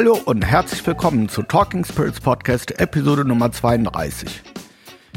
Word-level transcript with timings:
Hallo 0.00 0.16
und 0.26 0.46
herzlich 0.46 0.86
willkommen 0.86 1.28
zu 1.28 1.42
Talking 1.42 1.84
Spirits 1.84 2.20
Podcast 2.20 2.78
Episode 2.78 3.24
Nummer 3.24 3.50
32. 3.50 4.44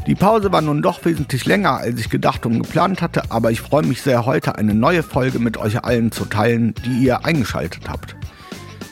Die 0.08 0.16
Pause 0.16 0.50
war 0.50 0.60
nun 0.60 0.82
doch 0.82 1.04
wesentlich 1.04 1.46
länger, 1.46 1.76
als 1.76 2.00
ich 2.00 2.10
gedacht 2.10 2.44
und 2.46 2.60
geplant 2.60 3.00
hatte, 3.00 3.30
aber 3.30 3.52
ich 3.52 3.60
freue 3.60 3.86
mich 3.86 4.02
sehr, 4.02 4.26
heute 4.26 4.56
eine 4.56 4.74
neue 4.74 5.04
Folge 5.04 5.38
mit 5.38 5.56
euch 5.56 5.84
allen 5.84 6.10
zu 6.10 6.24
teilen, 6.24 6.74
die 6.84 7.04
ihr 7.04 7.24
eingeschaltet 7.24 7.88
habt. 7.88 8.16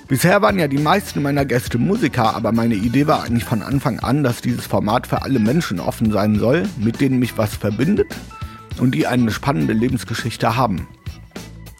Bisher 0.07 0.41
waren 0.43 0.61
ja 0.61 0.69
die 0.69 0.79
meisten 0.79 1.23
meiner 1.23 1.45
Gäste 1.45 1.79
Musiker, 1.79 2.37
aber 2.37 2.53
meine 2.53 2.77
Idee 2.77 3.09
war 3.09 3.25
eigentlich 3.25 3.43
von 3.43 3.61
Anfang 3.61 3.99
an, 3.99 4.23
dass 4.23 4.43
dieses 4.43 4.69
Format 4.69 5.09
für 5.09 5.23
alle 5.23 5.41
Menschen 5.41 5.81
offen 5.81 6.13
sein 6.13 6.39
soll, 6.39 6.69
mit 6.79 7.01
denen 7.01 7.19
mich 7.19 7.37
was 7.37 7.57
verbindet 7.57 8.15
und 8.79 8.95
die 8.95 9.09
eine 9.09 9.33
spannende 9.33 9.73
Lebensgeschichte 9.73 10.57
haben. 10.57 10.87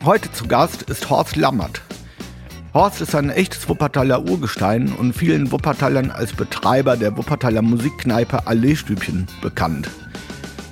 Heute 0.05 0.33
zu 0.33 0.49
Gast 0.49 0.83
ist 0.91 1.09
Horst 1.11 1.37
Lammert. 1.37 1.83
Horst 2.73 3.01
ist 3.01 3.17
ein 3.17 3.31
echtes 3.31 3.69
Wuppertaler 3.69 4.23
Urgestein 4.31 4.93
und 4.93 5.13
vielen 5.13 5.51
Wuppertalern 5.51 6.13
als 6.13 6.33
Betreiber 6.33 6.97
der 6.97 7.17
Wuppertaler 7.17 7.63
Musikkneipe 7.63 8.47
Alleestübchen 8.47 9.27
bekannt. 9.43 9.91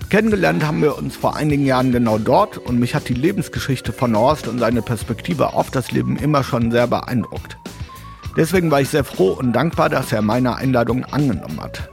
Kennengelernt 0.08 0.64
haben 0.64 0.80
wir 0.80 0.96
uns 0.96 1.16
vor 1.16 1.34
einigen 1.34 1.66
Jahren 1.66 1.90
genau 1.90 2.18
dort 2.18 2.56
und 2.56 2.78
mich 2.78 2.94
hat 2.94 3.08
die 3.08 3.14
Lebensgeschichte 3.14 3.92
von 3.92 4.16
Horst 4.16 4.46
und 4.46 4.60
seine 4.60 4.80
Perspektive 4.80 5.54
auf 5.54 5.72
das 5.72 5.90
Leben 5.90 6.16
immer 6.16 6.44
schon 6.44 6.70
sehr 6.70 6.86
beeindruckt. 6.86 7.58
Deswegen 8.36 8.70
war 8.70 8.80
ich 8.80 8.90
sehr 8.90 9.02
froh 9.02 9.32
und 9.32 9.52
dankbar, 9.52 9.88
dass 9.88 10.12
er 10.12 10.22
meine 10.22 10.54
Einladung 10.54 11.04
angenommen 11.04 11.60
hat. 11.60 11.90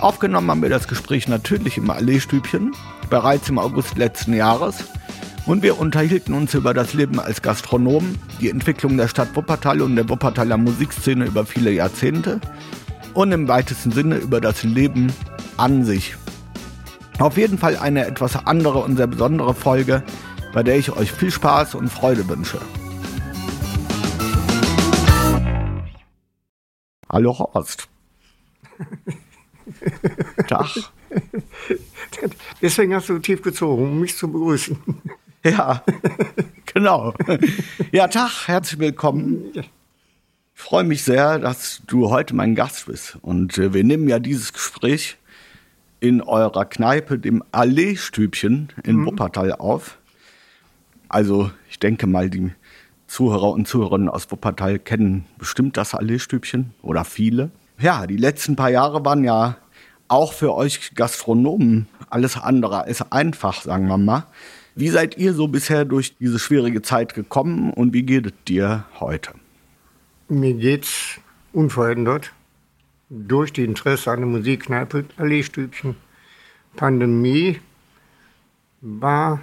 Aufgenommen 0.00 0.50
haben 0.50 0.62
wir 0.62 0.68
das 0.68 0.86
Gespräch 0.86 1.28
natürlich 1.28 1.78
im 1.78 1.88
Alleestübchen, 1.88 2.72
bereits 3.08 3.48
im 3.48 3.58
August 3.58 3.96
letzten 3.96 4.34
Jahres 4.34 4.84
und 5.50 5.64
wir 5.64 5.80
unterhielten 5.80 6.32
uns 6.32 6.54
über 6.54 6.72
das 6.74 6.94
Leben 6.94 7.18
als 7.18 7.42
Gastronom, 7.42 8.14
die 8.40 8.50
Entwicklung 8.50 8.96
der 8.96 9.08
Stadt 9.08 9.34
Wuppertal 9.34 9.82
und 9.82 9.96
der 9.96 10.08
Wuppertaler 10.08 10.56
Musikszene 10.56 11.24
über 11.24 11.44
viele 11.44 11.72
Jahrzehnte 11.72 12.40
und 13.14 13.32
im 13.32 13.48
weitesten 13.48 13.90
Sinne 13.90 14.18
über 14.18 14.40
das 14.40 14.62
Leben 14.62 15.12
an 15.56 15.84
sich. 15.84 16.14
Auf 17.18 17.36
jeden 17.36 17.58
Fall 17.58 17.76
eine 17.76 18.06
etwas 18.06 18.46
andere 18.46 18.78
und 18.78 18.96
sehr 18.96 19.08
besondere 19.08 19.52
Folge, 19.52 20.04
bei 20.52 20.62
der 20.62 20.78
ich 20.78 20.92
euch 20.92 21.10
viel 21.10 21.32
Spaß 21.32 21.74
und 21.74 21.88
Freude 21.88 22.28
wünsche. 22.28 22.60
Hallo 27.08 27.36
Horst. 27.36 27.88
Tag. 30.46 30.68
Deswegen 32.62 32.94
hast 32.94 33.08
du 33.08 33.18
tief 33.18 33.42
gezogen, 33.42 33.82
um 33.82 34.00
mich 34.00 34.16
zu 34.16 34.30
begrüßen. 34.30 34.78
Ja, 35.42 35.82
genau. 36.74 37.14
Ja, 37.92 38.08
Tag, 38.08 38.46
herzlich 38.46 38.78
willkommen. 38.78 39.52
Ich 39.54 39.70
freue 40.52 40.84
mich 40.84 41.02
sehr, 41.02 41.38
dass 41.38 41.80
du 41.86 42.10
heute 42.10 42.34
mein 42.34 42.54
Gast 42.54 42.86
bist. 42.86 43.16
Und 43.22 43.56
äh, 43.56 43.72
wir 43.72 43.82
nehmen 43.82 44.06
ja 44.06 44.18
dieses 44.18 44.52
Gespräch 44.52 45.16
in 45.98 46.20
eurer 46.20 46.66
Kneipe, 46.66 47.18
dem 47.18 47.42
Alleestübchen 47.52 48.68
in 48.84 48.96
mhm. 48.96 49.06
Wuppertal 49.06 49.52
auf. 49.54 49.96
Also, 51.08 51.50
ich 51.70 51.78
denke 51.78 52.06
mal, 52.06 52.28
die 52.28 52.52
Zuhörer 53.06 53.50
und 53.50 53.66
Zuhörerinnen 53.66 54.10
aus 54.10 54.30
Wuppertal 54.30 54.78
kennen 54.78 55.24
bestimmt 55.38 55.78
das 55.78 55.94
Alleestübchen 55.94 56.74
oder 56.82 57.06
viele. 57.06 57.50
Ja, 57.78 58.06
die 58.06 58.18
letzten 58.18 58.56
paar 58.56 58.70
Jahre 58.70 59.02
waren 59.06 59.24
ja 59.24 59.56
auch 60.06 60.34
für 60.34 60.54
euch 60.54 60.94
Gastronomen 60.94 61.88
alles 62.10 62.36
andere 62.36 62.82
als 62.84 63.10
einfach, 63.10 63.62
sagen 63.62 63.86
wir 63.86 63.96
mal. 63.96 64.26
Wie 64.80 64.88
seid 64.88 65.18
ihr 65.18 65.34
so 65.34 65.46
bisher 65.46 65.84
durch 65.84 66.16
diese 66.16 66.38
schwierige 66.38 66.80
Zeit 66.80 67.12
gekommen 67.12 67.70
und 67.70 67.92
wie 67.92 68.02
geht 68.02 68.24
es 68.24 68.32
dir 68.48 68.86
heute? 68.98 69.32
Mir 70.30 70.54
geht's 70.54 71.20
unverändert. 71.52 72.32
Durch 73.10 73.52
die 73.52 73.64
Interesse 73.64 74.10
an 74.10 74.20
der 74.20 74.28
Musikkneipe, 74.28 75.04
Alleestübchen. 75.18 75.96
Pandemie 76.76 77.60
war 78.80 79.42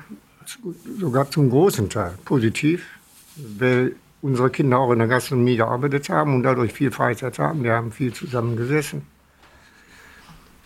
sogar 1.00 1.30
zum 1.30 1.52
großen 1.52 1.88
Teil 1.88 2.18
positiv, 2.26 2.88
weil 3.36 3.96
unsere 4.24 4.50
Kinder 4.50 4.80
auch 4.80 4.92
in 4.92 4.98
der 4.98 5.08
Gastronomie 5.08 5.58
gearbeitet 5.58 6.10
haben 6.10 6.34
und 6.34 6.42
dadurch 6.42 6.74
viel 6.74 6.90
Freizeit 6.90 7.38
haben. 7.38 7.64
Wir 7.64 7.74
haben 7.74 7.92
viel 7.92 8.12
zusammen 8.12 8.58
gesessen, 8.58 9.06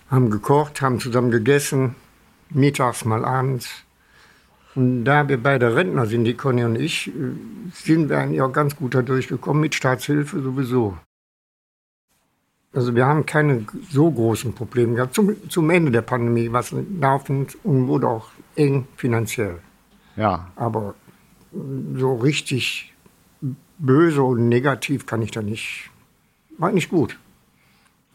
haben 0.10 0.30
gekocht, 0.30 0.82
haben 0.82 1.02
zusammen 1.02 1.30
gegessen, 1.30 1.96
mittags 2.50 3.04
mal 3.04 3.26
abends. 3.26 3.84
Und 4.76 5.04
da 5.04 5.28
wir 5.28 5.42
beide 5.42 5.76
Rentner 5.76 6.06
sind, 6.06 6.24
die 6.24 6.36
Conny 6.36 6.64
und 6.64 6.76
ich, 6.76 7.08
äh, 7.08 7.12
sind 7.74 8.10
wir 8.10 8.20
eigentlich 8.20 8.42
auch 8.42 8.54
ganz 8.54 8.76
gut 8.76 8.96
da 8.96 9.02
durchgekommen, 9.02 9.62
mit 9.62 9.76
Staatshilfe 9.76 10.42
sowieso. 10.42 10.98
Also 12.74 12.96
wir 12.96 13.06
haben 13.06 13.26
keine 13.26 13.66
so 13.90 14.10
großen 14.10 14.54
Probleme 14.54 14.96
gehabt. 14.96 15.14
Zum, 15.14 15.50
zum 15.50 15.70
Ende 15.70 15.92
der 15.92 16.04
Pandemie 16.04 16.52
war 16.54 16.62
es 16.62 16.74
laufend 17.00 17.58
und 17.64 17.88
wurde 17.88 18.08
auch 18.08 18.30
eng 18.56 18.88
finanziell. 18.96 19.60
Ja. 20.16 20.52
Aber 20.56 20.96
so 21.52 22.16
richtig 22.16 22.94
böse 23.78 24.24
und 24.24 24.48
negativ 24.48 25.06
kann 25.06 25.22
ich 25.22 25.32
da 25.32 25.42
nicht. 25.42 25.90
War 26.58 26.72
nicht 26.72 26.90
gut. 26.90 27.20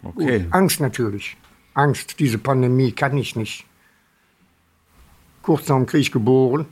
Okay. 0.02 0.40
Gut. 0.40 0.52
Angst 0.52 0.80
natürlich. 0.80 1.36
Angst, 1.74 2.18
diese 2.18 2.38
Pandemie 2.38 2.92
kann 2.92 3.18
ich 3.18 3.36
nicht 3.36 3.66
kurz 5.46 5.68
nach 5.68 5.76
dem 5.76 5.86
Krieg 5.86 6.10
geboren 6.10 6.66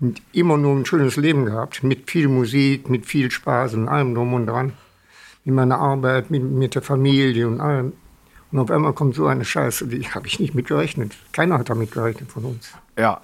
und 0.00 0.22
immer 0.32 0.56
nur 0.56 0.74
ein 0.74 0.86
schönes 0.86 1.16
Leben 1.16 1.44
gehabt, 1.44 1.82
mit 1.82 2.10
viel 2.10 2.26
Musik, 2.28 2.88
mit 2.88 3.04
viel 3.04 3.30
Spaß 3.30 3.74
und 3.74 3.86
allem 3.86 4.14
drum 4.14 4.32
und 4.32 4.46
dran. 4.46 4.72
Mit 5.44 5.54
meiner 5.54 5.78
Arbeit, 5.78 6.30
mit, 6.30 6.42
mit 6.42 6.74
der 6.74 6.80
Familie 6.80 7.46
und 7.46 7.60
allem. 7.60 7.92
Und 8.50 8.58
auf 8.60 8.70
einmal 8.70 8.94
kommt 8.94 9.14
so 9.14 9.26
eine 9.26 9.44
Scheiße, 9.44 9.88
die 9.88 10.08
habe 10.08 10.26
ich 10.26 10.40
nicht 10.40 10.54
mitgerechnet. 10.54 11.12
Keiner 11.32 11.58
hat 11.58 11.68
damit 11.68 11.92
gerechnet 11.92 12.32
von 12.32 12.46
uns. 12.46 12.72
Ja. 12.98 13.20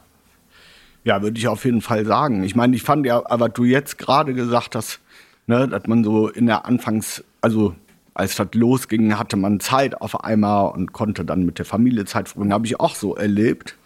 Ja, 1.03 1.23
würde 1.23 1.39
ich 1.39 1.49
auf 1.49 1.65
jeden 1.65 1.81
Fall 1.81 2.05
sagen. 2.05 2.45
Ich 2.45 2.55
meine, 2.55 2.77
ich 2.77 2.83
fand 2.83 3.07
ja, 3.07 3.23
aber 3.25 3.49
du 3.49 3.65
jetzt 3.65 3.97
gerade 3.97 4.35
gesagt 4.35 4.75
hast, 4.75 5.01
ne, 5.47 5.67
dass 5.67 5.87
man 5.87 6.05
so 6.05 6.29
in 6.29 6.45
der 6.45 6.67
Anfangs, 6.67 7.25
also 7.41 7.75
als 8.13 8.37
das 8.37 8.49
losging, 8.53 9.19
hatte 9.19 9.39
man 9.39 9.61
Zeit 9.61 9.99
auf 10.03 10.23
einmal 10.23 10.73
und 10.73 10.93
konnte 10.93 11.25
dann 11.25 11.47
mit 11.47 11.59
der 11.59 11.65
Familie 11.65 12.05
Zeit 12.05 12.29
verbringen. 12.29 12.53
Habe 12.53 12.67
ich 12.67 12.79
auch 12.79 12.95
so 12.95 13.17
erlebt. 13.17 13.77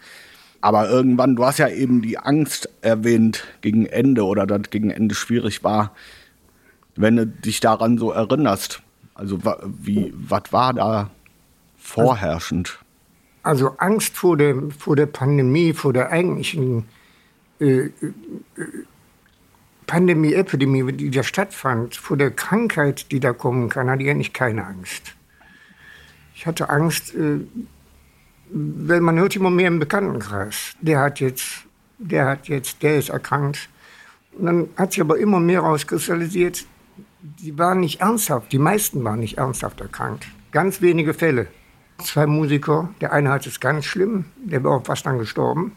Aber 0.64 0.88
irgendwann, 0.88 1.36
du 1.36 1.44
hast 1.44 1.58
ja 1.58 1.68
eben 1.68 2.00
die 2.00 2.16
Angst 2.16 2.70
erwähnt 2.80 3.44
gegen 3.60 3.84
Ende 3.84 4.24
oder 4.24 4.46
dass 4.46 4.70
gegen 4.70 4.88
Ende 4.88 5.14
schwierig 5.14 5.62
war, 5.62 5.94
wenn 6.96 7.16
du 7.16 7.26
dich 7.26 7.60
daran 7.60 7.98
so 7.98 8.12
erinnerst. 8.12 8.80
Also 9.12 9.40
wie, 9.82 10.14
was 10.16 10.54
war 10.54 10.72
da 10.72 11.10
vorherrschend? 11.76 12.78
Also 13.42 13.76
Angst 13.76 14.16
vor 14.16 14.38
der, 14.38 14.56
vor 14.78 14.96
der 14.96 15.04
Pandemie, 15.04 15.74
vor 15.74 15.92
der 15.92 16.08
eigentlichen 16.10 16.86
äh, 17.60 17.66
äh 17.66 17.90
Pandemie, 19.86 20.32
Epidemie, 20.32 20.94
die 20.94 21.10
da 21.10 21.22
stattfand, 21.22 21.94
vor 21.94 22.16
der 22.16 22.30
Krankheit, 22.30 23.12
die 23.12 23.20
da 23.20 23.34
kommen 23.34 23.68
kann, 23.68 23.90
hatte 23.90 24.02
ich 24.02 24.08
eigentlich 24.08 24.32
keine 24.32 24.66
Angst. 24.66 25.14
Ich 26.34 26.46
hatte 26.46 26.70
Angst, 26.70 27.14
äh, 27.14 27.40
man 28.50 29.18
hört 29.18 29.36
immer 29.36 29.50
mehr 29.50 29.68
im 29.68 29.78
Bekanntenkreis. 29.78 30.74
Der 30.80 31.00
hat 31.00 31.20
jetzt, 31.20 31.64
der 31.98 32.26
hat 32.26 32.48
jetzt, 32.48 32.82
der 32.82 32.98
ist 32.98 33.08
erkrankt. 33.08 33.68
Und 34.32 34.46
dann 34.46 34.68
hat 34.76 34.92
sich 34.92 35.00
aber 35.00 35.18
immer 35.18 35.40
mehr 35.40 35.62
herauskristallisiert, 35.62 36.66
die 37.22 37.56
waren 37.58 37.80
nicht 37.80 38.00
ernsthaft, 38.00 38.52
die 38.52 38.58
meisten 38.58 39.02
waren 39.04 39.20
nicht 39.20 39.38
ernsthaft 39.38 39.80
erkrankt. 39.80 40.26
Ganz 40.52 40.80
wenige 40.82 41.14
Fälle. 41.14 41.46
Zwei 41.98 42.26
Musiker, 42.26 42.90
der 43.00 43.12
eine 43.12 43.30
hat 43.30 43.46
es 43.46 43.60
ganz 43.60 43.86
schlimm, 43.86 44.26
der 44.36 44.62
war 44.64 44.72
auch 44.72 44.84
fast 44.84 45.06
dann 45.06 45.18
gestorben. 45.18 45.72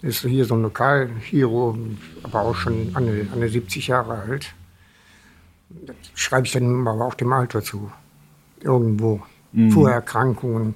Der 0.00 0.10
ist 0.10 0.20
hier 0.20 0.44
so 0.44 0.54
ein 0.54 0.62
Lokalhero, 0.62 1.76
aber 2.22 2.42
auch 2.42 2.54
schon 2.54 2.90
an 2.94 3.06
der, 3.06 3.32
an 3.32 3.48
70 3.48 3.88
Jahre 3.88 4.18
alt. 4.20 4.54
Das 5.70 5.96
schreibe 6.14 6.46
ich 6.46 6.52
dann 6.52 6.86
aber 6.86 7.04
auch 7.04 7.14
dem 7.14 7.32
Alter 7.32 7.62
zu. 7.62 7.90
Irgendwo. 8.60 9.22
Mhm. 9.52 9.72
Vorerkrankungen 9.72 10.74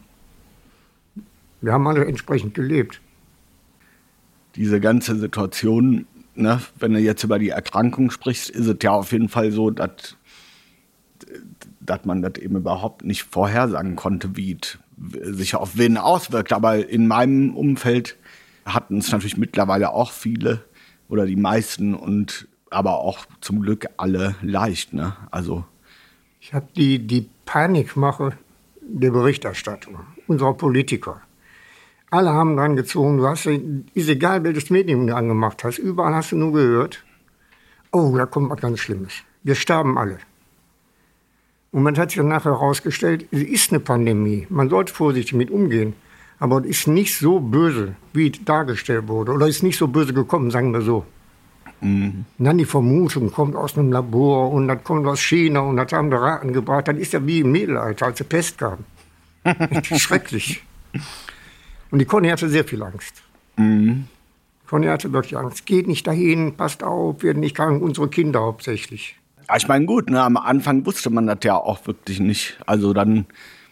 wir 1.63 1.73
haben 1.73 1.87
alle 1.87 2.05
entsprechend 2.05 2.55
gelebt. 2.55 3.01
Diese 4.57 4.81
ganze 4.81 5.17
Situation, 5.17 6.07
ne, 6.35 6.61
wenn 6.79 6.93
du 6.93 6.99
jetzt 6.99 7.25
über 7.25 7.39
die 7.39 7.51
Erkrankung 7.51 8.11
sprichst, 8.11 8.51
ist 8.51 8.67
es 8.67 8.77
ja 8.83 8.91
auf 8.91 9.13
jeden 9.13 9.29
Fall 9.29 9.53
so, 9.53 9.71
dass, 9.71 10.17
dass 11.81 12.05
man 12.05 12.21
das 12.21 12.35
eben 12.39 12.57
überhaupt 12.57 13.05
nicht 13.05 13.23
vorhersagen 13.23 13.97
konnte, 13.97 14.37
wie 14.37 14.59
es 14.61 14.79
sich 15.23 15.55
auf 15.55 15.79
wen 15.79 15.97
auswirkt. 15.97 16.53
Aber 16.53 16.87
in 16.87 17.07
meinem 17.07 17.57
Umfeld 17.57 18.19
hatten 18.67 18.99
es 18.99 19.11
natürlich 19.11 19.39
mittlerweile 19.39 19.91
auch 19.93 20.13
viele 20.13 20.65
oder 21.09 21.27
die 21.27 21.37
meisten 21.37 21.95
und 21.95 22.49
aber 22.71 22.99
auch 22.99 23.27
zum 23.41 23.61
Glück 23.61 23.87
alle 23.97 24.35
leicht. 24.43 24.95
Ne? 24.95 25.15
Also 25.31 25.65
ich 26.41 26.55
habe 26.55 26.67
die, 26.75 26.99
die 26.99 27.29
Panikmache 27.45 28.33
der 28.81 29.11
Berichterstattung 29.11 30.01
unserer 30.27 30.55
Politiker 30.55 31.21
alle 32.13 32.33
haben 32.33 32.57
dran 32.57 32.77
gezogen. 32.77 33.17
Du 33.17 33.27
hast, 33.27 33.47
ist 33.47 34.09
egal, 34.09 34.45
welches 34.45 34.71
Medium 34.71 35.07
du 35.07 35.17
angemacht 35.17 35.65
hast. 35.65 35.79
Überall 35.79 36.15
hast 36.15 36.33
du 36.33 36.37
nur 36.37 36.53
gehört, 36.53 37.03
oh, 37.91 38.15
da 38.17 38.27
kommt 38.27 38.51
was 38.51 38.61
ganz 38.61 38.81
Schlimmes. 38.81 39.15
Wir 39.43 39.55
sterben 39.55 39.97
alle. 39.97 40.19
Und 41.71 41.83
man 41.83 41.97
hat 41.97 42.11
sich 42.11 42.19
dann 42.19 42.29
nachher 42.29 42.53
herausgestellt, 42.53 43.27
es 43.31 43.43
ist 43.43 43.71
eine 43.71 43.81
Pandemie. 43.81 44.47
Man 44.51 44.69
sollte 44.69 44.93
vorsichtig 44.93 45.33
mit 45.33 45.51
umgehen. 45.51 45.95
Aber 46.39 46.59
es 46.59 46.67
ist 46.67 46.89
nicht 46.89 47.17
so 47.17 47.41
böse, 47.41 47.95
wie 48.13 48.31
dargestellt 48.31 49.09
wurde. 49.09 49.33
Oder 49.33 49.47
ist 49.47 49.63
nicht 49.63 49.79
so 49.79 49.89
böse 49.89 50.13
gekommen, 50.13 50.51
sagen 50.51 50.73
wir 50.73 50.83
so. 50.83 51.07
Mhm. 51.81 52.27
Und 52.39 52.45
dann 52.45 52.59
die 52.59 52.67
Vermutung 52.67 53.31
kommt 53.33 53.57
aus 53.57 53.79
einem 53.79 53.91
Labor 53.91 54.51
und 54.51 54.69
das 54.69 54.85
kommt 54.85 55.07
aus 55.07 55.21
China 55.21 55.61
und 55.61 55.77
das 55.77 55.93
haben 55.93 56.11
die 56.11 56.17
Raten 56.17 56.53
gebracht. 56.53 56.89
Das 56.89 56.97
ist 56.97 57.15
ja 57.15 57.25
wie 57.27 57.41
im 57.41 57.53
Mittelalter, 57.53 58.07
als 58.07 58.19
die 58.19 58.25
Pest 58.25 58.59
kam. 58.59 58.79
Schrecklich. 59.83 60.63
Und 61.93 61.99
die 61.99 62.07
Conny 62.07 62.31
hatte 62.31 62.49
sehr 62.49 62.65
viel 62.65 62.83
Angst. 62.83 63.23
Mhm. 63.57 64.07
Conny 64.67 64.87
hatte 64.87 65.13
wirklich 65.13 65.37
Angst. 65.37 65.67
Geht 65.67 65.87
nicht 65.87 66.07
dahin, 66.07 66.57
passt 66.57 66.83
auf, 66.83 67.23
werden 67.23 67.41
nicht 67.41 67.55
krank, 67.55 67.83
unsere 67.83 68.09
Kinder 68.09 68.41
hauptsächlich. 68.41 69.17
Ja, 69.47 69.57
ich 69.57 69.69
meine, 69.69 69.85
gut, 69.85 70.09
ne, 70.09 70.23
am 70.23 70.39
Anfang 70.39 70.87
wusste 70.87 71.11
man 71.11 71.27
das 71.27 71.41
ja 71.45 71.55
auch 71.55 71.87
wirklich 71.87 72.19
nicht. 72.19 72.59
Also 72.65 72.95
dann, 72.95 73.27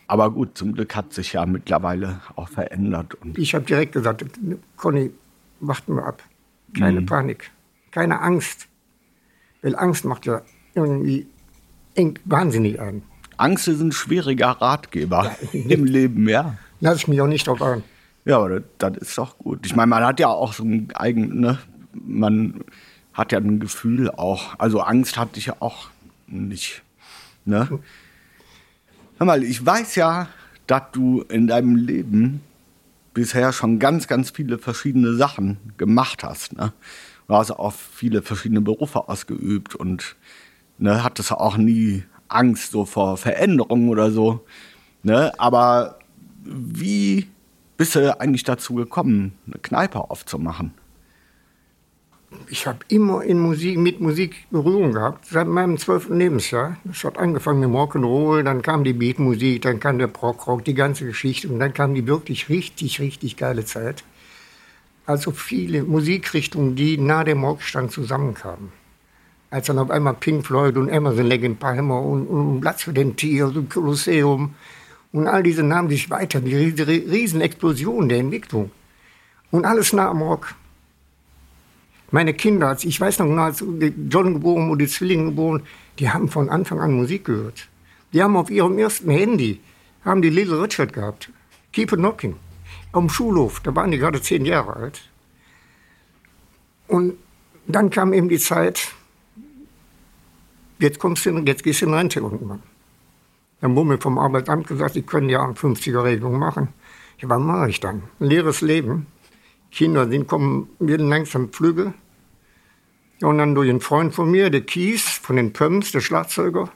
aber 0.06 0.30
gut, 0.30 0.58
zum 0.58 0.74
Glück 0.74 0.94
hat 0.94 1.14
sich 1.14 1.32
ja 1.32 1.46
mittlerweile 1.46 2.20
auch 2.36 2.48
verändert. 2.50 3.14
Und 3.14 3.38
ich 3.38 3.54
habe 3.54 3.64
direkt 3.64 3.92
gesagt, 3.92 4.22
Conny, 4.76 5.10
warten 5.60 5.96
wir 5.96 6.04
ab. 6.04 6.22
Keine 6.78 7.00
mhm. 7.00 7.06
Panik, 7.06 7.50
keine 7.90 8.20
Angst. 8.20 8.68
Weil 9.62 9.74
Angst 9.76 10.04
macht 10.04 10.26
ja 10.26 10.42
irgendwie 10.74 11.26
wahnsinnig 12.26 12.78
an. 12.78 13.02
Angst 13.38 13.66
ist 13.66 13.80
ein 13.80 13.92
schwieriger 13.92 14.50
Ratgeber 14.50 15.34
ja, 15.52 15.60
im 15.70 15.84
Leben, 15.84 16.28
ja. 16.28 16.58
Lass 16.80 16.98
ich 16.98 17.08
mich 17.08 17.20
auch 17.22 17.26
nicht 17.26 17.46
drauf 17.46 17.62
an. 17.62 17.82
Ja, 18.24 18.38
aber 18.38 18.60
das, 18.78 18.96
ist 18.98 19.18
doch 19.18 19.38
gut. 19.38 19.64
Ich 19.64 19.74
meine, 19.74 19.88
man 19.88 20.04
hat 20.04 20.20
ja 20.20 20.28
auch 20.28 20.52
so 20.52 20.62
ein 20.62 20.88
eigenes, 20.94 21.34
ne, 21.34 21.58
man 21.92 22.64
hat 23.12 23.32
ja 23.32 23.38
ein 23.38 23.60
Gefühl 23.60 24.10
auch. 24.10 24.58
Also 24.58 24.80
Angst 24.80 25.16
hatte 25.18 25.38
ich 25.38 25.46
ja 25.46 25.56
auch 25.60 25.88
nicht. 26.26 26.82
Ne? 27.44 27.80
Hör 29.18 29.26
mal, 29.26 29.42
ich 29.42 29.64
weiß 29.64 29.94
ja, 29.96 30.28
dass 30.66 30.82
du 30.92 31.22
in 31.22 31.46
deinem 31.46 31.76
Leben 31.76 32.42
bisher 33.14 33.52
schon 33.52 33.78
ganz, 33.78 34.06
ganz 34.06 34.30
viele 34.30 34.58
verschiedene 34.58 35.14
Sachen 35.14 35.58
gemacht 35.76 36.22
hast. 36.22 36.56
Ne? 36.56 36.72
Du 37.26 37.34
hast 37.34 37.50
auch 37.50 37.72
viele 37.72 38.22
verschiedene 38.22 38.60
Berufe 38.60 39.08
ausgeübt 39.08 39.74
und 39.74 40.16
ne, 40.78 41.02
hattest 41.02 41.32
auch 41.32 41.56
nie 41.56 42.04
Angst 42.28 42.70
so 42.70 42.84
vor 42.84 43.16
Veränderungen 43.16 43.88
oder 43.88 44.10
so. 44.10 44.46
Ne? 45.02 45.32
Aber 45.38 45.98
wie 46.44 47.26
bist 47.80 47.94
du 47.94 48.20
eigentlich 48.20 48.44
dazu 48.44 48.74
gekommen, 48.74 49.32
eine 49.46 49.56
Kneipe 49.58 50.10
aufzumachen? 50.10 50.74
ich 52.48 52.66
habe 52.66 52.78
immer 52.88 53.22
in 53.22 53.38
Musik, 53.38 53.78
mit 53.78 54.00
Musik 54.00 54.46
Berührung 54.50 54.92
gehabt, 54.92 55.24
seit 55.26 55.46
meinem 55.46 55.78
zwölften 55.78 56.18
Lebensjahr. 56.18 56.76
Es 56.90 57.02
hat 57.04 57.18
angefangen 57.18 57.60
mit 57.60 57.70
Rock'n'Roll, 57.70 58.42
dann 58.42 58.60
kam 58.60 58.84
die 58.84 58.92
Beatmusik, 58.92 59.62
dann 59.62 59.80
kam 59.80 59.98
der 59.98 60.08
Prog-Rock, 60.08 60.64
die 60.64 60.74
ganze 60.74 61.06
Geschichte 61.06 61.48
und 61.48 61.58
dann 61.58 61.72
kam 61.72 61.94
die 61.94 62.06
wirklich 62.06 62.50
richtig, 62.50 63.00
richtig 63.00 63.38
geile 63.38 63.64
Zeit. 63.64 64.04
Also 65.06 65.32
viele 65.32 65.82
Musikrichtungen, 65.82 66.76
die 66.76 66.98
nach 66.98 67.24
dem 67.24 67.42
Rockstand 67.42 67.90
zusammenkamen. 67.92 68.72
Als 69.50 69.66
dann 69.66 69.78
auf 69.78 69.90
einmal 69.90 70.14
Pink 70.14 70.46
Floyd 70.46 70.76
und 70.76 70.88
Emerson, 70.90 71.26
Legend 71.26 71.58
Palmer 71.58 72.02
und, 72.02 72.26
und 72.26 72.60
Platz 72.60 72.82
für 72.82 72.92
den 72.92 73.16
Tier 73.16 73.46
und 73.46 73.70
Kolosseum 73.70 74.54
und 75.12 75.26
all 75.26 75.42
diese 75.42 75.62
Namen 75.62 75.88
sich 75.88 76.10
weiter, 76.10 76.40
die 76.40 76.54
Riesenexplosion 76.54 78.08
der 78.08 78.18
Entwicklung. 78.18 78.70
Und 79.50 79.64
alles 79.64 79.92
nah 79.92 80.08
am 80.08 80.22
Rock. 80.22 80.54
Meine 82.12 82.34
Kinder, 82.34 82.76
ich 82.80 83.00
weiß 83.00 83.18
noch 83.20 83.26
genau, 83.26 83.42
als 83.42 83.60
John 83.60 84.34
geboren 84.34 84.68
wurde, 84.68 84.84
die 84.84 84.90
Zwillinge 84.90 85.26
geboren, 85.26 85.62
die 85.98 86.10
haben 86.10 86.28
von 86.28 86.48
Anfang 86.48 86.80
an 86.80 86.92
Musik 86.92 87.24
gehört. 87.24 87.68
Die 88.12 88.22
haben 88.22 88.36
auf 88.36 88.50
ihrem 88.50 88.78
ersten 88.78 89.10
Handy, 89.10 89.60
haben 90.04 90.22
die 90.22 90.30
Little 90.30 90.62
Richard 90.62 90.92
gehabt. 90.92 91.30
Keep 91.72 91.92
it 91.92 91.98
knocking. 91.98 92.36
Am 92.92 93.08
Schulhof, 93.08 93.60
da 93.60 93.74
waren 93.74 93.92
die 93.92 93.98
gerade 93.98 94.20
zehn 94.20 94.44
Jahre 94.44 94.74
alt. 94.74 95.08
Und 96.88 97.14
dann 97.68 97.90
kam 97.90 98.12
eben 98.12 98.28
die 98.28 98.38
Zeit, 98.38 98.92
jetzt 100.80 100.98
kommst 100.98 101.24
du, 101.26 101.38
jetzt 101.38 101.62
gehst 101.62 101.82
du 101.82 101.86
in 101.86 101.94
Rente 101.94 102.18
irgendwann. 102.18 102.62
Wurde 103.62 103.88
mir 103.88 103.98
vom 103.98 104.18
Arbeitsamt 104.18 104.66
gesagt, 104.66 104.94
sie 104.94 105.02
können 105.02 105.28
ja 105.28 105.42
eine 105.42 105.52
50er-Regelung 105.52 106.38
machen. 106.38 106.68
Ja, 107.18 107.28
was 107.28 107.40
mache 107.40 107.68
ich 107.68 107.80
dann? 107.80 108.04
Leeres 108.18 108.62
Leben. 108.62 109.06
Kinder 109.70 110.08
sind, 110.08 110.26
kommen, 110.26 110.68
werden 110.78 111.08
langsam 111.08 111.52
Flügel. 111.52 111.92
Und 113.22 113.38
dann 113.38 113.54
durch 113.54 113.68
einen 113.68 113.80
Freund 113.80 114.14
von 114.14 114.30
mir, 114.30 114.48
der 114.50 114.62
Kies, 114.62 115.02
von 115.02 115.36
den 115.36 115.52
Pöms, 115.52 115.92
der 115.92 116.00
Schlagzeuger. 116.00 116.70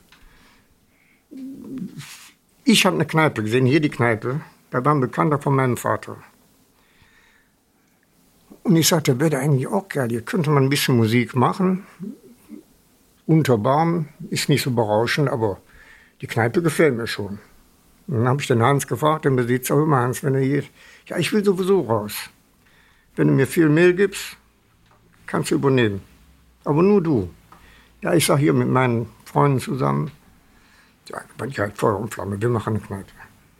Ich 2.64 2.84
habe 2.84 2.96
eine 2.96 3.06
Kneipe 3.06 3.42
gesehen, 3.42 3.66
hier 3.66 3.80
die 3.80 3.88
Kneipe. 3.88 4.40
Da 4.70 4.84
war 4.84 4.94
ein 4.94 5.00
Bekannter 5.00 5.38
von 5.38 5.56
meinem 5.56 5.76
Vater. 5.76 6.18
Und 8.62 8.76
ich 8.76 8.88
sagte, 8.88 9.20
wäre 9.20 9.38
eigentlich 9.38 9.66
auch 9.66 9.88
geil, 9.88 10.08
hier 10.08 10.22
könnte 10.22 10.50
man 10.50 10.64
ein 10.64 10.70
bisschen 10.70 10.96
Musik 10.96 11.34
machen. 11.34 11.86
Unter 13.26 13.56
Baum, 13.56 14.08
ist 14.30 14.48
nicht 14.48 14.62
so 14.62 14.70
berauschend, 14.70 15.28
aber 15.28 15.58
die 16.20 16.26
Kneipe 16.26 16.62
gefällt 16.62 16.96
mir 16.96 17.06
schon. 17.06 17.38
Und 18.06 18.16
dann 18.16 18.28
habe 18.28 18.40
ich 18.40 18.46
den 18.46 18.62
Hans 18.62 18.86
gefragt, 18.86 19.24
den 19.24 19.36
Besitzer, 19.36 19.74
immer 19.74 19.98
Hans, 19.98 20.22
wenn 20.22 20.34
er 20.34 20.40
hier, 20.40 20.64
ja, 21.06 21.16
ich 21.16 21.32
will 21.32 21.44
sowieso 21.44 21.80
raus. 21.82 22.14
Wenn 23.16 23.28
du 23.28 23.34
mir 23.34 23.46
viel 23.46 23.68
Mehl 23.68 23.94
gibst, 23.94 24.36
kannst 25.26 25.50
du 25.50 25.54
übernehmen. 25.54 26.02
Aber 26.64 26.82
nur 26.82 27.02
du. 27.02 27.30
Ja, 28.02 28.14
ich 28.14 28.26
sag 28.26 28.38
hier 28.38 28.52
mit 28.52 28.68
meinen 28.68 29.08
Freunden 29.24 29.60
zusammen, 29.60 30.10
ja, 31.08 31.20
bin 31.38 31.50
ich 31.50 31.58
halt 31.58 31.76
Feuer 31.76 31.98
und 31.98 32.12
Flamme, 32.12 32.40
wir 32.40 32.48
machen 32.48 32.74
eine 32.74 32.84
Kneipe. 32.84 33.12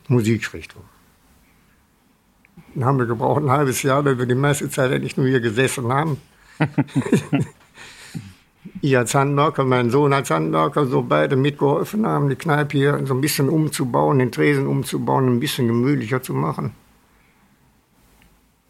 Musikrichtung. 0.07 0.83
Dann 2.73 2.85
haben 2.85 2.99
wir 2.99 3.05
gebraucht 3.05 3.41
ein 3.41 3.49
halbes 3.49 3.81
Jahr, 3.81 4.05
weil 4.05 4.17
wir 4.19 4.25
die 4.25 4.35
meiste 4.35 4.69
Zeit 4.69 4.91
eigentlich 4.91 5.17
nur 5.17 5.27
hier 5.27 5.39
gesessen 5.39 5.91
haben. 5.91 6.21
ich 8.85 8.97
als 8.97 9.15
Handwerker, 9.15 9.63
mein 9.63 9.89
Sohn 9.89 10.13
als 10.13 10.29
Handwerker, 10.31 10.85
so 10.85 11.01
beide 11.01 11.35
mitgeholfen 11.35 12.05
haben, 12.05 12.29
die 12.29 12.35
Kneipe 12.35 12.77
hier 12.77 13.05
so 13.05 13.13
ein 13.13 13.21
bisschen 13.21 13.49
umzubauen, 13.49 14.19
den 14.19 14.31
Tresen 14.31 14.67
umzubauen, 14.67 15.27
ein 15.27 15.39
bisschen 15.39 15.67
gemütlicher 15.67 16.21
zu 16.21 16.33
machen. 16.33 16.73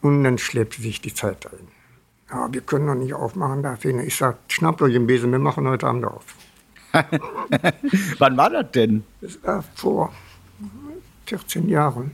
Und 0.01 0.23
dann 0.23 0.37
schleppte 0.37 0.81
sich 0.81 1.01
die 1.01 1.13
Zeit 1.13 1.45
dahin. 1.45 1.67
Ja, 2.29 2.51
wir 2.51 2.61
können 2.61 2.85
noch 2.85 2.95
nicht 2.95 3.13
aufmachen 3.13 3.63
dafür. 3.63 3.99
Ich 4.03 4.15
sag, 4.15 4.37
schnappt 4.47 4.81
euch 4.81 4.93
den 4.93 5.07
Besen, 5.07 5.31
wir 5.31 5.39
machen 5.39 5.67
heute 5.67 5.87
Abend 5.87 6.05
auf. 6.05 6.25
Wann 8.19 8.37
war 8.37 8.49
das 8.49 8.71
denn? 8.71 9.03
Das 9.21 9.43
war 9.43 9.63
vor 9.75 10.13
14 11.25 11.69
Jahren. 11.69 12.11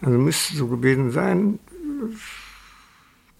Also 0.00 0.18
müsste 0.18 0.56
so 0.56 0.66
gewesen 0.66 1.10
sein, 1.10 1.58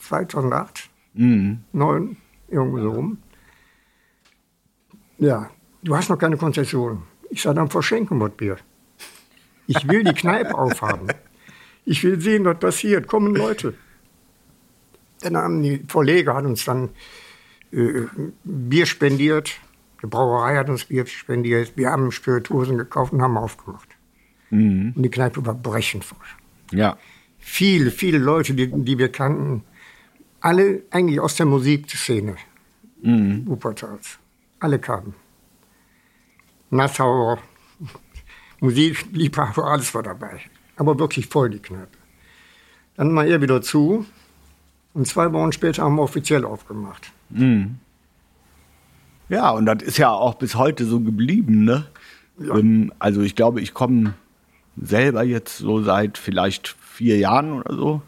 2008, 0.01 0.91
mhm. 1.15 1.61
9, 1.73 2.17
irgendwo 2.49 2.81
so 2.81 2.91
rum. 2.91 3.19
Ja, 5.21 5.51
du 5.83 5.97
hast 5.97 6.09
noch 6.09 6.19
keine 6.19 6.37
Konzession. 6.37 7.03
Ich 7.31 7.43
sage, 7.43 7.57
dann 7.57 7.71
verschenken 7.71 8.19
wir 8.19 8.29
Bier. 8.31 8.57
Ich 9.67 9.87
will 9.87 10.03
die 10.03 10.15
Kneipe 10.15 10.55
aufhaben. 10.59 11.09
Ich 11.85 12.03
will 12.03 12.21
sehen, 12.21 12.45
was 12.45 12.59
passiert. 12.59 13.07
Kommen 13.07 13.35
Leute. 13.35 13.75
Dann 15.21 15.37
haben 15.37 15.63
die 15.63 15.85
Verleger 15.87 16.35
hat 16.35 16.45
uns 16.45 16.65
dann 16.65 16.89
äh, 17.73 18.07
Bier 18.45 18.87
spendiert. 18.87 19.53
Die 20.03 20.07
Brauerei 20.07 20.57
hat 20.57 20.71
uns 20.71 20.87
Bier 20.87 21.07
spendiert. 21.07 21.77
Wir 21.77 21.91
haben 21.91 22.11
Spirituosen 22.11 22.79
gekauft 22.79 23.13
und 23.13 23.23
haben 23.23 23.37
aufgemacht. 23.37 23.89
Mhm. 24.49 24.95
Und 24.97 25.03
die 25.03 25.11
Kneipe 25.11 25.45
war 25.45 25.55
brechend 25.55 26.05
voll. 26.05 26.19
Ja. 26.73 26.97
Viele, 27.39 27.91
viele 27.91 28.19
Leute, 28.19 28.55
die, 28.55 28.71
die 28.71 28.99
wir 28.99 29.13
kannten, 29.13 29.65
alle 30.41 30.83
eigentlich 30.91 31.21
aus 31.21 31.37
der 31.37 31.47
Musikszene 31.47 32.37
mhm. 33.03 33.47
Wuppertals. 33.47 34.19
Alle 34.61 34.79
kamen. 34.79 35.15
Nassauer, 36.71 37.39
Musikliebhaber, 38.61 39.65
alles 39.65 39.95
war 39.95 40.03
dabei 40.03 40.41
aber 40.81 40.99
wirklich 40.99 41.27
voll 41.27 41.51
die 41.51 41.59
Kneipe. 41.59 41.99
Dann 42.97 43.13
mal 43.13 43.29
eher 43.29 43.43
wieder 43.43 43.61
zu 43.61 44.07
und 44.95 45.07
zwei 45.07 45.31
Wochen 45.33 45.53
später 45.53 45.85
haben 45.85 45.97
wir 45.97 46.03
offiziell 46.03 46.45
aufgemacht. 46.45 47.13
Mhm. 47.29 47.79
Ja, 49.29 49.51
und 49.51 49.67
das 49.67 49.83
ist 49.83 49.99
ja 49.99 50.11
auch 50.11 50.35
bis 50.35 50.55
heute 50.55 50.87
so 50.87 51.01
geblieben, 51.01 51.65
ne? 51.65 51.87
Ja. 52.39 52.57
Ähm, 52.57 52.93
also 52.99 53.21
ich 53.21 53.37
glaube, 53.37 53.61
ich 53.61 53.75
komme 53.75 54.15
selber 54.81 55.23
jetzt 55.23 55.59
so 55.59 55.83
seit 55.83 56.17
vielleicht 56.17 56.69
vier 56.81 57.19
Jahren 57.19 57.53
oder 57.53 57.77
so. 57.77 58.03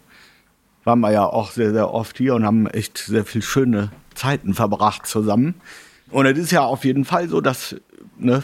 Waren 0.85 1.01
wir 1.01 1.13
ja 1.13 1.27
auch 1.27 1.51
sehr, 1.53 1.73
sehr 1.73 1.93
oft 1.93 2.17
hier 2.17 2.35
und 2.35 2.45
haben 2.45 2.67
echt 2.67 2.99
sehr 2.99 3.27
viel 3.27 3.43
schöne 3.43 3.93
Zeiten 4.15 4.55
verbracht 4.55 5.07
zusammen. 5.07 5.55
Und 6.13 6.27
es 6.27 6.39
ist 6.39 6.53
ja 6.53 6.63
auf 6.63 6.85
jeden 6.85 7.05
Fall 7.05 7.29
so, 7.29 7.41
dass 7.41 7.77
ne, 8.19 8.43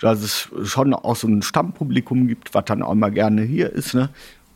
dass 0.00 0.22
es 0.22 0.48
schon 0.64 0.94
auch 0.94 1.16
so 1.16 1.28
ein 1.28 1.42
Stammpublikum 1.42 2.26
gibt, 2.26 2.54
was 2.54 2.64
dann 2.64 2.82
auch 2.82 2.94
mal 2.94 3.10
gerne 3.10 3.42
hier 3.42 3.70
ist, 3.70 3.94
ne? 3.94 4.08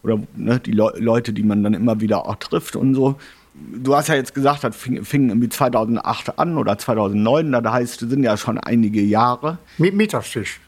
Oder 0.02 0.18
ne, 0.34 0.60
die 0.60 0.72
Le 0.72 0.92
Leute, 0.98 1.32
die 1.32 1.42
man 1.42 1.62
dann 1.62 1.74
immer 1.74 2.00
wieder 2.00 2.26
auch 2.26 2.36
trifft 2.36 2.76
und 2.76 2.94
so. 2.94 3.16
du 3.54 3.94
hast 3.94 4.08
ja 4.08 4.14
jetzt 4.16 4.34
gesagt, 4.34 4.64
das 4.64 4.76
fing, 4.76 5.04
fing 5.04 5.28
irgendwie 5.28 5.48
2008 5.48 6.38
an 6.38 6.58
oder 6.58 6.76
2009, 6.76 7.52
das 7.52 7.72
heißt, 7.72 8.02
das 8.02 8.10
sind 8.10 8.22
ja 8.22 8.36
schon 8.36 8.58
einige 8.58 9.00
Jahre. 9.00 9.58
Mit 9.78 9.94
Mittagstisch. 9.94 10.60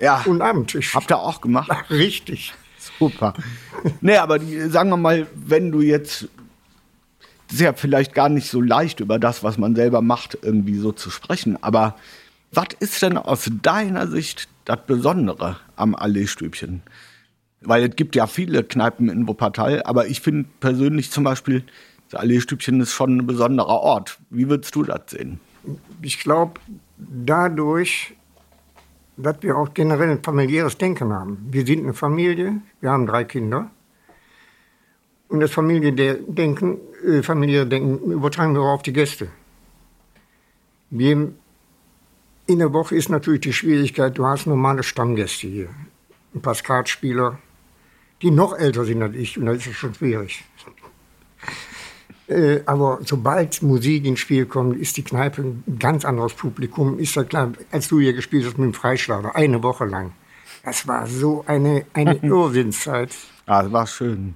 Ja. 0.00 0.22
Und 0.26 0.40
Abendtisch. 0.40 0.94
Habt 0.94 1.10
ihr 1.10 1.18
auch 1.18 1.40
gemacht? 1.40 1.70
Ach, 1.72 1.90
richtig. 1.90 2.54
Super. 2.98 3.34
nee, 4.00 4.16
aber 4.16 4.38
die, 4.38 4.68
sagen 4.68 4.90
wir 4.90 4.96
mal, 4.96 5.26
wenn 5.34 5.70
du 5.70 5.80
jetzt, 5.80 6.28
ist 7.50 7.60
ja 7.60 7.72
vielleicht 7.72 8.14
gar 8.14 8.28
nicht 8.28 8.50
so 8.50 8.60
leicht, 8.60 9.00
über 9.00 9.18
das, 9.18 9.42
was 9.42 9.58
man 9.58 9.74
selber 9.74 10.02
macht, 10.02 10.38
irgendwie 10.42 10.76
so 10.76 10.92
zu 10.92 11.10
sprechen, 11.10 11.62
aber 11.62 11.96
was 12.52 12.68
ist 12.80 13.02
denn 13.02 13.18
aus 13.18 13.50
deiner 13.62 14.06
Sicht 14.06 14.48
das 14.64 14.78
Besondere 14.86 15.56
am 15.76 15.94
Alleestübchen? 15.94 16.82
Weil 17.60 17.88
es 17.88 17.96
gibt 17.96 18.16
ja 18.16 18.26
viele 18.26 18.64
Kneipen 18.64 19.08
in 19.08 19.26
Wuppertal, 19.28 19.82
aber 19.82 20.06
ich 20.06 20.20
finde 20.20 20.48
persönlich 20.60 21.10
zum 21.10 21.24
Beispiel, 21.24 21.64
das 22.10 22.20
Alleestübchen 22.20 22.80
ist 22.80 22.92
schon 22.92 23.18
ein 23.18 23.26
besonderer 23.26 23.80
Ort. 23.80 24.18
Wie 24.30 24.48
würdest 24.48 24.74
du 24.74 24.82
das 24.82 25.02
sehen? 25.08 25.40
Ich 26.00 26.20
glaube, 26.20 26.60
dadurch, 26.96 28.14
dass 29.16 29.42
wir 29.42 29.56
auch 29.56 29.74
generell 29.74 30.10
ein 30.10 30.22
familiäres 30.22 30.78
Denken 30.78 31.12
haben. 31.12 31.46
Wir 31.50 31.66
sind 31.66 31.82
eine 31.82 31.92
Familie, 31.92 32.62
wir 32.80 32.90
haben 32.90 33.06
drei 33.06 33.24
Kinder. 33.24 33.70
Und 35.28 35.40
das 35.40 35.50
Familiendenken, 35.50 36.78
familiäre 37.22 37.66
Denken 37.66 38.10
übertragen 38.12 38.54
wir 38.54 38.62
auch 38.62 38.74
auf 38.74 38.82
die 38.82 38.92
Gäste. 38.92 39.28
Wir, 40.90 41.32
in 42.46 42.58
der 42.58 42.72
Woche 42.72 42.96
ist 42.96 43.08
natürlich 43.08 43.42
die 43.42 43.52
Schwierigkeit, 43.52 44.16
du 44.16 44.24
hast 44.26 44.46
normale 44.46 44.82
Stammgäste 44.82 45.46
hier. 45.46 45.68
Ein 46.34 46.42
paar 46.42 46.54
Skatspieler, 46.54 47.38
die 48.22 48.30
noch 48.30 48.56
älter 48.56 48.84
sind 48.84 49.02
als 49.02 49.16
ich, 49.16 49.38
und 49.38 49.46
das 49.46 49.66
ist 49.66 49.74
schon 49.74 49.94
schwierig. 49.94 50.44
Äh, 52.28 52.60
aber 52.66 52.98
sobald 53.04 53.62
Musik 53.62 54.04
ins 54.04 54.20
Spiel 54.20 54.44
kommt, 54.44 54.78
ist 54.78 54.96
die 54.98 55.02
Kneipe 55.02 55.42
ein 55.42 55.78
ganz 55.78 56.04
anderes 56.04 56.34
Publikum. 56.34 56.98
Ist 56.98 57.14
ja 57.14 57.24
klar, 57.24 57.52
als 57.70 57.88
du 57.88 58.00
hier 58.00 58.12
gespielt 58.12 58.44
hast 58.44 58.58
mit 58.58 58.66
dem 58.66 58.74
Freischlager, 58.74 59.34
eine 59.34 59.62
Woche 59.62 59.86
lang. 59.86 60.12
Das 60.62 60.86
war 60.86 61.06
so 61.06 61.44
eine, 61.46 61.86
eine 61.94 62.16
Irrsinnszeit. 62.22 63.14
Ja, 63.46 63.62
das 63.62 63.72
war 63.72 63.86
schön. 63.86 64.34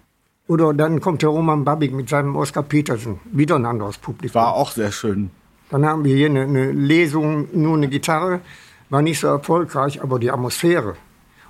Oder 0.48 0.74
dann 0.74 1.00
kommt 1.00 1.22
der 1.22 1.28
Roman 1.30 1.64
Babik 1.64 1.92
mit 1.92 2.08
seinem 2.08 2.36
Oskar 2.36 2.62
Petersen. 2.62 3.20
Wieder 3.24 3.56
ein 3.56 3.66
anderes 3.66 3.98
Publikum. 3.98 4.40
War 4.40 4.54
auch 4.54 4.72
sehr 4.72 4.92
schön. 4.92 5.30
Dann 5.70 5.86
haben 5.86 6.04
wir 6.04 6.14
hier 6.14 6.26
eine, 6.26 6.42
eine 6.42 6.72
Lesung, 6.72 7.48
nur 7.52 7.76
eine 7.76 7.88
Gitarre. 7.88 8.40
War 8.90 9.02
nicht 9.02 9.20
so 9.20 9.28
erfolgreich, 9.28 10.02
aber 10.02 10.18
die 10.18 10.30
Atmosphäre. 10.30 10.96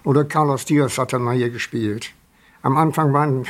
Oder 0.04 0.24
Carlos 0.24 0.64
Diaz 0.64 0.98
hat 0.98 1.12
dann 1.12 1.22
mal 1.22 1.36
hier 1.36 1.50
gespielt. 1.50 2.12
Am 2.62 2.76
Anfang 2.76 3.12
waren 3.12 3.44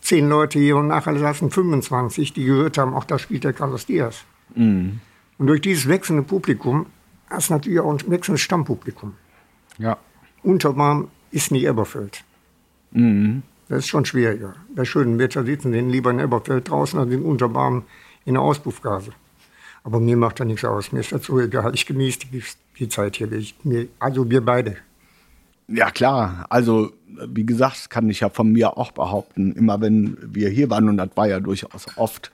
zehn 0.00 0.28
Leute 0.28 0.58
hier 0.58 0.76
und 0.76 0.88
nachher 0.88 1.18
saßen 1.18 1.50
25, 1.50 2.34
die 2.34 2.44
gehört 2.44 2.76
haben, 2.76 2.94
auch 2.94 3.04
da 3.04 3.18
spielt 3.18 3.44
der 3.44 3.54
Carlos 3.54 3.86
Diaz. 3.86 4.24
Mhm. 4.54 5.00
Und 5.38 5.46
durch 5.46 5.62
dieses 5.62 5.88
wechselnde 5.88 6.22
Publikum 6.22 6.86
hast 7.30 7.48
du 7.48 7.54
natürlich 7.54 7.80
auch 7.80 7.90
ein 7.90 8.10
wechselndes 8.10 8.42
Stammpublikum. 8.42 9.14
Ja. 9.78 9.96
Unterbarm 10.42 11.08
ist 11.30 11.50
nicht 11.50 11.64
Eberfeld. 11.64 12.24
Mhm. 12.90 13.42
Das 13.68 13.80
ist 13.80 13.88
schon 13.88 14.04
schwieriger. 14.04 14.54
Bei 14.74 14.84
schönen 14.84 15.18
Wetter 15.18 15.44
sitzen 15.44 15.72
sie 15.72 15.80
lieber 15.80 16.10
in 16.10 16.20
Eberfeld 16.20 16.70
draußen 16.70 16.98
als 16.98 17.10
in 17.10 17.22
Unterbarm 17.22 17.84
in 18.24 18.34
der 18.34 18.42
Auspuffgase. 18.42 19.12
Aber 19.84 20.00
mir 20.00 20.16
macht 20.16 20.40
da 20.40 20.44
nichts 20.44 20.64
aus. 20.64 20.92
Mir 20.92 21.00
ist 21.00 21.12
das 21.12 21.24
so 21.24 21.38
egal. 21.38 21.74
Ich 21.74 21.86
genieße 21.86 22.20
die, 22.32 22.42
die 22.78 22.88
Zeit 22.88 23.16
hier. 23.16 23.30
Ich, 23.32 23.54
mir, 23.64 23.88
also 23.98 24.28
wir 24.30 24.44
beide. 24.44 24.76
Ja, 25.68 25.90
klar. 25.90 26.46
Also, 26.48 26.92
wie 27.26 27.44
gesagt, 27.44 27.90
kann 27.90 28.08
ich 28.08 28.20
ja 28.20 28.30
von 28.30 28.52
mir 28.52 28.76
auch 28.78 28.92
behaupten, 28.92 29.52
immer 29.52 29.80
wenn 29.80 30.16
wir 30.22 30.48
hier 30.48 30.70
waren, 30.70 30.88
und 30.88 30.96
das 30.96 31.10
war 31.14 31.28
ja 31.28 31.40
durchaus 31.40 31.86
oft, 31.96 32.32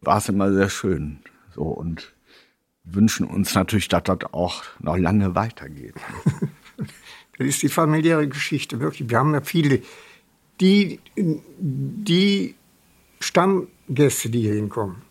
war 0.00 0.18
es 0.18 0.28
immer 0.28 0.52
sehr 0.52 0.70
schön. 0.70 1.18
So 1.54 1.62
und 1.62 2.14
wünschen 2.84 3.26
uns 3.26 3.54
natürlich, 3.54 3.88
dass 3.88 4.04
das 4.04 4.18
auch 4.32 4.62
noch 4.80 4.96
lange 4.96 5.34
weitergeht. 5.34 5.94
das 7.38 7.46
ist 7.46 7.62
die 7.62 7.68
familiäre 7.68 8.28
Geschichte, 8.28 8.80
wirklich. 8.80 9.10
Wir 9.10 9.18
haben 9.18 9.34
ja 9.34 9.40
viele, 9.42 9.82
die, 10.60 11.00
die 11.16 12.54
Stammgäste, 13.20 14.30
die 14.30 14.42
hier 14.42 14.54
hinkommen, 14.54 15.02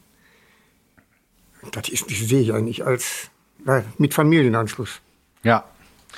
das, 1.71 1.89
ist, 1.89 2.09
das 2.09 2.17
sehe 2.17 2.41
ich 2.41 2.53
eigentlich 2.53 2.85
als 2.85 3.29
mit 3.97 4.13
Familienanschluss. 4.13 5.01
Ja. 5.43 5.63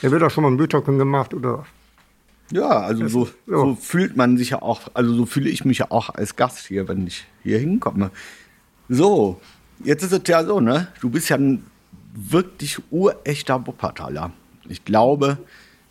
Der 0.02 0.12
wird 0.12 0.24
auch 0.24 0.32
schon 0.32 0.44
mal 0.44 0.52
ein 0.52 0.56
Mütterchen 0.56 0.98
gemacht 0.98 1.34
oder. 1.34 1.66
Ja, 2.52 2.70
also 2.82 3.08
so, 3.08 3.30
so, 3.48 3.76
fühlt 3.76 4.16
man 4.16 4.38
sich 4.38 4.52
ja 4.52 4.62
auch, 4.62 4.82
also 4.94 5.14
so 5.16 5.26
fühle 5.26 5.50
ich 5.50 5.66
mich 5.66 5.80
ja 5.80 5.90
auch 5.90 6.10
als 6.10 6.36
Gast 6.36 6.68
hier, 6.68 6.88
wenn 6.88 7.08
ich 7.08 7.26
hier 7.42 7.58
hinkomme. 7.58 8.12
So, 8.88 9.42
jetzt 9.84 10.04
ist 10.04 10.12
es 10.12 10.22
ja 10.28 10.44
so, 10.44 10.60
ne? 10.60 10.90
Du 11.02 11.10
bist 11.10 11.30
ja 11.30 11.38
ein 11.38 11.66
wirklich 12.14 12.78
urechter 12.92 13.66
Wuppertaler. 13.66 14.32
Ich 14.70 14.86
glaube, 14.86 15.40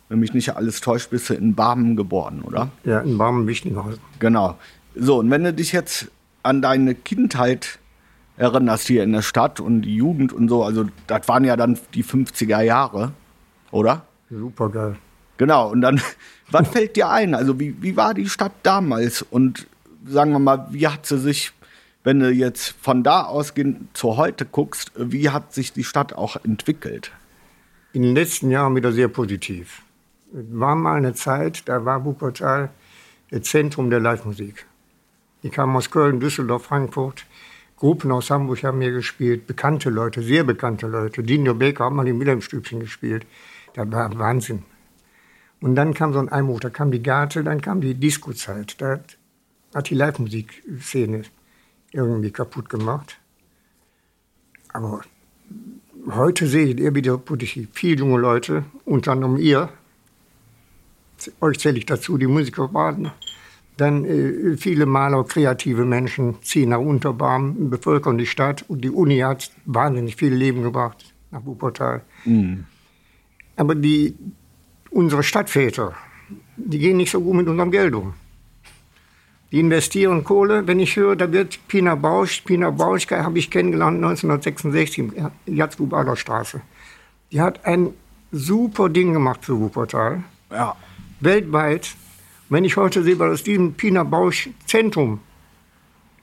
wenn 0.09 0.19
mich 0.19 0.33
nicht 0.33 0.55
alles 0.55 0.81
täuscht, 0.81 1.09
bist 1.09 1.29
du 1.29 1.33
in 1.33 1.55
Barmen 1.55 1.95
geboren, 1.95 2.41
oder? 2.41 2.69
Ja, 2.83 2.99
in 2.99 3.17
Barmen-Wichtinghausen. 3.17 3.99
Genau. 4.19 4.57
So, 4.95 5.19
und 5.19 5.29
wenn 5.31 5.43
du 5.43 5.53
dich 5.53 5.71
jetzt 5.71 6.11
an 6.43 6.61
deine 6.61 6.95
Kindheit 6.95 7.79
erinnerst 8.37 8.87
hier 8.87 9.03
in 9.03 9.13
der 9.13 9.21
Stadt 9.21 9.59
und 9.59 9.81
die 9.81 9.95
Jugend 9.95 10.31
und 10.31 10.47
so, 10.47 10.63
also 10.63 10.85
das 11.07 11.27
waren 11.27 11.43
ja 11.43 11.55
dann 11.55 11.79
die 11.93 12.03
50er 12.03 12.61
Jahre 12.61 13.13
oder? 13.75 14.05
Super 14.29 14.69
geil. 14.69 14.95
Genau, 15.37 15.69
und 15.69 15.81
dann, 15.81 16.01
was 16.51 16.67
fällt 16.69 16.95
dir 16.95 17.09
ein? 17.09 17.35
Also, 17.35 17.59
wie, 17.59 17.75
wie 17.81 17.97
war 17.97 18.13
die 18.13 18.29
Stadt 18.29 18.53
damals? 18.63 19.21
Und 19.21 19.67
sagen 20.05 20.31
wir 20.31 20.39
mal, 20.39 20.67
wie 20.71 20.87
hat 20.87 21.05
sie 21.05 21.19
sich, 21.19 21.51
wenn 22.03 22.19
du 22.19 22.31
jetzt 22.31 22.75
von 22.81 23.03
da 23.03 23.23
ausgehend 23.23 23.95
zu 23.95 24.15
heute 24.15 24.45
guckst, 24.45 24.91
wie 24.95 25.29
hat 25.29 25.53
sich 25.53 25.73
die 25.73 25.83
Stadt 25.83 26.13
auch 26.13 26.37
entwickelt? 26.43 27.11
In 27.91 28.01
den 28.01 28.15
letzten 28.15 28.49
Jahren 28.49 28.75
wieder 28.75 28.91
sehr 28.91 29.07
positiv. 29.07 29.81
War 30.37 30.75
mal 30.75 30.97
eine 30.97 31.13
Zeit, 31.13 31.69
da 31.69 31.85
war 31.85 32.03
Wuppertal 32.03 32.69
das 33.31 33.43
Zentrum 33.43 33.89
der 33.89 34.01
Live-Musik. 34.01 34.65
Die 35.43 35.49
kamen 35.49 35.73
aus 35.77 35.89
Köln, 35.89 36.19
Düsseldorf, 36.19 36.65
Frankfurt. 36.65 37.25
Gruppen 37.77 38.11
aus 38.11 38.29
Hamburg 38.29 38.61
haben 38.63 38.81
hier 38.81 38.91
gespielt, 38.91 39.47
bekannte 39.47 39.89
Leute, 39.89 40.21
sehr 40.21 40.43
bekannte 40.43 40.87
Leute. 40.87 41.23
Dino 41.23 41.53
Baker 41.53 41.85
hat 41.85 41.93
mal 41.93 42.05
im 42.05 42.19
Wilhelmstübchen 42.19 42.81
gespielt. 42.81 43.25
Das 43.75 43.89
war 43.89 44.19
Wahnsinn. 44.19 44.63
Und 45.61 45.75
dann 45.75 45.93
kam 45.93 46.11
so 46.11 46.19
ein 46.19 46.27
Einbruch, 46.27 46.59
da 46.59 46.69
kam 46.69 46.91
die 46.91 47.01
Garte, 47.01 47.41
dann 47.41 47.61
kam 47.61 47.79
die 47.79 47.95
Disco-Zeit. 47.95 48.81
Da 48.81 48.99
hat 49.73 49.89
die 49.89 49.95
Live-Musikszene 49.95 51.23
irgendwie 51.93 52.31
kaputt 52.31 52.69
gemacht. 52.69 53.19
Aber 54.73 55.01
heute 56.11 56.45
sehe 56.47 56.65
ich 56.65 56.77
eher 56.77 56.93
wieder. 56.93 57.21
Viele 57.71 57.99
junge 57.99 58.19
Leute, 58.19 58.65
unter 58.83 59.13
anderem 59.13 59.37
ihr, 59.37 59.69
euch 61.41 61.59
zähle 61.59 61.77
ich 61.77 61.85
dazu, 61.85 62.17
die 62.17 62.27
Musiker 62.27 62.73
waren. 62.73 63.11
Dann 63.77 64.05
äh, 64.05 64.57
viele 64.57 64.85
Maler, 64.85 65.23
kreative 65.25 65.85
Menschen 65.85 66.41
ziehen 66.41 66.69
nach 66.69 66.79
Unterbarm, 66.79 67.69
bevölkern 67.69 68.17
die 68.17 68.25
Stadt. 68.25 68.65
Und 68.67 68.81
die 68.81 68.89
Uni 68.89 69.19
hat 69.19 69.51
wahnsinnig 69.65 70.15
viel 70.15 70.33
Leben 70.33 70.63
gebracht 70.63 71.13
nach 71.31 71.45
Wuppertal. 71.45 72.01
Mhm. 72.23 72.65
Aber 73.57 73.75
die, 73.75 74.15
unsere 74.89 75.23
Stadtväter, 75.23 75.93
die 76.55 76.79
gehen 76.79 76.97
nicht 76.97 77.11
so 77.11 77.21
gut 77.21 77.35
mit 77.35 77.47
unserem 77.47 77.71
Geld 77.71 77.93
um. 77.93 78.13
Die 79.51 79.59
investieren 79.59 80.23
Kohle. 80.23 80.67
Wenn 80.67 80.79
ich 80.79 80.95
höre, 80.95 81.15
da 81.15 81.31
wird 81.31 81.59
Pina 81.67 81.95
Bausch, 81.95 82.41
Pina 82.41 82.71
Bausch 82.71 83.09
habe 83.11 83.39
ich 83.39 83.51
kennengelernt 83.51 83.97
1966 83.97 84.97
in 85.45 85.55
Jatzbubader 85.55 86.15
Straße. 86.15 86.61
Die 87.31 87.41
hat 87.41 87.65
ein 87.65 87.89
super 88.31 88.89
Ding 88.89 89.13
gemacht 89.13 89.45
für 89.45 89.59
Wuppertal. 89.59 90.23
Ja. 90.51 90.75
Weltweit. 91.19 91.95
Wenn 92.49 92.63
ich 92.63 92.77
heute 92.77 93.03
sehe, 93.03 93.17
was 93.17 93.33
aus 93.33 93.43
diesem 93.43 93.73
Pina 93.73 94.03
Bausch 94.03 94.49
Zentrum 94.65 95.19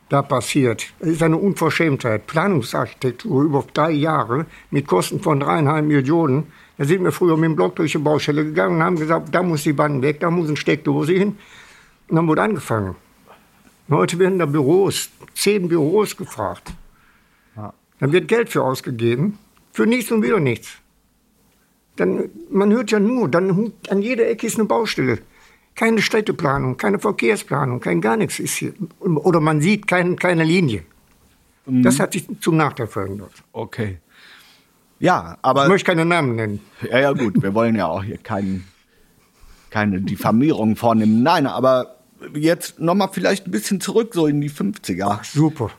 da 0.08 0.22
passiert, 0.22 0.92
das 1.00 1.08
ist 1.08 1.22
eine 1.22 1.36
Unverschämtheit. 1.36 2.26
Planungsarchitektur 2.26 3.42
über 3.42 3.64
drei 3.72 3.90
Jahre 3.92 4.46
mit 4.70 4.86
Kosten 4.86 5.20
von 5.20 5.40
dreieinhalb 5.40 5.86
Millionen. 5.86 6.52
Da 6.78 6.84
sind 6.84 7.02
wir 7.02 7.12
früher 7.12 7.36
mit 7.36 7.44
dem 7.44 7.56
Block 7.56 7.76
durch 7.76 7.92
die 7.92 7.98
Baustelle 7.98 8.44
gegangen 8.44 8.76
und 8.76 8.82
haben 8.82 8.96
gesagt, 8.96 9.34
da 9.34 9.42
muss 9.42 9.62
die 9.62 9.76
Wand 9.76 10.02
weg, 10.02 10.20
da 10.20 10.30
muss 10.30 10.48
eine 10.48 10.56
Steckdose 10.56 11.12
hin. 11.12 11.36
Und 12.08 12.16
dann 12.16 12.28
wurde 12.28 12.42
angefangen. 12.42 12.94
Heute 13.90 14.18
werden 14.18 14.38
da 14.38 14.46
Büros, 14.46 15.10
zehn 15.34 15.68
Büros 15.68 16.16
gefragt. 16.16 16.72
Dann 18.02 18.12
wird 18.12 18.26
Geld 18.26 18.48
für 18.48 18.64
ausgegeben, 18.64 19.38
für 19.72 19.86
nichts 19.86 20.10
und 20.10 20.22
wieder 20.22 20.40
nichts. 20.40 20.81
Dann, 21.96 22.30
man 22.50 22.72
hört 22.72 22.90
ja 22.90 22.98
nur, 22.98 23.28
dann 23.28 23.72
an 23.88 24.02
jeder 24.02 24.28
Ecke 24.28 24.46
ist 24.46 24.58
eine 24.58 24.64
Baustelle. 24.64 25.18
Keine 25.74 26.02
Städteplanung, 26.02 26.76
keine 26.76 26.98
Verkehrsplanung, 26.98 27.80
kein 27.80 28.00
gar 28.00 28.16
nichts 28.16 28.38
ist 28.38 28.54
hier. 28.54 28.74
Oder 29.00 29.40
man 29.40 29.60
sieht 29.60 29.86
kein, 29.86 30.16
keine 30.16 30.44
Linie. 30.44 30.84
Mhm. 31.66 31.82
Das 31.82 31.98
hat 31.98 32.12
sich 32.12 32.26
zum 32.40 32.56
Nachteil 32.56 32.86
verändert. 32.86 33.32
Okay. 33.52 33.98
Ja, 34.98 35.38
aber. 35.42 35.64
Ich 35.64 35.68
möchte 35.68 35.86
keine 35.86 36.04
Namen 36.04 36.36
nennen. 36.36 36.60
Ja, 36.88 36.98
ja, 36.98 37.12
gut. 37.12 37.42
Wir 37.42 37.54
wollen 37.54 37.74
ja 37.74 37.86
auch 37.86 38.04
hier 38.04 38.18
keinen, 38.18 38.66
keine 39.70 40.00
Diffamierung 40.00 40.76
vornehmen. 40.76 41.22
Nein, 41.22 41.46
aber 41.46 41.96
jetzt 42.34 42.78
nochmal 42.78 43.08
vielleicht 43.12 43.46
ein 43.46 43.50
bisschen 43.50 43.80
zurück, 43.80 44.12
so 44.14 44.26
in 44.26 44.40
die 44.40 44.50
50er. 44.50 45.06
Ach, 45.08 45.24
super. 45.24 45.70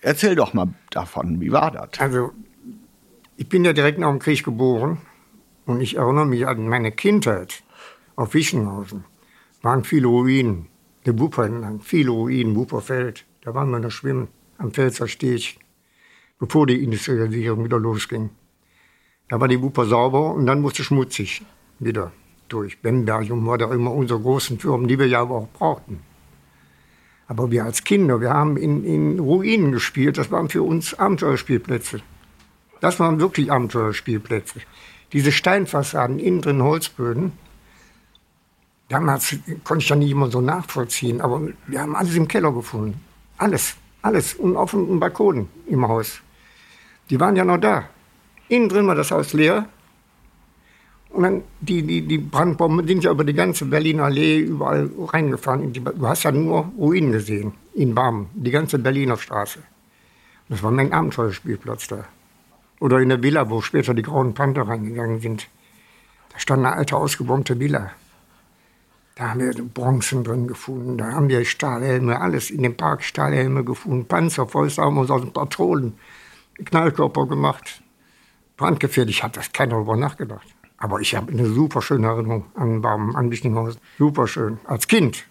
Erzähl 0.00 0.34
doch 0.34 0.54
mal 0.54 0.68
davon, 0.90 1.40
wie 1.40 1.50
war 1.50 1.70
das? 1.70 1.88
Also, 1.98 2.32
ich 3.36 3.48
bin 3.48 3.64
ja 3.64 3.72
direkt 3.72 3.98
nach 3.98 4.10
dem 4.10 4.18
Krieg 4.18 4.44
geboren 4.44 4.98
und 5.66 5.80
ich 5.80 5.96
erinnere 5.96 6.26
mich 6.26 6.46
an 6.46 6.68
meine 6.68 6.92
Kindheit 6.92 7.62
auf 8.16 8.34
Wischenhausen. 8.34 9.04
Waren 9.62 9.84
viele 9.84 10.08
Ruinen, 10.08 10.66
der 11.06 11.18
Wupper 11.18 11.44
entlang, 11.44 11.80
viele 11.80 12.10
Ruinen, 12.10 12.54
Wupperfeld. 12.54 13.24
Da 13.42 13.54
waren 13.54 13.70
wir 13.70 13.78
noch 13.78 13.90
schwimmen 13.90 14.28
am 14.58 14.72
Pfälzer 14.72 15.08
Steg, 15.08 15.58
bevor 16.38 16.66
die 16.66 16.82
Industrialisierung 16.82 17.64
wieder 17.64 17.78
losging. 17.78 18.30
Da 19.28 19.40
war 19.40 19.48
die 19.48 19.60
Wupper 19.60 19.86
sauber 19.86 20.34
und 20.34 20.46
dann 20.46 20.60
musste 20.60 20.84
schmutzig 20.84 21.42
wieder 21.78 22.12
durch. 22.48 22.80
Bembergium 22.80 23.46
war 23.46 23.58
da 23.58 23.72
immer 23.72 23.92
unsere 23.92 24.20
großen 24.20 24.58
Firmen, 24.58 24.86
die 24.86 24.98
wir 24.98 25.06
ja 25.06 25.22
aber 25.22 25.36
auch 25.36 25.48
brauchten. 25.48 26.00
Aber 27.26 27.50
wir 27.50 27.64
als 27.64 27.84
Kinder, 27.84 28.20
wir 28.20 28.30
haben 28.30 28.56
in, 28.58 28.84
in 28.84 29.18
Ruinen 29.18 29.72
gespielt, 29.72 30.18
das 30.18 30.30
waren 30.30 30.50
für 30.50 30.62
uns 30.62 30.94
Abenteuerspielplätze. 30.94 32.00
Das 32.80 33.00
waren 33.00 33.18
wirklich 33.18 33.50
Abenteuerspielplätze. 33.50 34.60
Diese 35.14 35.32
Steinfassaden, 35.32 36.18
innen 36.18 36.42
drin 36.42 36.62
Holzböden, 36.62 37.32
damals 38.88 39.36
konnte 39.62 39.82
ich 39.82 39.88
ja 39.88 39.96
nicht 39.96 40.10
immer 40.10 40.28
so 40.30 40.40
nachvollziehen, 40.40 41.20
aber 41.20 41.40
wir 41.68 41.80
haben 41.80 41.96
alles 41.96 42.16
im 42.16 42.28
Keller 42.28 42.52
gefunden. 42.52 43.00
Alles, 43.38 43.76
alles. 44.02 44.34
Und 44.34 44.56
auf 44.56 44.72
dem 44.72 44.98
Balkon 45.00 45.48
im 45.68 45.86
Haus. 45.88 46.20
Die 47.10 47.18
waren 47.20 47.36
ja 47.36 47.44
noch 47.44 47.58
da. 47.58 47.88
Innen 48.48 48.68
drin 48.68 48.86
war 48.88 48.96
das 48.96 49.12
Haus 49.12 49.32
leer. 49.32 49.68
Und 51.10 51.22
dann 51.22 51.42
die, 51.60 51.82
die, 51.82 52.02
die 52.02 52.18
Brandbomben 52.18 52.84
sind 52.86 53.04
ja 53.04 53.12
über 53.12 53.22
die 53.22 53.34
ganze 53.34 53.66
Berliner 53.66 54.04
Allee 54.04 54.40
überall 54.40 54.90
reingefahren. 54.98 55.72
Du 55.72 56.08
hast 56.08 56.24
ja 56.24 56.32
nur 56.32 56.72
Ruinen 56.76 57.12
gesehen 57.12 57.52
in 57.72 57.94
Barmen, 57.94 58.26
die 58.34 58.50
ganze 58.50 58.80
Berliner 58.80 59.16
Straße. 59.16 59.60
Das 60.48 60.60
war 60.60 60.72
mein 60.72 60.92
Abenteuerspielplatz 60.92 61.86
da. 61.86 62.04
Oder 62.80 63.00
in 63.00 63.08
der 63.08 63.22
Villa, 63.22 63.50
wo 63.50 63.60
später 63.60 63.94
die 63.94 64.02
Grauen 64.02 64.34
Panther 64.34 64.68
reingegangen 64.68 65.20
sind. 65.20 65.48
Da 66.32 66.38
stand 66.38 66.64
eine 66.64 66.76
alte, 66.76 66.96
ausgebombte 66.96 67.58
Villa. 67.60 67.92
Da 69.14 69.30
haben 69.30 69.40
wir 69.40 69.52
Bronzen 69.52 70.24
drin 70.24 70.48
gefunden, 70.48 70.98
da 70.98 71.12
haben 71.12 71.28
wir 71.28 71.44
Stahlhelme, 71.44 72.20
alles 72.20 72.50
in 72.50 72.64
dem 72.64 72.76
Park 72.76 73.04
Stahlhelme 73.04 73.62
gefunden, 73.62 74.06
Panzer, 74.06 74.48
haben 74.52 74.98
uns 74.98 75.10
aus 75.10 75.20
den 75.20 75.32
Patronen 75.32 75.94
Knallkörper 76.64 77.26
gemacht. 77.26 77.82
Brandgefährlich 78.56 79.22
hat 79.22 79.36
das 79.36 79.52
keiner 79.52 79.74
darüber 79.74 79.96
nachgedacht. 79.96 80.46
Aber 80.78 81.00
ich 81.00 81.14
habe 81.14 81.32
eine 81.32 81.46
super 81.46 81.80
schöne 81.80 82.08
Erinnerung 82.08 82.46
an 82.54 82.80
Baum, 82.82 83.14
an 83.16 83.30
Wichtinghausen. 83.30 83.80
Super 83.98 84.26
schön. 84.26 84.58
Als 84.64 84.86
Kind. 84.88 85.26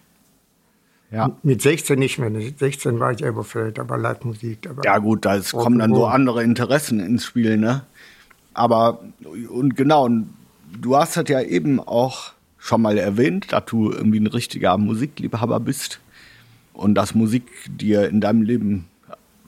Ja. 1.14 1.30
Mit 1.42 1.62
16 1.62 1.98
nicht 1.98 2.18
mehr. 2.18 2.30
Mit 2.30 2.58
16 2.58 2.98
war 2.98 3.12
ich 3.12 3.22
Elberfeld, 3.22 3.78
war 3.88 3.98
Live-Musik. 3.98 4.68
Ja, 4.84 4.98
gut, 4.98 5.24
da 5.24 5.38
kommen 5.52 5.78
dann 5.78 5.94
so 5.94 6.06
andere 6.06 6.42
Interessen 6.42 6.98
ins 6.98 7.24
Spiel, 7.24 7.56
ne? 7.56 7.84
Aber, 8.52 9.00
und 9.48 9.76
genau, 9.76 10.08
du 10.80 10.96
hast 10.96 11.16
das 11.16 11.28
ja 11.28 11.40
eben 11.40 11.78
auch 11.80 12.32
schon 12.58 12.82
mal 12.82 12.98
erwähnt, 12.98 13.52
dass 13.52 13.66
du 13.66 13.92
irgendwie 13.92 14.20
ein 14.20 14.26
richtiger 14.26 14.76
Musikliebhaber 14.76 15.60
bist 15.60 16.00
und 16.72 16.94
dass 16.94 17.14
Musik 17.14 17.44
dir 17.68 18.08
in 18.08 18.20
deinem 18.20 18.42
Leben 18.42 18.86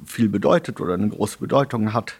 viel 0.04 0.28
bedeutet 0.28 0.80
oder 0.80 0.94
eine 0.94 1.08
große 1.08 1.38
Bedeutung 1.38 1.92
hat. 1.92 2.14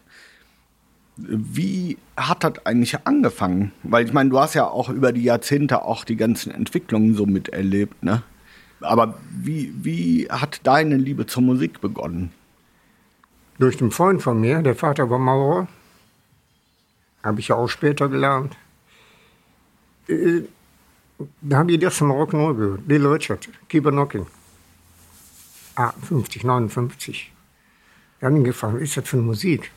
Wie 1.15 1.97
hat 2.15 2.43
das 2.43 2.65
eigentlich 2.65 2.97
angefangen? 3.05 3.71
Weil 3.83 4.05
ich 4.05 4.13
meine, 4.13 4.29
du 4.29 4.39
hast 4.39 4.55
ja 4.55 4.67
auch 4.67 4.89
über 4.89 5.13
die 5.13 5.23
Jahrzehnte 5.23 5.83
auch 5.83 6.03
die 6.03 6.15
ganzen 6.15 6.51
Entwicklungen 6.51 7.15
so 7.15 7.25
miterlebt, 7.25 8.03
ne? 8.03 8.23
Aber 8.81 9.17
wie, 9.31 9.73
wie 9.81 10.27
hat 10.29 10.61
deine 10.63 10.97
Liebe 10.97 11.25
zur 11.25 11.43
Musik 11.43 11.81
begonnen? 11.81 12.31
Durch 13.59 13.81
einen 13.81 13.91
Freund 13.91 14.21
von 14.21 14.39
mir, 14.39 14.61
der 14.61 14.75
Vater 14.75 15.09
war 15.09 15.17
Maurer, 15.17 15.67
habe 17.23 17.39
ich 17.39 17.47
ja 17.47 17.55
auch 17.55 17.67
später 17.67 18.07
gelernt. 18.07 18.55
Äh, 20.07 20.41
da 21.41 21.57
haben 21.57 21.67
die 21.67 21.79
das 21.79 21.97
zum 21.97 22.11
Rock'n'Roll 22.11 22.55
gehört. 22.55 22.81
Little 22.87 23.11
Richard, 23.11 23.49
Keep 23.67 23.87
a 23.87 23.91
Knocking. 23.91 24.27
Ah, 25.75 25.93
50, 26.07 26.43
59. 26.43 27.31
Wir 28.19 28.27
haben 28.27 28.37
ihn 28.37 28.43
gefragt, 28.43 28.75
was 28.75 28.81
ist 28.81 28.97
das 28.97 29.07
für 29.07 29.17
Musik? 29.17 29.71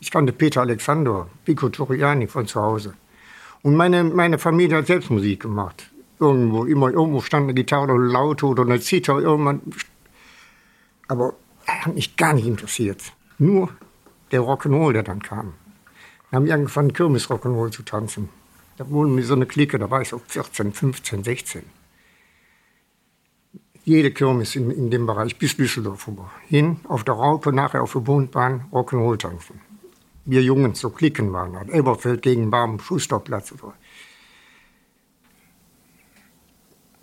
Ich 0.00 0.10
kannte 0.10 0.32
Peter 0.32 0.60
Alexander, 0.60 1.28
Pico 1.44 1.68
Toriani 1.68 2.26
von 2.26 2.46
zu 2.46 2.60
Hause. 2.60 2.94
Und 3.62 3.76
meine, 3.76 4.04
meine 4.04 4.38
Familie 4.38 4.78
hat 4.78 4.86
selbst 4.86 5.10
Musik 5.10 5.40
gemacht. 5.40 5.90
Irgendwo, 6.20 6.64
immer 6.64 6.90
irgendwo 6.90 7.20
stand 7.20 7.44
eine 7.44 7.54
Gitarre 7.54 7.92
oder 7.92 7.98
laut 7.98 8.42
oder 8.42 8.62
eine 8.62 8.80
Zither, 8.80 9.18
irgendwann. 9.18 9.60
Aber 11.08 11.34
er 11.66 11.86
hat 11.86 11.94
mich 11.94 12.16
gar 12.16 12.32
nicht 12.32 12.46
interessiert. 12.46 13.02
Nur 13.38 13.68
der 14.30 14.40
Rock'n'Roll, 14.40 14.92
der 14.92 15.02
dann 15.02 15.22
kam. 15.22 15.54
Wir 16.30 16.36
haben 16.36 16.50
angefangen, 16.50 16.92
Kirmes 16.92 17.28
Rock'n'Roll 17.28 17.70
zu 17.70 17.82
tanzen. 17.82 18.28
Da 18.76 18.88
wurden 18.90 19.16
wir 19.16 19.24
so 19.24 19.34
eine 19.34 19.46
Clique, 19.46 19.78
da 19.78 19.90
war 19.90 20.02
ich 20.02 20.08
so 20.08 20.20
14, 20.26 20.72
15, 20.72 21.24
16. 21.24 21.62
Jede 23.84 24.10
Kirmes 24.10 24.56
in, 24.56 24.70
in 24.70 24.90
dem 24.90 25.06
Bereich 25.06 25.38
bis 25.38 25.56
Düsseldorf 25.56 26.08
rüber. 26.08 26.30
Hin, 26.48 26.80
auf 26.88 27.04
der 27.04 27.14
Raupe, 27.14 27.52
nachher 27.52 27.82
auf 27.82 27.92
der 27.92 28.00
Bundbahn, 28.00 28.64
Rock'n'Roll 28.72 29.18
tanzen. 29.18 29.60
Wir 30.24 30.42
Jungen, 30.42 30.74
so 30.74 30.90
Klicken 30.90 31.32
waren 31.32 31.56
halt. 31.56 31.68
Elberfeld 31.68 32.22
gegen 32.22 32.50
Baum, 32.50 32.80
Schusterplatz 32.80 33.52
und 33.52 33.60
so. 33.60 33.72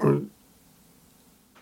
Und 0.02 0.32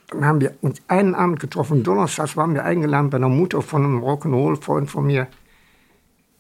dann 0.08 0.25
haben 0.25 0.41
wir 0.41 0.56
uns 0.62 0.82
einen 0.88 1.15
Abend 1.15 1.39
getroffen. 1.39 1.84
Donnerstags 1.84 2.36
waren 2.36 2.54
wir 2.54 2.65
eingeladen 2.65 3.10
bei 3.10 3.17
einer 3.17 3.30
Mutter 3.30 3.62
von 3.62 3.84
einem 3.84 4.04
Rock'n'Roll-Freund 4.04 4.89
von 4.89 5.06
mir 5.06 5.28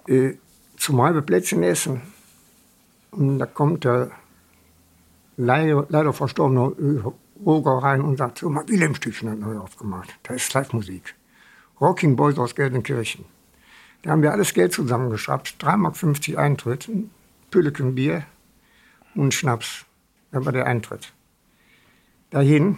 äh, 0.07 0.33
zum 0.77 1.01
Halbeplätzchen 1.01 1.61
essen. 1.63 2.01
Und 3.11 3.39
da 3.39 3.45
kommt 3.45 3.83
der 3.83 4.11
leider, 5.37 5.85
leider 5.89 6.13
verstorbene 6.13 7.13
Roger 7.45 7.83
rein 7.83 8.01
und 8.01 8.17
sagt, 8.17 8.39
so 8.39 8.49
mal, 8.49 8.67
Wilhelmstübchen 8.67 9.29
hat 9.29 9.39
neu 9.39 9.57
aufgemacht. 9.57 10.17
Da 10.23 10.33
ist 10.33 10.53
Live-Musik. 10.53 11.15
Rocking 11.79 12.15
Boys 12.15 12.37
aus 12.37 12.55
Gelsenkirchen. 12.55 13.25
Da 14.01 14.11
haben 14.11 14.21
wir 14.21 14.31
alles 14.31 14.53
Geld 14.53 14.73
zusammengeschraubt. 14.73 15.55
3,50 15.59 16.33
Mark 16.33 16.39
Eintritt, 16.39 16.87
ein 16.87 17.09
Pülleken 17.51 17.95
Bier 17.95 18.23
und 19.15 19.33
Schnaps. 19.33 19.85
Das 20.31 20.45
war 20.45 20.51
der 20.51 20.65
Eintritt. 20.65 21.13
Dahin 22.29 22.77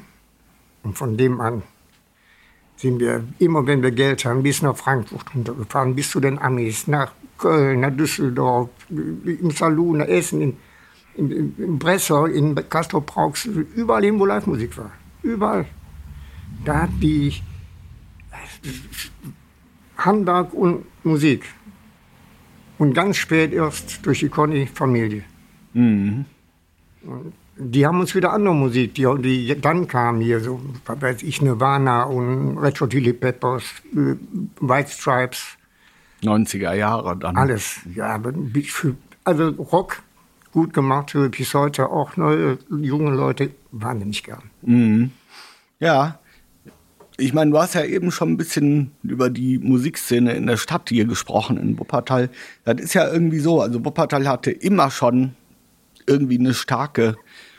und 0.83 0.97
von 0.97 1.17
dem 1.17 1.41
an 1.41 1.63
sind 2.77 2.99
wir 2.99 3.23
immer, 3.37 3.67
wenn 3.67 3.83
wir 3.83 3.91
Geld 3.91 4.25
haben, 4.25 4.41
bis 4.43 4.61
nach 4.61 4.75
Frankfurt 4.75 5.35
runtergefahren, 5.35 5.95
bis 5.95 6.09
zu 6.09 6.19
den 6.19 6.39
Amis, 6.39 6.87
nach 6.87 7.11
Köln, 7.37 7.81
nach 7.81 7.95
Düsseldorf, 7.95 8.69
im 8.89 9.51
Saloon, 9.51 9.97
nach 9.99 10.07
Essen, 10.07 10.41
in, 10.41 10.57
in, 11.15 11.55
in 11.57 11.79
Breslau, 11.79 12.25
in 12.25 12.55
Castro 12.69 13.01
Brauxel, 13.01 13.67
überall 13.75 14.03
hin, 14.03 14.19
wo 14.19 14.25
Live-Musik 14.25 14.77
war. 14.77 14.91
Überall. 15.21 15.65
Da 16.65 16.83
hat 16.83 16.89
die 16.99 17.33
Handwerk 19.97 20.53
und 20.53 20.85
Musik. 21.03 21.45
Und 22.79 22.93
ganz 22.93 23.17
spät 23.17 23.53
erst 23.53 24.03
durch 24.05 24.19
die 24.19 24.29
Conny-Familie. 24.29 25.23
Mhm. 25.73 26.25
Die 27.63 27.85
haben 27.85 27.99
uns 27.99 28.15
wieder 28.15 28.33
andere 28.33 28.55
Musik, 28.55 28.95
die, 28.95 29.05
die 29.21 29.61
dann 29.61 29.87
kam 29.87 30.19
hier, 30.19 30.39
so, 30.39 30.59
was 30.85 31.01
weiß 31.01 31.21
ich, 31.21 31.41
Nirvana 31.41 32.03
und 32.03 32.57
Red 32.57 32.81
Hot 32.81 32.89
Chili 32.89 33.13
Peppers, 33.13 33.63
White 34.59 34.89
Stripes. 34.89 35.57
90er 36.23 36.73
Jahre 36.73 37.15
dann. 37.17 37.35
Alles, 37.35 37.81
ja. 37.93 38.19
Also 39.23 39.49
Rock, 39.49 40.01
gut 40.51 40.73
gemacht, 40.73 41.15
bis 41.31 41.53
heute 41.53 41.89
auch 41.89 42.17
neue 42.17 42.57
junge 42.69 43.11
Leute 43.11 43.51
wahnsinnig 43.71 44.23
gern. 44.23 44.43
Mhm. 44.63 45.11
Ja, 45.79 46.19
ich 47.17 47.33
meine, 47.33 47.51
du 47.51 47.59
hast 47.59 47.75
ja 47.75 47.83
eben 47.83 48.11
schon 48.11 48.31
ein 48.31 48.37
bisschen 48.37 48.91
über 49.03 49.29
die 49.29 49.59
Musikszene 49.59 50.33
in 50.33 50.47
der 50.47 50.57
Stadt 50.57 50.89
hier 50.89 51.05
gesprochen, 51.05 51.57
in 51.57 51.77
Wuppertal. 51.77 52.29
Das 52.65 52.81
ist 52.81 52.95
ja 52.95 53.11
irgendwie 53.11 53.39
so. 53.39 53.61
Also 53.61 53.85
Wuppertal 53.85 54.27
hatte 54.27 54.49
immer 54.49 54.89
schon 54.89 55.35
irgendwie 56.07 56.39
eine 56.39 56.55
starke 56.55 57.15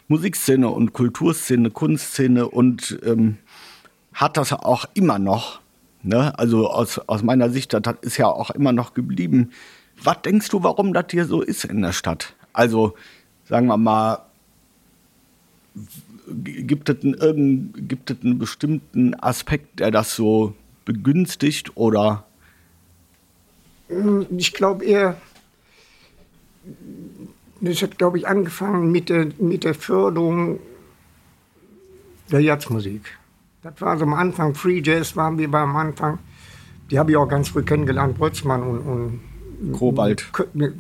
Musikszene 0.09 0.69
und 0.69 0.93
Kulturszene, 0.93 1.71
Kunstszene 1.71 2.49
und 2.49 2.99
ähm, 3.05 3.39
hat 4.13 4.37
das 4.37 4.53
auch 4.53 4.85
immer 4.95 5.19
noch. 5.19 5.61
Ne? 6.03 6.37
Also 6.39 6.69
aus, 6.69 6.99
aus 6.99 7.23
meiner 7.23 7.51
Sicht, 7.51 7.73
das 7.73 7.97
ist 8.03 8.17
ja 8.17 8.27
auch 8.27 8.51
immer 8.51 8.73
noch 8.73 8.95
geblieben. 8.95 9.53
Was 10.03 10.23
denkst 10.23 10.49
du, 10.49 10.63
warum 10.63 10.93
das 10.93 11.07
hier 11.11 11.27
so 11.27 11.43
ist 11.43 11.65
in 11.65 11.83
der 11.83 11.93
Stadt? 11.93 12.35
Also, 12.53 12.95
sagen 13.45 13.69
wir 13.69 13.77
mal, 13.77 14.19
gibt 16.27 16.89
es 16.89 17.03
einen, 17.03 17.89
gibt 17.89 18.11
es 18.11 18.17
einen 18.23 18.39
bestimmten 18.39 19.15
Aspekt, 19.15 19.81
der 19.81 19.91
das 19.91 20.15
so 20.15 20.55
begünstigt 20.85 21.77
oder? 21.77 22.25
Ich 24.37 24.53
glaube 24.53 24.85
eher, 24.85 25.17
das 27.63 27.81
hat, 27.81 27.97
glaube 27.97 28.19
ich, 28.19 28.27
angefangen 28.27 28.91
mit 28.91 29.09
der, 29.09 29.29
mit 29.39 29.65
der 29.65 29.75
Förderung 29.75 30.59
der 32.31 32.41
Jazzmusik. 32.41 33.19
Das 33.63 33.81
war 33.81 33.97
so 33.97 34.05
am 34.05 34.15
Anfang, 34.15 34.55
Free 34.55 34.81
Jazz 34.85 35.15
waren 35.17 35.39
wir 35.39 35.53
am 35.55 35.77
Anfang. 35.77 36.19
Die 36.91 36.99
habe 36.99 37.13
ich 37.13 37.17
auch 37.17 37.29
ganz 37.29 37.51
früh 37.51 37.63
kennengelernt, 37.63 38.19
Boltzmann 38.19 38.63
und, 38.63 38.79
und 38.81 39.73
Kobalt. 39.73 40.31
Ne, 40.55 40.75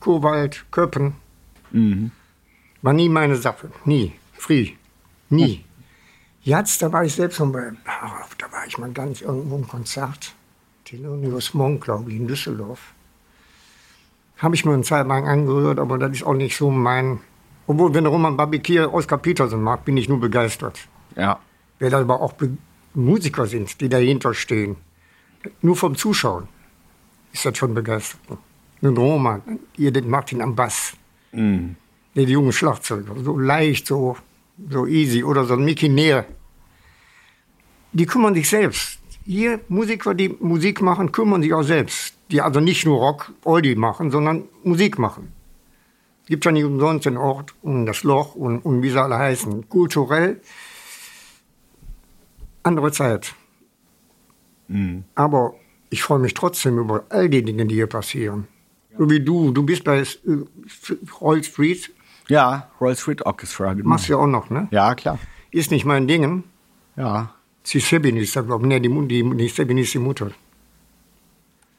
Kobalt, 0.00 0.66
Köppen. 0.72 1.14
Mhm. 1.70 2.10
War 2.82 2.92
nie 2.92 3.08
meine 3.08 3.36
Sache. 3.36 3.70
Nie. 3.84 4.12
Free. 4.32 4.72
Nie. 5.30 5.64
Jetzt, 6.42 6.82
da 6.82 6.92
war 6.92 7.04
ich 7.04 7.14
selbst 7.14 7.36
schon 7.36 7.52
bei, 7.52 7.72
da 7.84 8.52
war 8.52 8.66
ich 8.66 8.78
mal 8.78 8.90
ganz 8.90 9.20
irgendwo 9.20 9.56
im 9.56 9.68
Konzert. 9.68 10.34
Thelonious 10.84 11.54
Monk, 11.54 11.84
glaube 11.84 12.10
ich, 12.10 12.16
in 12.16 12.26
Düsseldorf. 12.26 12.94
Habe 14.38 14.54
ich 14.54 14.64
mir 14.64 14.72
eine 14.72 14.82
Zeit 14.82 15.06
lang 15.06 15.26
angehört, 15.26 15.78
aber 15.78 15.98
das 15.98 16.12
ist 16.12 16.22
auch 16.22 16.34
nicht 16.34 16.56
so 16.56 16.70
mein. 16.70 17.20
Obwohl, 17.66 17.92
wenn 17.92 18.06
Roman 18.06 18.36
Babikir 18.36 18.92
Oskar 18.94 19.18
Petersen 19.18 19.60
mag, 19.62 19.84
bin 19.84 19.96
ich 19.96 20.08
nur 20.08 20.20
begeistert. 20.20 20.78
Ja. 21.16 21.40
Wer 21.78 21.90
da 21.90 22.00
aber 22.00 22.20
auch 22.20 22.32
Be 22.32 22.56
Musiker 22.94 23.46
sind, 23.46 23.80
die 23.80 23.88
dahinter 23.88 24.34
stehen. 24.34 24.76
Nur 25.60 25.76
vom 25.76 25.94
Zuschauen 25.94 26.48
ist 27.32 27.44
das 27.44 27.56
schon 27.56 27.74
begeistert. 27.74 28.20
Ein 28.82 28.96
Roman, 28.96 29.42
ihr 29.76 29.92
den 29.92 30.08
Martin 30.08 30.40
am 30.40 30.56
Bass. 30.56 30.94
Mhm. 31.32 31.76
Die 32.14 32.22
jungen 32.22 32.52
Schlagzeuger, 32.52 33.14
so 33.22 33.38
leicht, 33.38 33.86
so, 33.86 34.16
so 34.68 34.86
easy. 34.86 35.22
Oder 35.22 35.44
so 35.44 35.54
ein 35.54 35.64
Mickey 35.64 35.88
Näher. 35.88 36.24
Die 37.92 38.06
kümmern 38.06 38.34
sich 38.34 38.48
selbst. 38.48 38.98
Hier, 39.28 39.60
Musiker, 39.68 40.14
die 40.14 40.30
Musik 40.40 40.80
machen, 40.80 41.12
kümmern 41.12 41.42
sich 41.42 41.52
auch 41.52 41.62
selbst. 41.62 42.14
Die 42.30 42.40
also 42.40 42.60
nicht 42.60 42.86
nur 42.86 42.98
Rock, 42.98 43.30
Oldie 43.44 43.74
machen, 43.74 44.10
sondern 44.10 44.44
Musik 44.64 44.98
machen. 44.98 45.34
Gibt 46.24 46.46
ja 46.46 46.50
nicht 46.50 46.64
umsonst 46.64 47.04
den 47.04 47.18
Ort 47.18 47.54
und 47.60 47.84
das 47.84 48.04
Loch 48.04 48.34
und, 48.34 48.60
und 48.60 48.82
wie 48.82 48.88
sie 48.88 48.98
alle 48.98 49.18
heißen. 49.18 49.68
Kulturell, 49.68 50.40
andere 52.62 52.90
Zeit. 52.90 53.34
Mhm. 54.68 55.04
Aber 55.14 55.56
ich 55.90 56.02
freue 56.02 56.20
mich 56.20 56.32
trotzdem 56.32 56.78
über 56.78 57.04
all 57.10 57.28
die 57.28 57.42
Dinge, 57.42 57.66
die 57.66 57.74
hier 57.74 57.86
passieren. 57.86 58.48
So 58.96 59.10
wie 59.10 59.20
du, 59.20 59.52
du 59.52 59.62
bist 59.62 59.84
bei 59.84 59.98
äh, 59.98 60.06
Royal 61.20 61.44
Street, 61.44 61.92
Ja, 62.28 62.70
Royal 62.80 62.96
Street 62.96 63.26
Orchestra. 63.26 63.74
Genau. 63.74 63.90
machst 63.90 64.08
du 64.08 64.14
ja 64.14 64.18
auch 64.20 64.26
noch, 64.26 64.48
ne? 64.48 64.68
Ja, 64.70 64.94
klar. 64.94 65.18
Ist 65.50 65.70
nicht 65.70 65.84
mein 65.84 66.08
Ding. 66.08 66.44
Ja. 66.96 67.34
Sie 67.68 67.80
da, 67.80 68.40
glaube 68.40 68.64
ich. 68.64 68.68
Nee, 68.68 68.80
die, 68.80 69.08
die, 69.08 69.36
die 69.36 69.48
Sebin 69.48 69.78
ist 69.78 69.92
die 69.94 69.98
Mutter. 69.98 70.30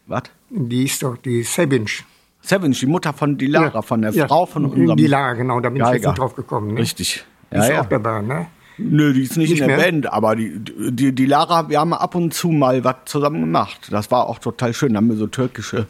Was? 0.08 0.24
Die 0.50 0.84
ist 0.86 1.02
doch 1.04 1.18
die 1.18 1.44
Sebinch. 1.44 2.04
Savage, 2.42 2.80
die 2.80 2.86
Mutter 2.86 3.14
von 3.14 3.38
Dilara, 3.38 3.82
von 3.82 4.02
der 4.02 4.14
Frau 4.14 4.46
von 4.46 4.66
unserem. 4.66 4.98
Die 4.98 5.08
Lara, 5.08 5.34
genau, 5.34 5.60
da 5.60 5.70
bin 5.70 5.82
ich 5.82 5.88
jetzt 5.90 6.04
Geiger. 6.04 6.14
drauf 6.16 6.36
gekommen. 6.36 6.74
Ne? 6.74 6.80
Richtig. 6.82 7.26
Die 7.52 7.56
Ja, 7.56 7.64
ist 7.64 7.70
ja. 7.70 7.82
auch 7.82 7.86
dabei, 7.86 8.22
ne? 8.22 8.48
Nö, 8.78 9.12
die 9.12 9.24
ist 9.24 9.36
nicht, 9.36 9.50
Nicht 9.50 9.62
in 9.62 9.68
der 9.68 9.76
mehr? 9.78 9.86
Band, 9.92 10.12
aber 10.14 10.38
die, 10.38 10.58
die, 10.58 11.14
die 11.14 11.26
Lara, 11.26 11.70
wir 11.70 11.80
haben 11.80 11.94
ab 11.94 12.16
und 12.16 12.34
zu 12.34 12.48
mal 12.50 12.82
was 12.86 12.96
zusammen 13.06 13.42
gemacht. 13.42 13.90
Das 13.92 14.10
war 14.10 14.28
auch 14.28 14.40
total 14.40 14.74
schön. 14.74 14.94
Da 14.94 14.98
haben 14.98 15.10
wir 15.10 15.18
so 15.18 15.28
türkische 15.28 15.88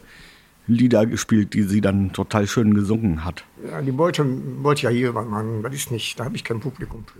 Lieder 0.65 1.05
gespielt, 1.05 1.53
die 1.53 1.63
sie 1.63 1.81
dann 1.81 2.13
total 2.13 2.47
schön 2.47 2.73
gesungen 2.73 3.23
hat. 3.25 3.43
Ja, 3.69 3.81
die 3.81 3.95
wollte, 3.95 4.25
wollte 4.63 4.83
ja 4.83 4.89
hier 4.89 5.13
was 5.13 5.27
machen. 5.27 5.61
Das 5.61 5.73
ist 5.75 5.91
nicht, 5.91 6.19
da 6.19 6.25
habe 6.25 6.35
ich 6.35 6.43
kein 6.43 6.59
Publikum 6.59 7.05
für. 7.05 7.19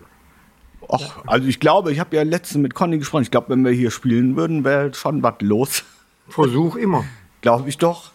Och, 0.89 1.23
also 1.27 1.47
ich 1.47 1.59
glaube, 1.59 1.91
ich 1.91 1.99
habe 1.99 2.15
ja 2.15 2.23
letztens 2.23 2.63
mit 2.63 2.73
Conny 2.73 2.97
gesprochen. 2.97 3.21
Ich 3.21 3.29
glaube, 3.29 3.49
wenn 3.49 3.63
wir 3.63 3.71
hier 3.71 3.91
spielen 3.91 4.35
würden, 4.35 4.63
wäre 4.63 4.91
schon 4.93 5.21
was 5.21 5.35
los. 5.41 5.83
Versuch 6.27 6.75
immer. 6.75 7.05
Glaube 7.41 7.69
ich 7.69 7.77
doch. 7.77 8.11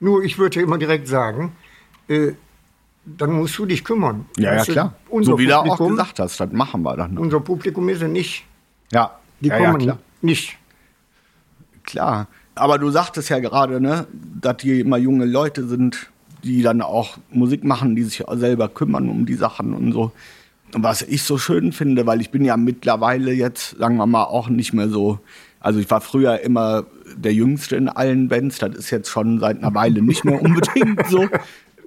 Nur, 0.00 0.24
ich 0.24 0.36
würde 0.36 0.60
immer 0.60 0.78
direkt 0.78 1.06
sagen, 1.06 1.52
äh, 2.08 2.32
dann 3.04 3.32
musst 3.32 3.56
du 3.56 3.66
dich 3.66 3.84
kümmern. 3.84 4.26
Ja, 4.36 4.56
ja, 4.56 4.64
klar. 4.64 4.94
Unser 5.08 5.32
So 5.32 5.38
wie 5.38 5.46
du 5.46 5.56
auch 5.56 5.62
Publikum, 5.64 5.90
gesagt 5.96 6.18
hast, 6.18 6.40
das 6.40 6.50
machen 6.50 6.82
wir 6.82 6.96
dann. 6.96 7.16
Unser 7.16 7.38
Publikum 7.38 7.88
ist 7.88 8.02
ja 8.02 8.08
nicht. 8.08 8.44
Ja, 8.90 9.18
Die 9.40 9.48
ja, 9.48 9.58
ja, 9.58 9.70
kommen 9.70 9.82
klar. 9.82 9.98
nicht. 10.22 10.58
Klar. 11.84 12.26
Aber 12.56 12.78
du 12.78 12.90
sagtest 12.90 13.28
ja 13.28 13.38
gerade, 13.38 13.80
ne, 13.80 14.08
dass 14.12 14.56
hier 14.60 14.80
immer 14.80 14.98
junge 14.98 15.24
Leute 15.24 15.68
sind, 15.68 16.10
die 16.42 16.62
dann 16.62 16.82
auch 16.82 17.16
Musik 17.30 17.62
machen, 17.62 17.94
die 17.94 18.02
sich 18.02 18.24
selber 18.32 18.68
kümmern 18.68 19.08
um 19.08 19.24
die 19.24 19.34
Sachen 19.34 19.72
und 19.72 19.92
so. 19.92 20.10
Was 20.74 21.02
ich 21.02 21.22
so 21.22 21.36
schön 21.36 21.72
finde, 21.72 22.06
weil 22.06 22.20
ich 22.20 22.30
bin 22.30 22.44
ja 22.44 22.56
mittlerweile 22.56 23.32
jetzt, 23.32 23.76
sagen 23.78 23.96
wir 23.96 24.06
mal, 24.06 24.24
auch 24.24 24.48
nicht 24.48 24.72
mehr 24.72 24.88
so. 24.88 25.18
Also 25.60 25.78
ich 25.78 25.90
war 25.90 26.00
früher 26.00 26.40
immer 26.40 26.84
der 27.14 27.34
Jüngste 27.34 27.76
in 27.76 27.88
allen 27.88 28.28
Bands. 28.28 28.58
Das 28.58 28.74
ist 28.74 28.90
jetzt 28.90 29.10
schon 29.10 29.38
seit 29.38 29.58
einer 29.58 29.74
Weile 29.74 30.02
nicht 30.02 30.24
mehr 30.24 30.40
unbedingt 30.40 31.06
so. 31.08 31.28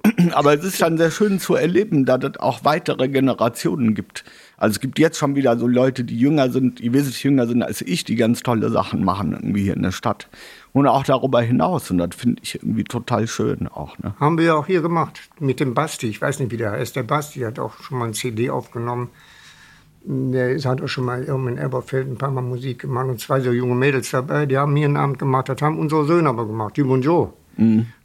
Aber 0.32 0.54
es 0.54 0.64
ist 0.64 0.80
dann 0.80 0.98
sehr 0.98 1.10
schön 1.10 1.40
zu 1.40 1.54
erleben, 1.54 2.04
dass 2.04 2.22
es 2.24 2.38
auch 2.38 2.64
weitere 2.64 3.08
Generationen 3.08 3.94
gibt. 3.94 4.24
Also 4.56 4.74
es 4.74 4.80
gibt 4.80 4.98
jetzt 4.98 5.18
schon 5.18 5.34
wieder 5.34 5.58
so 5.58 5.66
Leute, 5.66 6.04
die 6.04 6.18
jünger 6.18 6.50
sind, 6.50 6.78
die 6.78 6.92
wesentlich 6.92 7.22
jünger 7.24 7.46
sind 7.46 7.62
als 7.62 7.82
ich, 7.82 8.04
die 8.04 8.16
ganz 8.16 8.42
tolle 8.42 8.70
Sachen 8.70 9.04
machen 9.04 9.32
irgendwie 9.32 9.62
hier 9.62 9.74
in 9.74 9.82
der 9.82 9.92
Stadt. 9.92 10.28
Und 10.76 10.86
auch 10.86 11.04
darüber 11.04 11.40
hinaus. 11.40 11.90
Und 11.90 11.96
das 11.96 12.10
finde 12.14 12.42
ich 12.42 12.56
irgendwie 12.56 12.84
total 12.84 13.26
schön 13.26 13.66
auch. 13.66 13.96
Ne? 13.98 14.14
Haben 14.20 14.36
wir 14.36 14.44
ja 14.44 14.54
auch 14.56 14.66
hier 14.66 14.82
gemacht 14.82 15.30
mit 15.40 15.58
dem 15.58 15.72
Basti. 15.72 16.06
Ich 16.06 16.20
weiß 16.20 16.38
nicht, 16.38 16.52
wie 16.52 16.58
der 16.58 16.72
heißt. 16.72 16.94
Der 16.96 17.02
Basti 17.02 17.40
hat 17.40 17.58
auch 17.58 17.80
schon 17.82 17.96
mal 17.98 18.04
ein 18.08 18.12
CD 18.12 18.50
aufgenommen. 18.50 19.08
Der 20.04 20.54
hat 20.62 20.82
auch 20.82 20.88
schon 20.88 21.06
mal 21.06 21.24
irgendwo 21.24 21.48
in 21.48 21.56
Elberfeld 21.56 22.06
ein 22.08 22.18
paar 22.18 22.30
Mal 22.30 22.42
Musik 22.42 22.80
gemacht 22.80 23.08
und 23.08 23.18
zwei 23.18 23.40
so 23.40 23.52
junge 23.52 23.74
Mädels 23.74 24.10
dabei. 24.10 24.44
Die 24.44 24.58
haben 24.58 24.76
hier 24.76 24.84
einen 24.84 24.98
Abend 24.98 25.18
gemacht. 25.18 25.48
Das 25.48 25.62
haben 25.62 25.78
unsere 25.78 26.04
Söhne 26.04 26.28
aber 26.28 26.46
gemacht, 26.46 26.76
die 26.76 26.82
und 26.82 27.00
Joe. 27.02 27.32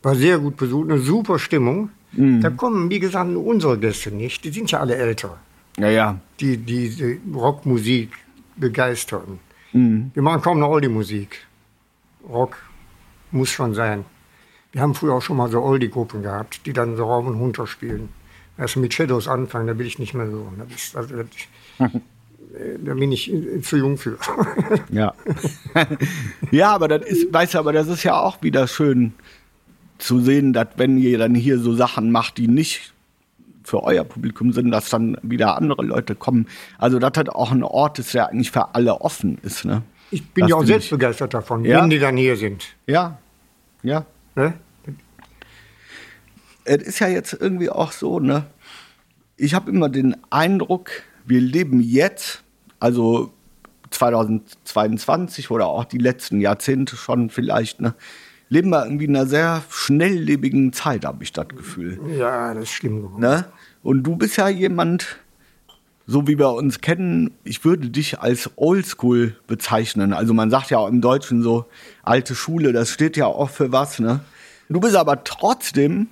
War 0.02 0.16
sehr 0.16 0.40
gut 0.40 0.56
besucht, 0.56 0.90
eine 0.90 1.00
super 1.00 1.40
Stimmung. 1.40 1.90
Da 2.14 2.50
kommen, 2.52 2.90
wie 2.90 3.00
gesagt, 3.00 3.30
nur 3.30 3.46
unsere 3.46 3.78
Gäste 3.78 4.12
nicht. 4.12 4.46
Die 4.46 4.50
sind 4.50 4.72
ja 4.72 4.80
alle 4.80 4.96
älter, 4.96 5.38
Ja, 5.78 5.90
ja. 5.90 6.18
die 6.40 6.56
diese 6.56 7.18
Rockmusik 7.36 8.12
begeistern. 8.56 9.40
Wir 9.74 10.22
machen 10.24 10.42
kaum 10.42 10.60
noch 10.60 10.70
Oldie-Musik. 10.70 11.48
Rock 12.28 12.58
muss 13.32 13.50
schon 13.50 13.74
sein. 13.74 14.06
Wir 14.72 14.82
haben 14.82 14.96
früher 14.96 15.14
auch 15.14 15.22
schon 15.22 15.38
mal 15.38 15.50
so 15.50 15.62
Oldie-Gruppen 15.62 16.24
gehabt, 16.24 16.66
die 16.66 16.74
dann 16.74 16.96
so 16.96 17.06
rauf 17.06 17.26
und 17.26 17.40
runter 17.40 17.68
spielen. 17.68 18.10
Erst 18.58 18.78
mit 18.78 18.94
Shadows 18.94 19.28
anfangen, 19.28 19.68
da 19.68 19.78
will 19.78 19.86
ich 19.86 20.00
nicht 20.00 20.14
mehr 20.14 20.30
so. 20.30 20.52
Das 20.58 20.76
ist, 20.76 20.96
also, 20.96 21.16
das, 21.18 21.92
da 22.84 22.94
bin 22.94 23.12
ich 23.12 23.32
äh, 23.34 23.62
zu 23.62 23.78
jung 23.78 23.98
für. 23.98 24.18
Ja. 24.92 25.14
ja, 26.52 26.74
aber 26.74 26.88
das 26.88 27.06
ist, 27.06 27.34
weißt 27.34 27.54
du, 27.54 27.60
aber 27.60 27.74
das 27.74 27.88
ist 27.88 28.04
ja 28.04 28.20
auch 28.20 28.42
wieder 28.42 28.68
schön 28.68 29.14
zu 29.98 30.20
sehen, 30.20 30.54
dass 30.54 30.68
wenn 30.78 30.98
ihr 30.98 31.18
dann 31.18 31.36
hier 31.36 31.60
so 31.60 31.74
Sachen 31.74 32.12
macht, 32.12 32.38
die 32.38 32.48
nicht 32.48 32.94
für 33.64 33.84
euer 33.84 34.04
Publikum 34.04 34.54
sind, 34.54 34.72
dass 34.72 34.90
dann 34.90 35.18
wieder 35.22 35.56
andere 35.56 35.84
Leute 35.84 36.16
kommen. 36.16 36.48
Also 36.78 37.00
das 37.00 37.14
hat 37.16 37.30
auch 37.30 37.52
ein 37.52 37.64
Ort 37.64 38.00
ist, 38.00 38.14
der 38.14 38.30
eigentlich 38.30 38.52
für 38.52 38.74
alle 38.74 39.02
offen 39.02 39.38
ist, 39.44 39.66
ne? 39.66 39.84
Ich 40.12 40.30
bin 40.32 40.42
Das 40.44 40.50
ja 40.50 40.56
auch 40.58 40.66
selbst 40.66 40.86
ich- 40.86 40.92
begeistert 40.92 41.34
davon, 41.34 41.64
Ja? 41.66 41.82
wenn 41.82 41.90
die 41.90 42.00
dann 42.00 42.18
hier 42.18 42.36
sind. 42.38 42.66
Ja. 42.86 43.18
Ja. 43.84 44.06
Ne? 44.36 44.54
es 46.64 46.84
ist 46.84 47.00
ja 47.00 47.08
jetzt 47.08 47.34
irgendwie 47.34 47.70
auch 47.70 47.92
so, 47.92 48.20
ne? 48.20 48.46
Ich 49.36 49.54
habe 49.56 49.72
immer 49.72 49.90
den 49.90 50.16
Eindruck, 50.30 50.92
wir 51.26 51.42
leben 51.42 51.82
jetzt, 51.82 52.44
also 52.80 53.34
2022 53.90 55.50
oder 55.52 55.68
auch 55.68 55.86
die 55.86 55.98
letzten 55.98 56.40
Jahrzehnte 56.40 56.96
schon 56.96 57.30
vielleicht, 57.30 57.82
ne? 57.82 57.96
Leben 58.50 58.70
wir 58.70 58.84
irgendwie 58.84 59.06
in 59.06 59.16
einer 59.16 59.26
sehr 59.28 59.64
schnelllebigen 59.70 60.74
Zeit, 60.74 61.06
habe 61.06 61.24
ich 61.24 61.32
das 61.32 61.48
Gefühl. 61.48 62.00
Ja, 62.18 62.54
das 62.54 62.64
ist 62.64 62.72
schlimm. 62.72 63.12
Ne? 63.18 63.46
Und 63.82 64.04
du 64.04 64.18
bist 64.18 64.36
ja 64.38 64.50
jemand, 64.50 65.18
so 66.08 66.28
wie 66.28 66.38
wir 66.38 66.52
uns 66.52 66.82
kennen, 66.82 67.32
ich 67.44 67.64
würde 67.64 67.90
dich 67.90 68.20
als 68.20 68.50
Oldschool 68.56 69.36
bezeichnen. 69.48 70.14
Also 70.14 70.34
man 70.34 70.50
sagt 70.50 70.70
ja 70.70 70.80
auch 70.80 70.88
im 70.88 71.02
Deutschen 71.02 71.44
so, 71.44 71.66
alte 72.04 72.36
Schule, 72.36 72.74
das 72.74 72.90
steht 72.90 73.18
ja 73.18 73.28
auch 73.28 73.50
für 73.50 73.72
was, 73.72 74.00
ne? 74.00 74.22
Du 74.70 74.80
bist 74.80 74.96
aber 74.96 75.24
trotzdem, 75.26 76.08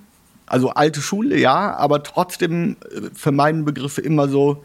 also 0.46 0.70
alte 0.70 1.00
Schule, 1.00 1.38
ja, 1.38 1.74
aber 1.76 2.02
trotzdem 2.02 2.76
äh, 2.90 3.08
für 3.14 3.32
meinen 3.32 3.64
Begriff 3.64 3.96
immer 3.98 4.28
so, 4.28 4.64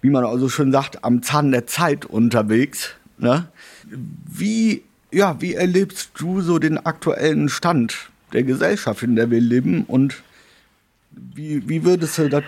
wie 0.00 0.10
man 0.10 0.24
auch 0.24 0.38
so 0.38 0.48
schön 0.48 0.72
sagt, 0.72 1.04
am 1.04 1.22
Zahn 1.22 1.50
der 1.50 1.66
Zeit 1.66 2.06
unterwegs. 2.06 2.94
Ne? 3.18 3.48
Wie, 3.84 4.82
ja, 5.12 5.40
wie 5.40 5.54
erlebst 5.54 6.10
du 6.18 6.40
so 6.40 6.58
den 6.58 6.78
aktuellen 6.78 7.48
Stand 7.48 8.10
der 8.32 8.42
Gesellschaft, 8.42 9.02
in 9.02 9.16
der 9.16 9.30
wir 9.30 9.40
leben 9.40 9.84
und 9.84 10.22
wie, 11.34 11.68
wie 11.68 11.84
würdest 11.84 12.18
du 12.18 12.28
das 12.28 12.44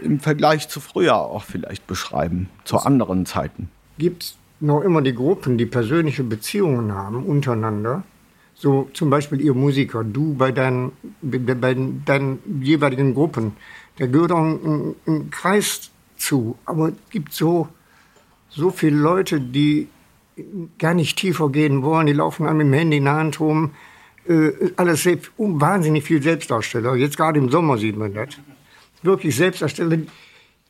im 0.00 0.20
Vergleich 0.20 0.68
zu 0.68 0.80
früher 0.80 1.16
auch 1.16 1.44
vielleicht 1.44 1.86
beschreiben, 1.86 2.48
zu 2.64 2.78
anderen 2.78 3.26
Zeiten? 3.26 3.68
Gibt 3.98 4.22
es 4.22 4.36
noch 4.60 4.82
immer 4.82 5.02
die 5.02 5.14
Gruppen, 5.14 5.58
die 5.58 5.66
persönliche 5.66 6.24
Beziehungen 6.24 6.92
haben 6.92 7.24
untereinander? 7.24 8.04
So 8.54 8.90
zum 8.92 9.08
Beispiel 9.08 9.40
ihr 9.40 9.54
Musiker, 9.54 10.04
du 10.04 10.34
bei 10.34 10.52
deinen, 10.52 10.92
bei 11.22 11.74
deinen 12.04 12.62
jeweiligen 12.62 13.14
Gruppen. 13.14 13.52
Da 13.98 14.06
gehört 14.06 14.32
auch 14.32 14.38
ein, 14.38 14.94
ein, 15.06 15.30
Kreis 15.30 15.90
zu. 16.16 16.58
Aber 16.66 16.88
es 16.88 16.94
gibt 17.10 17.32
so, 17.32 17.68
so 18.50 18.70
viele 18.70 18.96
Leute, 18.96 19.40
die 19.40 19.88
gar 20.78 20.94
nicht 20.94 21.18
tiefer 21.18 21.48
gehen 21.48 21.82
wollen. 21.82 22.06
Die 22.06 22.12
laufen 22.12 22.46
einem 22.46 22.58
mit 22.58 22.66
dem 22.66 22.72
Handy 22.74 22.96
in 22.98 23.04
der 23.04 23.14
Hand 23.14 23.40
rum. 23.40 23.70
Äh, 24.28 24.72
alles 24.76 25.02
selbst, 25.02 25.30
um, 25.36 25.60
wahnsinnig 25.60 26.04
viel 26.04 26.22
Selbstdarsteller. 26.22 26.94
Jetzt 26.96 27.16
gerade 27.16 27.38
im 27.38 27.50
Sommer 27.50 27.78
sieht 27.78 27.96
man 27.96 28.14
das. 28.14 28.38
Wirklich 29.02 29.34
Selbstdarsteller. 29.36 29.98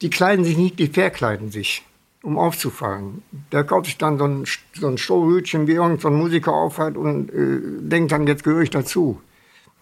Die 0.03 0.11
kleiden 0.11 0.45
sich 0.45 0.57
nicht, 0.57 0.79
die 0.79 0.87
verkleiden 0.87 1.51
sich. 1.51 1.85
um 2.23 2.39
aufzufallen. 2.39 3.23
Der 3.53 3.65
kauft 3.65 3.87
sich 3.87 3.99
dann 3.99 4.19
so 4.19 4.25
ein, 4.25 4.45
so 4.75 4.89
ein 4.89 4.99
Strohhütchen, 4.99 5.67
wie 5.67 5.73
irgendein 5.73 6.15
Musiker 6.15 6.53
aufhat 6.53 6.97
und 6.97 7.31
äh, 7.31 7.61
denkt 7.81 8.13
dann, 8.13 8.27
jetzt 8.27 8.45
gehöre 8.45 8.63
ich 8.63 8.71
dazu. 8.71 9.21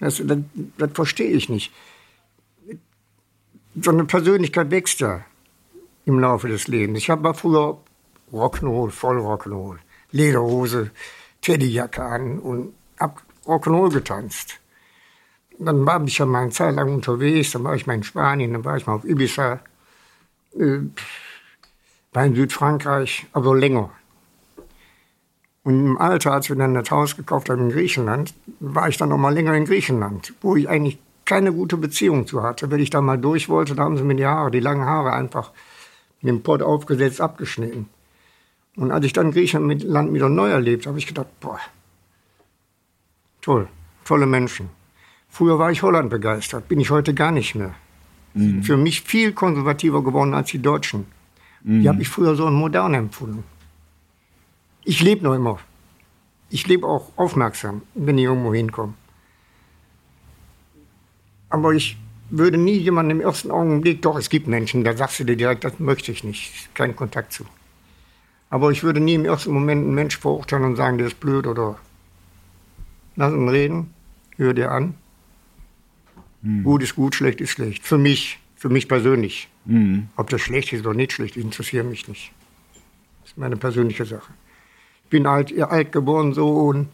Das, 0.00 0.22
das, 0.24 0.38
das 0.76 0.90
verstehe 0.92 1.30
ich 1.30 1.48
nicht. 1.48 1.72
So 3.80 3.90
eine 3.90 4.04
Persönlichkeit 4.04 4.70
wächst 4.70 5.00
ja 5.00 5.24
im 6.04 6.20
Laufe 6.20 6.48
des 6.48 6.68
Lebens. 6.68 6.98
Ich 6.98 7.10
habe 7.10 7.34
früher 7.34 7.78
Rock'n'Roll, 8.32 8.90
voll 8.90 9.18
Rock'n'Roll, 9.18 9.78
Lederhose, 10.12 10.90
Teddyjacke 11.40 12.02
an 12.02 12.38
und 12.38 12.72
Rock'n'Roll 13.48 13.92
getanzt. 13.92 14.60
Dann 15.58 15.84
war 15.86 16.04
ich 16.04 16.18
ja 16.18 16.26
mal 16.26 16.42
eine 16.42 16.50
Zeit 16.50 16.74
lang 16.76 16.94
unterwegs, 16.94 17.50
dann 17.50 17.64
war 17.64 17.74
ich 17.74 17.86
mal 17.86 17.94
in 17.94 18.04
Spanien, 18.04 18.52
dann 18.52 18.64
war 18.64 18.76
ich 18.76 18.86
mal 18.86 18.94
auf 18.94 19.04
Ibiza, 19.04 19.60
äh, 20.54 20.78
war 22.12 22.24
in 22.24 22.34
Südfrankreich, 22.34 23.26
aber 23.32 23.56
länger. 23.56 23.90
Und 25.64 25.84
im 25.84 25.98
Alter, 25.98 26.32
als 26.32 26.48
wir 26.48 26.56
dann 26.56 26.74
das 26.74 26.90
Haus 26.90 27.16
gekauft 27.16 27.50
haben 27.50 27.62
in 27.62 27.70
Griechenland, 27.70 28.34
war 28.60 28.88
ich 28.88 28.96
dann 28.96 29.08
noch 29.08 29.18
mal 29.18 29.34
länger 29.34 29.54
in 29.54 29.64
Griechenland, 29.64 30.32
wo 30.40 30.54
ich 30.54 30.68
eigentlich 30.68 30.98
keine 31.24 31.52
gute 31.52 31.76
Beziehung 31.76 32.26
zu 32.26 32.42
hatte. 32.42 32.70
Wenn 32.70 32.80
ich 32.80 32.90
da 32.90 33.00
mal 33.00 33.18
durch 33.18 33.48
wollte, 33.48 33.74
da 33.74 33.82
haben 33.84 33.96
sie 33.96 34.04
mir 34.04 34.14
die 34.14 34.24
Haare, 34.26 34.50
die 34.50 34.60
langen 34.60 34.86
Haare 34.86 35.12
einfach 35.12 35.50
in 36.22 36.28
den 36.28 36.42
Pott 36.42 36.62
aufgesetzt, 36.62 37.20
abgeschnitten. 37.20 37.88
Und 38.76 38.92
als 38.92 39.04
ich 39.04 39.12
dann 39.12 39.32
Griechenland 39.32 40.14
wieder 40.14 40.28
neu 40.28 40.50
erlebt 40.50 40.86
habe, 40.86 40.98
ich 40.98 41.06
gedacht, 41.06 41.28
boah, 41.40 41.60
toll, 43.48 43.66
tolle 44.04 44.26
Menschen. 44.26 44.68
Früher 45.30 45.58
war 45.58 45.70
ich 45.72 45.82
Holland 45.82 46.10
begeistert, 46.10 46.68
bin 46.68 46.80
ich 46.80 46.90
heute 46.90 47.14
gar 47.14 47.32
nicht 47.32 47.54
mehr. 47.54 47.74
Mhm. 48.34 48.62
Für 48.62 48.76
mich 48.76 49.00
viel 49.00 49.32
konservativer 49.32 50.04
geworden 50.04 50.34
als 50.34 50.50
die 50.50 50.60
Deutschen. 50.60 51.06
Mhm. 51.62 51.80
Die 51.80 51.88
habe 51.88 52.02
ich 52.02 52.10
früher 52.10 52.34
so 52.36 52.50
modern 52.50 52.92
empfunden. 52.92 53.44
Ich 54.84 55.00
lebe 55.00 55.24
noch 55.24 55.34
immer. 55.34 55.58
Ich 56.50 56.66
lebe 56.66 56.86
auch 56.86 57.10
aufmerksam, 57.16 57.82
wenn 57.94 58.18
ich 58.18 58.24
irgendwo 58.24 58.52
hinkomme. 58.52 58.94
Aber 61.48 61.72
ich 61.72 61.96
würde 62.28 62.58
nie 62.58 62.76
jemanden 62.76 63.12
im 63.12 63.20
ersten 63.22 63.50
Augenblick, 63.50 64.02
doch, 64.02 64.18
es 64.18 64.28
gibt 64.28 64.46
Menschen, 64.46 64.84
da 64.84 64.94
sagst 64.94 65.20
du 65.20 65.24
dir 65.24 65.36
direkt, 65.36 65.64
das 65.64 65.78
möchte 65.78 66.12
ich 66.12 66.22
nicht, 66.22 66.74
keinen 66.74 66.94
Kontakt 66.94 67.32
zu. 67.32 67.44
Aber 68.50 68.70
ich 68.70 68.82
würde 68.82 69.00
nie 69.00 69.14
im 69.14 69.24
ersten 69.24 69.52
Moment 69.52 69.84
einen 69.84 69.94
Mensch 69.94 70.18
verurteilen 70.18 70.64
und 70.64 70.76
sagen, 70.76 70.98
der 70.98 71.06
ist 71.06 71.20
blöd 71.20 71.46
oder 71.46 71.78
lass 73.18 73.32
ihn 73.32 73.48
reden, 73.48 73.90
hör 74.36 74.54
dir 74.54 74.72
an. 74.72 74.94
Mhm. 76.40 76.64
Gut 76.64 76.82
ist 76.82 76.96
gut, 76.96 77.14
schlecht 77.14 77.40
ist 77.40 77.50
schlecht. 77.50 77.84
Für 77.84 77.98
mich, 77.98 78.38
für 78.56 78.70
mich 78.70 78.88
persönlich. 78.88 79.48
Mhm. 79.66 80.08
Ob 80.16 80.30
das 80.30 80.40
schlecht 80.40 80.72
ist 80.72 80.86
oder 80.86 80.94
nicht 80.94 81.12
schlecht, 81.12 81.36
interessiert 81.36 81.86
mich 81.86 82.08
nicht. 82.08 82.32
Das 83.20 83.32
ist 83.32 83.38
meine 83.38 83.56
persönliche 83.56 84.06
Sache 84.06 84.32
bin 85.10 85.26
alt, 85.26 85.56
alt 85.60 85.92
geworden 85.92 86.32
so 86.34 86.48
und 86.48 86.88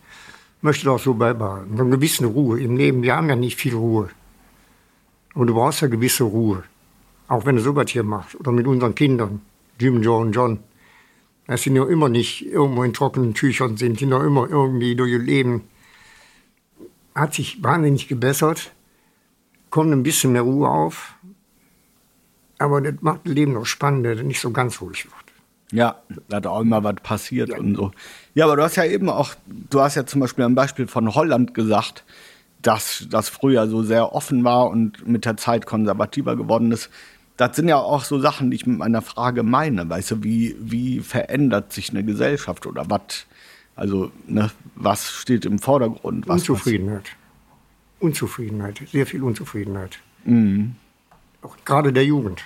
möchte 0.62 0.86
das 0.86 1.02
so 1.02 1.14
beibehalten. 1.14 1.76
So 1.76 1.82
eine 1.82 1.90
gewisse 1.90 2.26
Ruhe 2.26 2.60
im 2.60 2.76
Leben. 2.76 3.02
Wir 3.02 3.16
haben 3.16 3.28
ja 3.28 3.36
nicht 3.36 3.58
viel 3.58 3.74
Ruhe. 3.74 4.08
Und 5.34 5.48
du 5.48 5.54
brauchst 5.54 5.82
ja 5.82 5.88
gewisse 5.88 6.24
Ruhe. 6.24 6.62
Auch 7.28 7.44
wenn 7.46 7.56
du 7.56 7.62
sowas 7.62 7.90
hier 7.90 8.04
machst. 8.04 8.34
Oder 8.36 8.52
mit 8.52 8.66
unseren 8.66 8.94
Kindern. 8.94 9.40
Jim, 9.78 10.02
Joe 10.02 10.20
und 10.20 10.32
John. 10.32 10.60
Das 11.46 11.62
sind 11.62 11.76
ja 11.76 11.84
immer 11.86 12.08
nicht 12.08 12.46
irgendwo 12.46 12.84
in 12.84 12.92
trockenen 12.92 13.34
Tüchern 13.34 13.76
sind. 13.76 14.00
Die 14.00 14.06
ja 14.06 14.24
immer 14.24 14.48
irgendwie 14.48 14.94
durch 14.94 15.10
ihr 15.10 15.18
Leben. 15.18 15.62
Hat 17.14 17.34
sich 17.34 17.62
wahnsinnig 17.62 18.08
gebessert. 18.08 18.72
Kommt 19.70 19.92
ein 19.92 20.02
bisschen 20.02 20.32
mehr 20.32 20.42
Ruhe 20.42 20.68
auf. 20.68 21.14
Aber 22.58 22.80
das 22.80 22.94
macht 23.00 23.20
das 23.24 23.34
Leben 23.34 23.52
noch 23.52 23.66
spannender, 23.66 24.22
nicht 24.22 24.40
so 24.40 24.50
ganz 24.50 24.80
ruhig 24.80 25.04
wird. 25.04 25.14
Ja, 25.72 26.02
da 26.28 26.36
hat 26.36 26.46
auch 26.46 26.60
immer 26.60 26.84
was 26.84 26.96
passiert 27.02 27.48
ja. 27.48 27.58
und 27.58 27.74
so. 27.74 27.90
Ja, 28.34 28.44
aber 28.44 28.56
du 28.56 28.62
hast 28.62 28.76
ja 28.76 28.84
eben 28.84 29.08
auch, 29.08 29.34
du 29.46 29.80
hast 29.80 29.96
ja 29.96 30.06
zum 30.06 30.20
Beispiel 30.20 30.44
ein 30.44 30.54
Beispiel 30.54 30.86
von 30.86 31.14
Holland 31.14 31.54
gesagt, 31.54 32.04
dass 32.62 33.06
das 33.10 33.28
früher 33.28 33.68
so 33.68 33.82
sehr 33.82 34.12
offen 34.12 34.44
war 34.44 34.70
und 34.70 35.06
mit 35.06 35.24
der 35.24 35.36
Zeit 35.36 35.66
konservativer 35.66 36.36
geworden 36.36 36.72
ist. 36.72 36.90
Das 37.36 37.56
sind 37.56 37.68
ja 37.68 37.76
auch 37.76 38.04
so 38.04 38.20
Sachen, 38.20 38.50
die 38.50 38.56
ich 38.56 38.66
mit 38.66 38.78
meiner 38.78 39.02
Frage 39.02 39.42
meine. 39.42 39.88
Weißt 39.88 40.12
du, 40.12 40.22
wie, 40.22 40.56
wie 40.60 41.00
verändert 41.00 41.72
sich 41.72 41.90
eine 41.90 42.04
Gesellschaft 42.04 42.66
oder 42.66 42.88
was? 42.88 43.26
Also, 43.76 44.12
ne, 44.26 44.50
was 44.74 45.10
steht 45.10 45.44
im 45.44 45.58
Vordergrund? 45.58 46.28
Was 46.28 46.48
Unzufriedenheit. 46.48 47.16
Unzufriedenheit, 48.00 48.82
sehr 48.90 49.06
viel 49.06 49.22
Unzufriedenheit. 49.22 49.98
Mhm. 50.24 50.76
Auch 51.42 51.56
gerade 51.64 51.92
der 51.92 52.04
Jugend. 52.04 52.42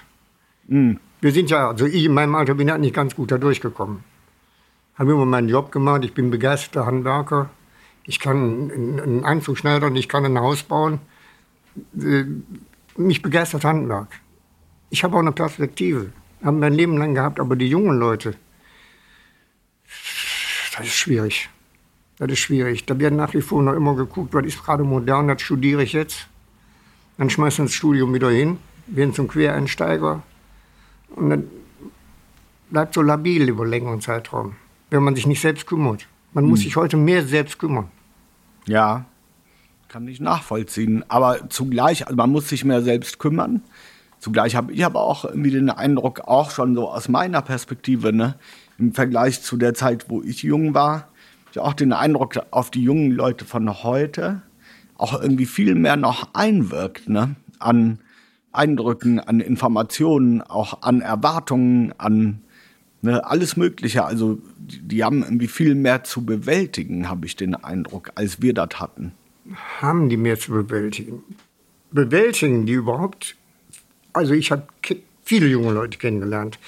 Mhm 0.67 0.99
wir 1.21 1.33
sind 1.33 1.51
ja, 1.51 1.69
also 1.69 1.87
ich 1.87 2.05
in 2.05 2.15
meinem 2.15 2.35
Alter 2.35 2.55
bin 2.55 2.69
ja 2.69 2.79
nicht 2.79 2.95
ganz 2.95 3.15
gut 3.15 3.31
da 3.31 3.39
durchgekommen. 3.39 4.05
Habe 4.95 5.13
immer 5.13 5.27
meinen 5.27 5.49
Job 5.49 5.73
gemacht, 5.73 6.05
ich 6.05 6.15
bin 6.15 6.31
begeisterter 6.31 6.87
Handwerker. 6.87 7.51
Ich 8.05 8.21
kann 8.21 8.71
einen 8.71 9.25
Anzug 9.25 9.59
schneidern, 9.59 9.95
ich 9.97 10.09
kann 10.09 10.25
ein 10.25 10.39
Haus 10.39 10.63
bauen. 10.63 11.01
Äh, 12.01 12.25
mich 12.97 13.23
begeistert 13.23 13.65
Handwerk. 13.65 14.09
Ich 14.91 15.05
habe 15.05 15.17
auch 15.17 15.21
eine 15.21 15.33
Perspektive. 15.33 16.13
Habe 16.43 16.57
mein 16.57 16.73
Leben 16.73 16.97
lang 16.97 17.15
gehabt, 17.15 17.39
aber 17.39 17.55
die 17.55 17.69
jungen 17.69 17.99
Leute, 17.99 18.35
das 20.79 20.87
ist 20.87 20.95
schwierig. 20.95 21.51
Das 22.19 22.31
ist 22.31 22.39
schwierig. 22.39 22.87
Da 22.87 22.99
wird 22.99 23.15
nach 23.15 23.35
wie 23.35 23.43
vor 23.43 23.63
noch 23.63 23.75
immer 23.75 23.95
geguckt, 23.95 24.35
was 24.35 24.45
ist 24.45 24.65
gerade 24.65 24.85
modern, 24.85 25.29
das 25.29 25.43
studiere 25.43 25.83
ich 25.83 25.93
jetzt. 25.93 26.29
Dann 27.17 27.31
schmeißen 27.31 27.67
das 27.67 27.75
Studium 27.75 28.15
wieder 28.15 28.31
hin, 28.31 28.59
werden 28.87 29.15
zum 29.15 29.29
Quereinsteiger, 29.29 30.23
und 31.17 31.31
dann 31.31 31.51
bleibt 32.71 32.95
so 32.95 33.03
labil 33.03 33.49
über 33.49 33.67
längeren 33.67 34.01
Zeitraum, 34.01 34.57
wenn 34.91 35.03
man 35.03 35.15
sich 35.15 35.27
nicht 35.27 35.41
selbst 35.41 35.67
kümmert. 35.67 36.07
Man 36.33 36.45
muss 36.45 36.61
hm. 36.61 36.65
sich 36.65 36.77
heute 36.77 36.97
mehr 36.97 37.25
selbst 37.27 37.59
kümmern. 37.59 37.89
Ja, 38.67 39.07
kann 39.89 40.07
ich 40.07 40.21
nachvollziehen. 40.21 41.05
Aber 41.09 41.49
zugleich, 41.49 42.07
also 42.07 42.17
man 42.17 42.31
muss 42.31 42.49
sich 42.49 42.65
mehr 42.65 42.83
selbst 42.83 43.19
kümmern. 43.19 43.63
Zugleich 44.19 44.55
habe 44.57 44.73
ich 44.73 44.85
aber 44.85 45.01
auch 45.01 45.25
irgendwie 45.25 45.51
den 45.51 45.71
Eindruck, 45.71 46.21
auch 46.21 46.51
schon 46.51 46.75
so 46.75 46.91
aus 46.91 47.09
meiner 47.09 47.41
Perspektive, 47.41 48.13
ne, 48.13 48.35
im 48.79 48.95
Vergleich 48.95 49.43
zu 49.43 49.57
der 49.57 49.75
Zeit, 49.75 50.07
wo 50.09 50.23
ich 50.23 50.43
jung 50.43 50.75
war, 50.75 51.09
ich 51.51 51.59
auch 51.59 51.75
den 51.75 51.93
Eindruck, 51.93 52.35
auf 52.51 52.71
die 52.71 52.83
jungen 52.83 53.11
Leute 53.11 53.45
von 53.45 53.83
heute 53.83 54.43
auch 54.97 55.21
irgendwie 55.21 55.47
viel 55.47 55.75
mehr 55.75 55.97
noch 55.97 56.35
einwirkt, 56.35 57.09
ne, 57.09 57.37
an 57.59 58.01
Eindrücken, 58.53 59.21
an 59.21 59.41
Informationen, 59.41 60.43
auch 60.43 60.83
an 60.83 61.01
Erwartungen, 61.01 61.95
an 61.99 62.41
ne, 63.03 63.25
alles 63.25 63.57
Mögliche. 63.57 64.05
Also 64.05 64.39
die, 64.59 64.81
die, 64.81 65.05
haben 65.05 65.23
irgendwie 65.23 65.49
viel 65.49 65.75
mehr 65.75 66.05
zu 66.05 66.25
bewältigen, 66.25 67.09
habe 67.09 67.27
ich 67.27 67.37
den 67.37 67.55
Eindruck, 67.55 68.11
als 68.17 68.43
wir 68.43 68.55
das 68.55 68.81
hatten. 68.81 69.13
Haben 69.81 70.09
die 70.09 70.17
mehr 70.17 70.39
zu 70.39 70.53
bewältigen? 70.53 71.23
Bewältigen 71.91 72.67
die 72.67 72.75
überhaupt? 72.75 73.37
Also 74.13 74.35
ich 74.35 74.51
habe 74.51 74.67
viele 75.23 75.47
junge 75.47 75.73
Leute 75.73 75.97
kennengelernt. 75.97 76.59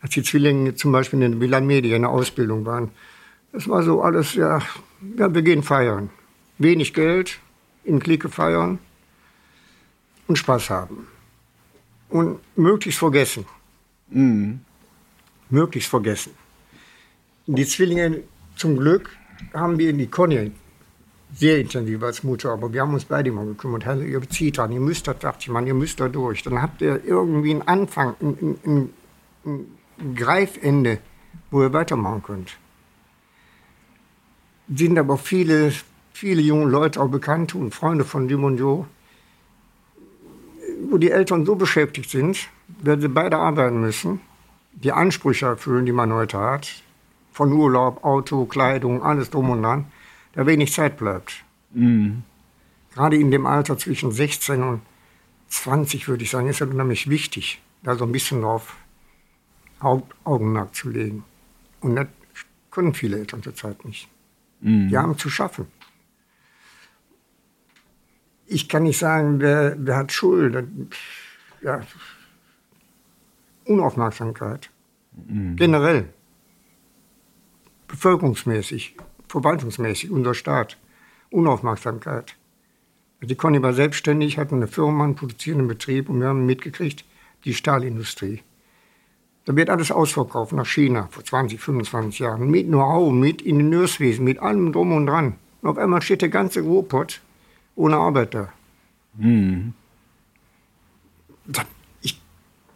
Als 0.00 0.14
die 0.14 0.22
Zwillinge 0.22 0.74
zum 0.74 0.92
Beispiel 0.92 1.20
in 1.22 1.32
der 1.32 1.40
Villa 1.40 1.60
Media 1.60 1.96
in 1.96 2.02
der 2.02 2.10
Ausbildung 2.10 2.64
waren. 2.64 2.90
Das 3.52 3.68
war 3.68 3.82
so 3.82 4.02
alles, 4.02 4.34
ja, 4.34 4.60
ja 5.16 5.34
wir 5.34 5.42
gehen 5.42 5.62
feiern. 5.62 6.10
Wenig 6.58 6.94
Geld, 6.94 7.38
in 7.84 8.00
Clique 8.00 8.28
feiern 8.28 8.78
und 10.26 10.36
Spaß 10.36 10.70
haben. 10.70 11.06
Und 12.08 12.40
möglichst 12.56 12.98
vergessen. 12.98 13.44
Mhm. 14.08 14.60
Möglichst 15.48 15.90
vergessen. 15.90 16.32
Die 17.46 17.66
Zwillinge, 17.66 18.22
zum 18.56 18.76
Glück, 18.76 19.10
haben 19.54 19.78
wir 19.78 19.90
in 19.90 19.98
die 19.98 20.06
Conny 20.06 20.52
sehr 21.34 21.58
intensiv 21.58 22.02
als 22.02 22.22
Mutter, 22.22 22.52
aber 22.52 22.72
wir 22.72 22.82
haben 22.82 22.94
uns 22.94 23.04
beide 23.04 23.30
immer 23.30 23.44
gekümmert. 23.44 23.84
Herr, 23.84 24.00
ihr 24.00 24.20
zieht 24.28 24.58
an, 24.58 24.72
ihr 24.72 24.80
müsst 24.80 25.06
da, 25.08 25.14
dachte 25.14 25.38
ich, 25.40 25.48
Mann, 25.48 25.66
ihr 25.66 25.74
müsst 25.74 26.00
da 26.00 26.08
durch. 26.08 26.42
Dann 26.42 26.60
habt 26.60 26.80
ihr 26.82 27.02
irgendwie 27.04 27.52
einen 27.52 27.62
Anfang, 27.62 28.14
ein, 28.20 28.58
ein, 28.64 28.90
ein 29.44 29.66
Greifende, 30.14 30.98
wo 31.50 31.62
ihr 31.62 31.72
weitermachen 31.72 32.22
könnt. 32.22 32.56
Sind 34.74 34.98
aber 34.98 35.18
viele, 35.18 35.72
viele 36.12 36.42
junge 36.42 36.70
Leute 36.70 37.00
auch 37.00 37.08
bekannt 37.08 37.54
und 37.54 37.74
Freunde 37.74 38.04
von 38.04 38.28
Jim 38.28 38.44
und 38.44 38.58
Joe, 38.58 38.86
wo 40.88 40.98
die 40.98 41.10
Eltern 41.10 41.44
so 41.44 41.56
beschäftigt 41.56 42.10
sind, 42.10 42.48
wenn 42.82 43.00
sie 43.00 43.08
beide 43.08 43.36
arbeiten 43.36 43.80
müssen, 43.80 44.20
die 44.72 44.92
Ansprüche 44.92 45.46
erfüllen, 45.46 45.86
die 45.86 45.92
man 45.92 46.12
heute 46.12 46.38
hat, 46.38 46.82
von 47.32 47.52
Urlaub, 47.52 48.04
Auto, 48.04 48.44
Kleidung, 48.46 49.02
alles 49.02 49.30
drum 49.30 49.50
und 49.50 49.62
dran, 49.62 49.86
da 50.32 50.46
wenig 50.46 50.72
Zeit 50.72 50.96
bleibt. 50.96 51.44
Mhm. 51.72 52.22
Gerade 52.94 53.16
in 53.16 53.30
dem 53.30 53.46
Alter 53.46 53.78
zwischen 53.78 54.12
16 54.12 54.62
und 54.62 54.82
20, 55.48 56.08
würde 56.08 56.24
ich 56.24 56.30
sagen, 56.30 56.48
ist 56.48 56.60
es 56.60 56.68
unheimlich 56.68 57.10
wichtig, 57.10 57.60
da 57.82 57.96
so 57.96 58.04
ein 58.04 58.12
bisschen 58.12 58.42
drauf 58.42 58.76
Augenmerk 59.80 60.74
zu 60.74 60.90
legen. 60.90 61.24
Und 61.80 61.96
das 61.96 62.06
können 62.70 62.94
viele 62.94 63.18
Eltern 63.18 63.42
zurzeit 63.42 63.84
nicht. 63.84 64.08
Mhm. 64.60 64.88
Die 64.88 64.96
haben 64.96 65.18
zu 65.18 65.30
schaffen 65.30 65.66
ich 68.50 68.68
kann 68.68 68.82
nicht 68.82 68.98
sagen, 68.98 69.40
wer, 69.40 69.76
wer 69.78 69.96
hat 69.96 70.12
Schuld. 70.12 70.66
Ja, 71.62 71.80
Unaufmerksamkeit. 73.64 74.70
Mhm. 75.12 75.56
Generell. 75.56 76.08
Bevölkerungsmäßig, 77.86 78.96
verwaltungsmäßig, 79.28 80.10
unser 80.10 80.34
Staat. 80.34 80.78
Unaufmerksamkeit. 81.30 82.36
Die 83.22 83.36
Conny 83.36 83.62
war 83.62 83.72
selbstständig, 83.72 84.38
hatten 84.38 84.56
eine 84.56 84.66
Firma, 84.66 85.04
einen 85.04 85.14
produzierenden 85.14 85.68
Betrieb 85.68 86.08
und 86.08 86.20
wir 86.20 86.28
haben 86.28 86.44
mitgekriegt, 86.44 87.04
die 87.44 87.54
Stahlindustrie. 87.54 88.42
Da 89.46 89.56
wird 89.56 89.70
alles 89.70 89.90
ausverkauft 89.90 90.52
nach 90.52 90.66
China 90.66 91.08
vor 91.10 91.24
20, 91.24 91.60
25 91.60 92.18
Jahren. 92.18 92.50
Mit 92.50 92.66
Know-how, 92.66 93.12
mit 93.12 93.42
Ingenieurswesen, 93.42 94.24
mit 94.24 94.38
allem 94.38 94.72
drum 94.72 94.92
und 94.92 95.06
dran. 95.06 95.36
Und 95.62 95.70
auf 95.70 95.78
einmal 95.78 96.02
steht 96.02 96.22
der 96.22 96.28
ganze 96.28 96.60
Ruhrpott 96.60 97.20
ohne 97.74 97.96
Arbeiter. 97.96 98.52
Mhm. 99.14 99.74
Ich 102.02 102.20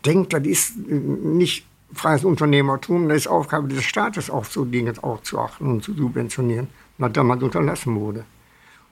denke, 0.05 0.41
das 0.41 0.47
ist 0.47 0.77
nicht 0.79 1.67
freies 1.93 2.25
Unternehmertum, 2.25 3.09
das 3.09 3.19
ist 3.19 3.27
Aufgabe 3.29 3.69
des 3.69 3.85
Staates, 3.85 4.31
auch 4.31 4.45
so 4.45 4.65
Dinge 4.65 4.93
auch 5.03 5.23
zu 5.23 5.39
achten 5.39 5.67
und 5.67 5.85
zu 5.85 5.95
subventionieren, 5.95 6.69
was 6.99 7.13
damals 7.13 7.43
unterlassen 7.43 7.95
wurde. 8.01 8.25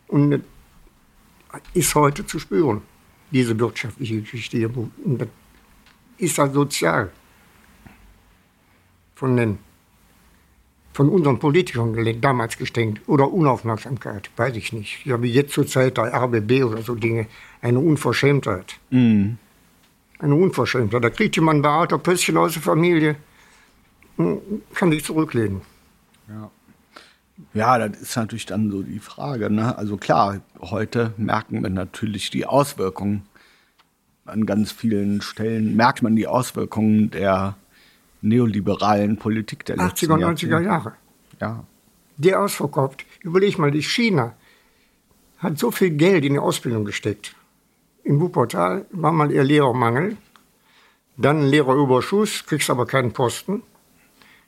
Und 0.08 0.44
ist 1.74 1.94
heute 1.94 2.24
zu 2.26 2.38
spüren, 2.38 2.82
diese 3.30 3.58
wirtschaftliche 3.58 4.20
Geschichte. 4.20 4.68
Und 4.68 5.18
das 5.18 5.28
ist 6.18 6.36
ja 6.36 6.48
sozial 6.48 7.10
von, 9.22 9.36
den, 9.36 9.58
von 10.92 11.08
unseren 11.08 11.38
Politikern 11.38 11.94
damals 12.20 12.58
gestenkt. 12.58 13.08
Oder 13.08 13.32
Unaufmerksamkeit, 13.32 14.30
weiß 14.36 14.56
ich 14.56 14.72
nicht. 14.72 15.06
Ja, 15.06 15.22
wie 15.22 15.30
jetzt 15.30 15.52
zur 15.52 15.64
Zeit 15.64 15.96
der 15.96 16.12
RBB 16.12 16.64
oder 16.64 16.82
so 16.82 16.96
Dinge. 16.96 17.28
Eine 17.60 17.78
Unverschämtheit. 17.78 18.80
Mhm. 18.90 19.38
Eine 20.18 20.34
Unverschämtheit. 20.34 21.04
Da 21.04 21.10
kriegt 21.10 21.36
jemand 21.36 21.60
ein 21.60 21.62
Berater 21.62 21.98
plötzlich 21.98 22.36
aus 22.36 22.54
der 22.54 22.62
Familie 22.62 23.14
und 24.16 24.40
kann 24.74 24.90
sich 24.90 25.04
zurücklehnen. 25.04 25.60
Ja. 26.28 26.50
Ja, 27.54 27.78
das 27.78 28.02
ist 28.02 28.16
natürlich 28.16 28.46
dann 28.46 28.72
so 28.72 28.82
die 28.82 28.98
Frage. 28.98 29.50
Ne? 29.50 29.78
Also 29.78 29.98
klar, 29.98 30.40
heute 30.60 31.14
merken 31.16 31.62
wir 31.62 31.70
natürlich 31.70 32.30
die 32.30 32.44
Auswirkungen. 32.44 33.22
An 34.24 34.46
ganz 34.46 34.72
vielen 34.72 35.22
Stellen 35.22 35.76
merkt 35.76 36.02
man 36.02 36.16
die 36.16 36.26
Auswirkungen 36.26 37.12
der 37.12 37.56
neoliberalen 38.22 39.18
Politik 39.18 39.64
der 39.66 39.76
80er 39.76 40.14
und 40.14 40.24
90er 40.24 40.60
Jahre. 40.60 40.94
Ja. 41.40 41.64
Der 42.16 42.40
ausverkauft. 42.40 43.04
Überleg 43.20 43.58
mal, 43.58 43.70
die 43.70 43.82
China 43.82 44.34
hat 45.38 45.58
so 45.58 45.70
viel 45.70 45.90
Geld 45.90 46.24
in 46.24 46.34
die 46.34 46.38
Ausbildung 46.38 46.84
gesteckt. 46.84 47.34
In 48.04 48.20
Wuppertal 48.20 48.86
war 48.90 49.12
mal 49.12 49.30
ihr 49.30 49.44
Lehrermangel. 49.44 50.16
Dann 51.16 51.42
ein 51.42 51.48
Lehrerüberschuss, 51.48 52.46
kriegst 52.46 52.70
aber 52.70 52.86
keinen 52.86 53.12
Posten 53.12 53.62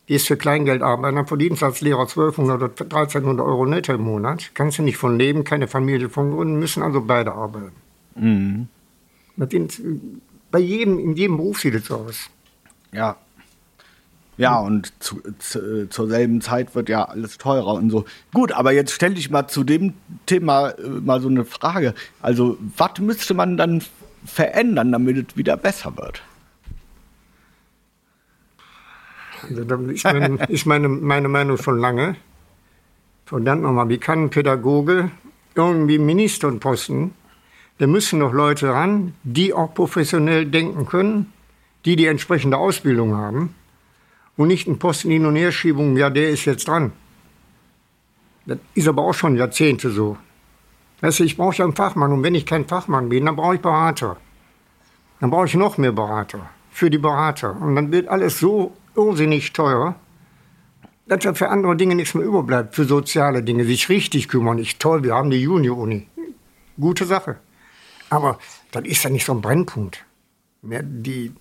gehst 0.06 0.26
für 0.26 0.36
Kleingeld 0.36 0.82
arbeiten, 0.82 1.16
dann 1.16 1.26
verdienst 1.26 1.62
du 1.62 1.66
als 1.66 1.80
Lehrer 1.80 2.00
1200 2.00 2.56
oder 2.62 2.84
1300 2.84 3.46
Euro 3.46 3.66
netto 3.66 3.92
im 3.94 4.02
Monat. 4.02 4.50
Kannst 4.54 4.78
du 4.78 4.82
nicht 4.82 4.96
von 4.96 5.18
leben, 5.18 5.44
keine 5.44 5.68
Familie 5.68 6.10
von 6.10 6.32
gründen, 6.32 6.58
müssen 6.58 6.82
also 6.82 7.00
beide 7.00 7.32
arbeiten. 7.32 7.72
Mhm. 8.14 8.68
Das 9.36 9.50
sind, 9.50 9.80
bei 10.50 10.58
jedem, 10.58 10.98
in 10.98 11.14
jedem 11.14 11.36
Beruf 11.36 11.60
sieht 11.60 11.74
es 11.74 11.86
so 11.86 11.96
aus. 11.96 12.30
Ja. 12.92 13.16
Ja, 14.36 14.58
und 14.58 14.92
zu, 15.00 15.20
zu, 15.38 15.88
zur 15.88 16.08
selben 16.08 16.40
Zeit 16.40 16.74
wird 16.74 16.88
ja 16.88 17.04
alles 17.04 17.38
teurer 17.38 17.74
und 17.74 17.90
so. 17.90 18.04
Gut, 18.32 18.52
aber 18.52 18.72
jetzt 18.72 18.92
stelle 18.92 19.14
ich 19.14 19.30
mal 19.30 19.46
zu 19.46 19.62
dem 19.62 19.94
Thema 20.26 20.70
äh, 20.70 20.88
mal 20.88 21.20
so 21.20 21.28
eine 21.28 21.44
Frage. 21.44 21.94
Also, 22.20 22.58
was 22.76 22.98
müsste 22.98 23.34
man 23.34 23.56
dann 23.56 23.82
verändern, 24.24 24.90
damit 24.90 25.30
es 25.30 25.36
wieder 25.36 25.56
besser 25.56 25.96
wird? 25.96 26.22
Also 29.48 29.64
da 29.64 29.76
ist, 29.76 30.04
mein, 30.04 30.38
ist 30.48 30.66
meine, 30.66 30.88
meine 30.88 31.28
Meinung 31.28 31.58
schon 31.58 31.78
lange. 31.78 32.16
Verdammt 33.26 33.62
nochmal, 33.62 33.88
wie 33.88 33.98
kann 33.98 34.24
ein 34.24 34.30
Pädagoge 34.30 35.10
irgendwie 35.54 35.98
Ministerposten, 35.98 37.12
da 37.78 37.86
müssen 37.86 38.18
noch 38.18 38.32
Leute 38.32 38.70
ran, 38.70 39.14
die 39.22 39.52
auch 39.52 39.74
professionell 39.74 40.46
denken 40.46 40.86
können, 40.86 41.32
die 41.84 41.96
die 41.96 42.06
entsprechende 42.06 42.56
Ausbildung 42.56 43.14
haben 43.14 43.54
und 44.36 44.48
nicht 44.48 44.66
ein 44.66 44.78
Posten 44.78 45.10
hin 45.10 45.26
und 45.26 45.36
her 45.36 45.52
schieben, 45.52 45.96
ja, 45.96 46.10
der 46.10 46.30
ist 46.30 46.44
jetzt 46.44 46.66
dran. 46.68 46.92
Das 48.46 48.58
ist 48.74 48.88
aber 48.88 49.02
auch 49.02 49.14
schon 49.14 49.36
Jahrzehnte 49.36 49.90
so. 49.90 50.16
Weißt 51.00 51.20
du, 51.20 51.24
ich 51.24 51.36
brauche 51.36 51.56
ja 51.56 51.64
einen 51.64 51.74
Fachmann 51.74 52.12
und 52.12 52.22
wenn 52.22 52.34
ich 52.34 52.46
kein 52.46 52.66
Fachmann 52.66 53.08
bin, 53.08 53.26
dann 53.26 53.36
brauche 53.36 53.56
ich 53.56 53.60
Berater. 53.60 54.16
Dann 55.20 55.30
brauche 55.30 55.46
ich 55.46 55.54
noch 55.54 55.78
mehr 55.78 55.92
Berater 55.92 56.50
für 56.70 56.90
die 56.90 56.98
Berater. 56.98 57.56
Und 57.60 57.76
dann 57.76 57.92
wird 57.92 58.08
alles 58.08 58.40
so 58.40 58.76
irrsinnig 58.96 59.52
teuer, 59.52 59.94
dass 61.06 61.20
da 61.20 61.34
für 61.34 61.48
andere 61.48 61.76
Dinge 61.76 61.94
nichts 61.94 62.14
mehr 62.14 62.24
überbleibt, 62.24 62.74
für 62.74 62.84
soziale 62.84 63.42
Dinge, 63.42 63.64
sich 63.64 63.88
richtig 63.88 64.28
kümmern. 64.28 64.58
Ist 64.58 64.80
toll, 64.80 65.04
wir 65.04 65.14
haben 65.14 65.30
die 65.30 65.40
Juni-Uni. 65.40 66.08
Gute 66.78 67.04
Sache. 67.04 67.38
Aber 68.10 68.38
das 68.72 68.84
ist 68.84 69.04
ja 69.04 69.10
nicht 69.10 69.24
so 69.24 69.32
ein 69.32 69.40
Brennpunkt. 69.40 70.04
Die, 70.62 71.32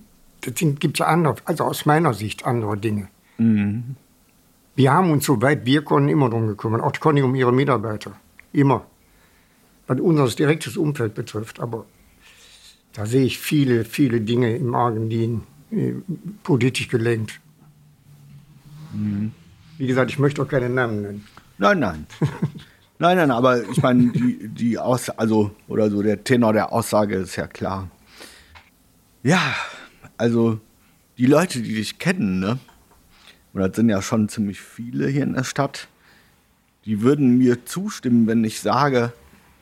das 0.46 0.56
gibt 0.80 1.00
ja 1.00 1.08
andere, 1.08 1.36
also 1.46 1.64
aus 1.64 1.86
meiner 1.86 2.14
Sicht 2.14 2.46
andere 2.46 2.78
Dinge. 2.78 3.08
Mhm. 3.38 3.96
Wir 4.76 4.92
haben 4.92 5.12
uns, 5.12 5.26
soweit 5.26 5.66
wir 5.66 5.84
konnten, 5.84 6.10
immer 6.10 6.30
darum 6.30 6.48
gekümmert. 6.48 6.82
Auch 6.82 6.92
die 6.92 7.00
Conny 7.00 7.22
um 7.22 7.36
ihre 7.36 7.54
Mitarbeiter. 7.54 8.14
Immer. 8.52 8.86
Was 9.88 10.00
unser 10.00 10.28
direktes 10.28 10.78
Umfeld 10.78 11.14
betrifft. 11.14 11.60
Aber 11.60 11.86
da 12.94 13.06
sehe 13.06 13.26
ich 13.26 13.40
viele, 13.40 13.86
viele 13.86 14.22
Dinge 14.22 14.56
im 14.56 14.74
Argentin 14.74 15.44
äh, 15.72 15.94
politisch 16.44 16.88
gelenkt. 16.88 17.40
Mhm. 18.94 19.32
Wie 19.78 19.88
gesagt, 19.88 20.12
ich 20.12 20.20
möchte 20.20 20.42
auch 20.42 20.48
keine 20.48 20.70
Namen 20.70 21.02
nennen. 21.02 21.28
Nein, 21.58 21.80
nein. 21.80 22.08
nein, 23.00 23.18
nein, 23.18 23.32
aber 23.32 23.68
ich 23.70 23.82
meine, 23.82 24.12
die, 24.12 24.48
die 24.48 24.78
Aussage, 24.78 25.20
also, 25.20 25.52
oder 25.68 25.90
so, 25.90 26.02
der 26.02 26.24
Tenor 26.24 26.54
der 26.54 26.72
Aussage 26.72 27.16
ist 27.16 27.36
ja 27.36 27.48
klar. 27.48 27.90
Ja, 29.24 29.42
also, 30.18 30.60
die 31.18 31.26
Leute, 31.26 31.62
die 31.62 31.76
dich 31.76 32.00
kennen, 32.00 32.40
ne, 32.40 32.60
und 33.54 33.62
das 33.62 33.76
sind 33.76 33.90
ja 33.90 34.02
schon 34.02 34.30
ziemlich 34.30 34.60
viele 34.60 35.08
hier 35.08 35.24
in 35.24 35.34
der 35.34 35.44
Stadt, 35.44 35.88
die 36.86 37.02
würden 37.02 37.38
mir 37.38 37.66
zustimmen, 37.66 38.28
wenn 38.28 38.44
ich 38.44 38.60
sage, 38.60 39.14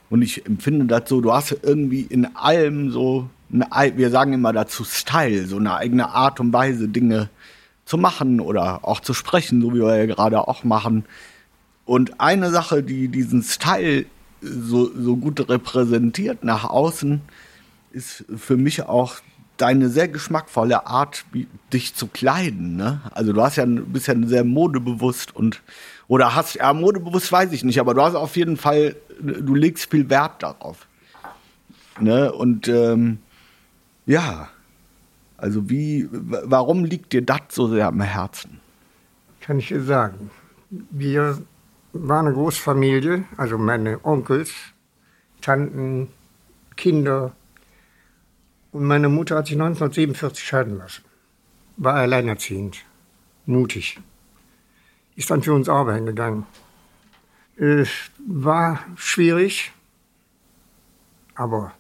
und 0.09 0.21
ich 0.21 0.45
empfinde 0.45 0.85
das 0.85 1.07
so, 1.07 1.21
du 1.21 1.31
hast 1.31 1.55
irgendwie 1.63 2.01
in 2.01 2.35
allem 2.35 2.91
so, 2.91 3.29
eine, 3.51 3.97
wir 3.97 4.09
sagen 4.09 4.33
immer 4.33 4.53
dazu 4.53 4.83
Style, 4.83 5.45
so 5.45 5.57
eine 5.57 5.75
eigene 5.75 6.09
Art 6.09 6.39
und 6.39 6.51
Weise, 6.51 6.87
Dinge 6.87 7.29
zu 7.85 7.97
machen 7.97 8.39
oder 8.39 8.85
auch 8.85 8.99
zu 8.99 9.13
sprechen, 9.13 9.61
so 9.61 9.73
wie 9.73 9.79
wir 9.79 9.95
ja 9.95 10.05
gerade 10.05 10.47
auch 10.47 10.63
machen. 10.63 11.05
Und 11.85 12.19
eine 12.19 12.51
Sache, 12.51 12.83
die 12.83 13.07
diesen 13.07 13.43
Style 13.43 14.05
so, 14.41 14.91
so 14.95 15.17
gut 15.17 15.49
repräsentiert 15.49 16.43
nach 16.43 16.63
außen, 16.63 17.21
ist 17.91 18.25
für 18.35 18.57
mich 18.57 18.83
auch 18.83 19.17
deine 19.61 19.89
sehr 19.89 20.07
geschmackvolle 20.07 20.87
Art, 20.87 21.25
dich 21.71 21.95
zu 21.95 22.07
kleiden. 22.07 22.75
Ne? 22.75 23.01
Also 23.11 23.33
du 23.33 23.41
hast 23.41 23.57
ja, 23.57 23.65
bist 23.65 24.07
ja 24.07 24.15
sehr 24.25 24.43
modebewusst 24.43 25.35
und 25.35 25.61
oder 26.07 26.35
hast, 26.35 26.55
ja, 26.55 26.73
modebewusst 26.73 27.31
weiß 27.31 27.53
ich 27.53 27.63
nicht, 27.63 27.79
aber 27.79 27.93
du 27.93 28.01
hast 28.01 28.15
auf 28.15 28.35
jeden 28.35 28.57
Fall, 28.57 28.95
du 29.21 29.55
legst 29.55 29.89
viel 29.89 30.09
Wert 30.09 30.43
darauf. 30.43 30.87
Ne? 31.99 32.31
Und 32.33 32.67
ähm, 32.67 33.19
ja, 34.05 34.49
also 35.37 35.69
wie, 35.69 36.09
warum 36.11 36.83
liegt 36.83 37.13
dir 37.13 37.21
das 37.21 37.41
so 37.51 37.67
sehr 37.67 37.87
am 37.87 38.01
Herzen? 38.01 38.59
Kann 39.41 39.59
ich 39.59 39.69
dir 39.69 39.81
sagen. 39.81 40.29
Wir 40.69 41.41
waren 41.93 42.27
eine 42.27 42.35
Großfamilie, 42.35 43.25
also 43.37 43.57
meine 43.57 44.03
Onkels, 44.03 44.51
Tanten, 45.41 46.09
Kinder. 46.75 47.33
Und 48.71 48.85
meine 48.85 49.09
Mutter 49.09 49.37
hat 49.37 49.47
sich 49.47 49.55
1947 49.55 50.43
scheiden 50.43 50.77
lassen. 50.77 51.03
War 51.77 51.95
alleinerziehend, 51.95 52.85
mutig. 53.45 53.99
Ist 55.15 55.29
dann 55.29 55.43
für 55.43 55.53
uns 55.53 55.67
arbeiten 55.67 56.05
gegangen. 56.05 56.45
Es 57.57 57.89
war 58.25 58.79
schwierig, 58.95 59.71
aber 61.35 61.73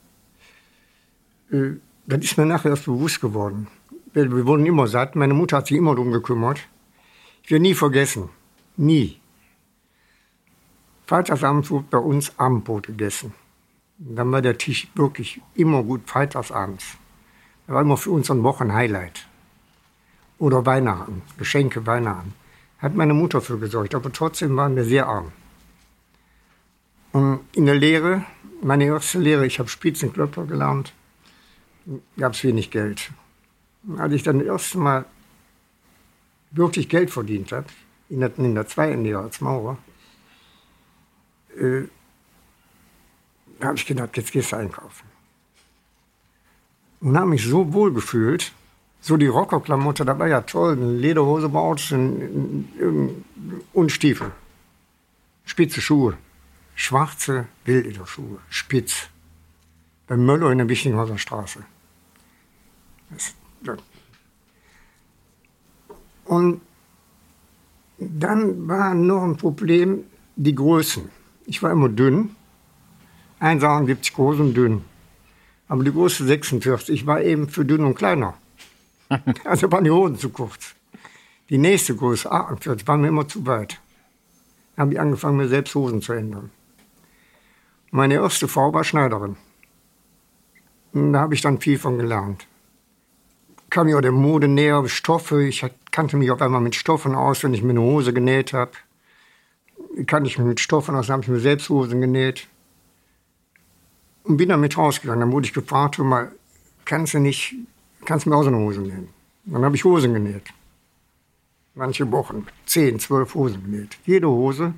äh, 1.51 1.71
das 2.05 2.23
ist 2.23 2.37
mir 2.37 2.45
nachher 2.45 2.71
erst 2.71 2.85
bewusst 2.85 3.21
geworden. 3.21 3.67
Wir, 4.13 4.29
wir 4.31 4.45
wurden 4.45 4.65
immer 4.65 4.87
satt. 4.87 5.15
Meine 5.15 5.33
Mutter 5.33 5.57
hat 5.57 5.67
sich 5.67 5.77
immer 5.77 5.95
darum 5.95 6.11
gekümmert. 6.11 6.59
Ich 7.43 7.51
werde 7.51 7.63
nie 7.63 7.73
vergessen. 7.73 8.29
Nie. 8.75 9.19
Freitagsabends 11.05 11.69
wurde 11.69 11.85
bei 11.89 11.97
uns 11.97 12.37
Abendbrot 12.37 12.87
gegessen. 12.87 13.33
Und 14.05 14.15
dann 14.15 14.31
war 14.31 14.41
der 14.41 14.57
Tisch 14.57 14.87
wirklich 14.95 15.41
immer 15.53 15.83
gut 15.83 16.09
freitagsabends. 16.09 16.97
Das 17.67 17.75
war 17.75 17.81
immer 17.81 17.97
für 17.97 18.11
uns 18.11 18.31
ein 18.31 18.43
Wochenhighlight. 18.43 19.27
Oder 20.39 20.65
Weihnachten, 20.65 21.21
Geschenke 21.37 21.85
Weihnachten. 21.85 22.33
Hat 22.79 22.95
meine 22.95 23.13
Mutter 23.13 23.41
für 23.41 23.59
gesorgt, 23.59 23.93
aber 23.93 24.11
trotzdem 24.11 24.55
waren 24.57 24.75
wir 24.75 24.85
sehr 24.85 25.07
arm. 25.07 25.31
Und 27.11 27.41
in 27.53 27.65
der 27.67 27.75
Lehre, 27.75 28.25
meine 28.63 28.85
erste 28.85 29.19
Lehre, 29.19 29.45
ich 29.45 29.59
habe 29.59 29.69
Spitzenklöpfer 29.69 30.45
gelernt, 30.45 30.93
gab 32.17 32.33
es 32.33 32.43
wenig 32.43 32.71
Geld. 32.71 33.11
Als 33.97 34.13
ich 34.13 34.23
dann 34.23 34.39
das 34.39 34.47
erste 34.47 34.77
Mal 34.79 35.05
wirklich 36.51 36.89
Geld 36.89 37.11
verdient 37.11 37.51
habe, 37.51 37.67
in 38.09 38.21
der, 38.21 38.37
in 38.37 38.55
der 38.55 38.67
zweiten 38.67 39.03
Lehre 39.03 39.21
als 39.21 39.41
Maurer, 39.41 39.77
äh, 41.55 41.83
habe 43.63 43.77
ich 43.77 43.85
gedacht, 43.85 44.17
jetzt 44.17 44.31
gehst 44.31 44.51
du 44.51 44.57
einkaufen. 44.57 45.05
Und 46.99 47.17
habe 47.17 47.29
mich 47.29 47.43
so 47.43 47.73
wohl 47.73 47.93
gefühlt, 47.93 48.53
so 49.01 49.17
die 49.17 49.27
Rockerklamotte, 49.27 50.05
da 50.05 50.17
war 50.19 50.27
ja 50.27 50.41
toll, 50.41 50.73
eine 50.73 50.91
Lederhose 50.91 51.49
baut 51.49 51.91
und 53.73 53.91
Stiefel. 53.91 54.31
Spitze 55.45 55.81
Schuhe, 55.81 56.17
schwarze 56.75 57.47
Wildlederschuhe, 57.65 58.37
spitz. 58.49 59.07
Bei 60.07 60.17
Möller 60.17 60.51
in 60.51 60.59
der 60.59 60.69
Wichtinghauser 60.69 61.17
Straße. 61.17 61.63
Das, 63.09 63.33
ja. 63.63 63.75
Und 66.25 66.61
dann 67.97 68.67
war 68.67 68.93
noch 68.93 69.23
ein 69.23 69.37
Problem, 69.37 70.03
die 70.35 70.55
Größen. 70.55 71.09
Ich 71.45 71.61
war 71.63 71.71
immer 71.71 71.89
dünn, 71.89 72.35
1,70 73.41 74.13
groß 74.13 74.39
und 74.39 74.53
dünn. 74.53 74.85
Aber 75.67 75.83
die 75.83 75.91
Größe 75.91 76.25
46 76.25 76.93
ich 76.93 77.07
war 77.07 77.21
eben 77.21 77.49
für 77.49 77.65
dünn 77.65 77.83
und 77.83 77.95
kleiner. 77.95 78.35
also 79.43 79.71
waren 79.71 79.83
die 79.83 79.91
Hosen 79.91 80.17
zu 80.17 80.29
kurz. 80.29 80.75
Die 81.49 81.57
nächste 81.57 81.95
Größe, 81.95 82.31
48, 82.31 82.87
war 82.87 82.97
mir 82.97 83.09
immer 83.09 83.27
zu 83.27 83.45
weit. 83.45 83.81
Da 84.75 84.83
habe 84.83 84.93
ich 84.93 84.99
angefangen, 84.99 85.37
mir 85.37 85.47
selbst 85.47 85.75
Hosen 85.75 86.01
zu 86.01 86.13
ändern. 86.13 86.49
Meine 87.89 88.15
erste 88.15 88.47
Frau 88.47 88.73
war 88.73 88.83
Schneiderin. 88.83 89.35
Und 90.93 91.13
da 91.13 91.19
habe 91.19 91.33
ich 91.33 91.41
dann 91.41 91.59
viel 91.59 91.77
von 91.77 91.97
gelernt. 91.97 92.47
Kam 93.69 93.87
mir 93.87 93.97
auch 93.97 94.01
der 94.01 94.11
Mode 94.11 94.47
näher, 94.47 94.87
Stoffe. 94.87 95.43
Ich 95.43 95.65
kannte 95.91 96.17
mich 96.17 96.31
auf 96.31 96.41
einmal 96.41 96.61
mit 96.61 96.75
Stoffen 96.75 97.15
aus, 97.15 97.43
wenn 97.43 97.53
ich 97.53 97.63
mir 97.63 97.71
eine 97.71 97.81
Hose 97.81 98.13
genäht 98.13 98.53
habe. 98.53 98.71
Kannte 100.05 100.29
ich 100.29 100.37
mich 100.37 100.47
mit 100.47 100.59
Stoffen 100.59 100.95
aus, 100.95 101.07
dann 101.07 101.15
habe 101.15 101.23
ich 101.23 101.29
mir 101.29 101.39
selbst 101.39 101.69
Hosen 101.69 102.01
genäht. 102.01 102.47
Und 104.23 104.37
bin 104.37 104.49
damit 104.49 104.77
rausgegangen. 104.77 105.21
Dann 105.21 105.31
wurde 105.31 105.47
ich 105.47 105.53
gefragt, 105.53 105.97
mal, 105.99 106.31
kannst 106.85 107.13
du 107.13 107.19
nicht 107.19 107.55
kannst 108.05 108.25
mir 108.25 108.35
auch 108.35 108.43
so 108.43 108.49
eine 108.49 108.57
Hose 108.57 108.81
nähen. 108.81 109.09
Dann 109.45 109.63
habe 109.63 109.75
ich 109.75 109.83
Hosen 109.83 110.13
genäht. 110.13 110.53
Manche 111.73 112.09
Wochen, 112.11 112.47
10, 112.65 112.99
12 112.99 113.33
Hosen 113.35 113.63
genäht. 113.63 113.97
Jede 114.05 114.27
Hose 114.27 114.73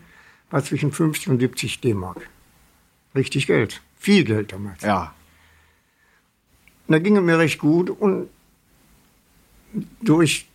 war 0.51 0.63
zwischen 0.63 0.91
50 0.91 1.29
und 1.29 1.39
70 1.39 1.81
D-Mark. 1.81 2.29
Richtig 3.15 3.47
Geld. 3.47 3.81
Viel 3.97 4.23
Geld 4.23 4.51
damals. 4.51 4.81
Ja. 4.83 5.13
Und 6.87 6.93
da 6.93 6.99
ging 6.99 7.17
es 7.17 7.23
mir 7.23 7.39
recht 7.39 7.59
gut 7.59 7.89
und 7.89 8.29
durch 10.01 10.47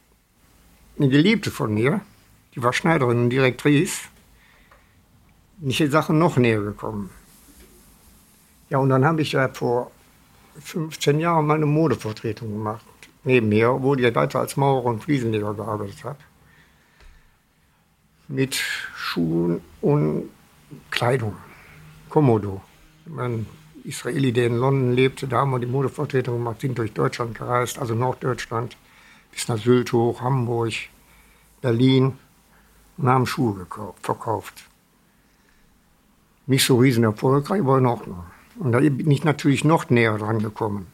eine 0.99 1.09
Geliebte 1.09 1.51
von 1.51 1.74
mir, 1.74 2.03
die 2.55 2.62
war 2.62 2.72
Schneiderin 2.72 3.18
und 3.18 3.30
Direktrice, 3.30 4.09
bin 5.57 5.70
ich 5.70 5.78
der 5.78 5.91
Sache 5.91 6.12
noch 6.12 6.36
näher 6.36 6.61
gekommen. 6.61 7.11
Ja, 8.71 8.79
und 8.79 8.91
dann 8.91 9.05
habe 9.05 9.23
ich 9.23 9.33
ja 9.33 9.49
vor 9.49 9.91
15 10.61 11.21
Jahren 11.21 11.47
mal 11.47 11.55
eine 11.55 11.66
Modevertretung 11.66 12.51
gemacht. 12.51 12.85
Nebenher, 13.25 13.75
obwohl 13.75 14.01
ich 14.01 14.14
weiter 14.14 14.41
als 14.41 14.57
Maurer 14.57 14.87
und 14.87 15.03
Fliesenleger 15.03 15.55
gearbeitet 15.55 16.05
habe. 16.05 16.19
Mit 18.29 18.55
Schuhen 18.55 19.62
und 19.81 20.29
Kleidung. 20.91 21.37
Komodo. 22.09 22.61
Ein 23.16 23.47
Israeli, 23.85 24.33
der 24.33 24.49
in 24.49 24.57
London 24.57 24.93
lebte, 24.93 25.27
da 25.27 25.39
haben 25.39 25.51
wir 25.51 25.59
die 25.59 25.66
Modevertretung 25.66 26.37
gemacht, 26.37 26.61
sind 26.61 26.77
durch 26.77 26.93
Deutschland 26.93 27.35
gereist, 27.37 27.79
also 27.79 27.95
Norddeutschland, 27.95 28.77
bis 29.33 29.49
nach 29.49 29.59
Sylt 29.59 29.93
hoch, 29.93 30.21
Hamburg, 30.21 30.75
Berlin 31.62 32.19
und 32.99 33.09
haben 33.09 33.27
Schuhe 33.27 33.55
gekauft, 33.55 34.05
verkauft. 34.05 34.64
Nicht 36.47 36.64
so 36.64 36.79
riesen 36.79 37.05
erfolgreich, 37.05 37.61
aber 37.61 37.79
in 37.79 37.87
Ordnung. 37.87 38.25
Und 38.59 38.72
da 38.72 38.80
bin 38.80 39.11
ich 39.11 39.24
natürlich 39.24 39.64
noch 39.64 39.88
näher 39.90 40.18
dran 40.18 40.40
gekommen. 40.40 40.86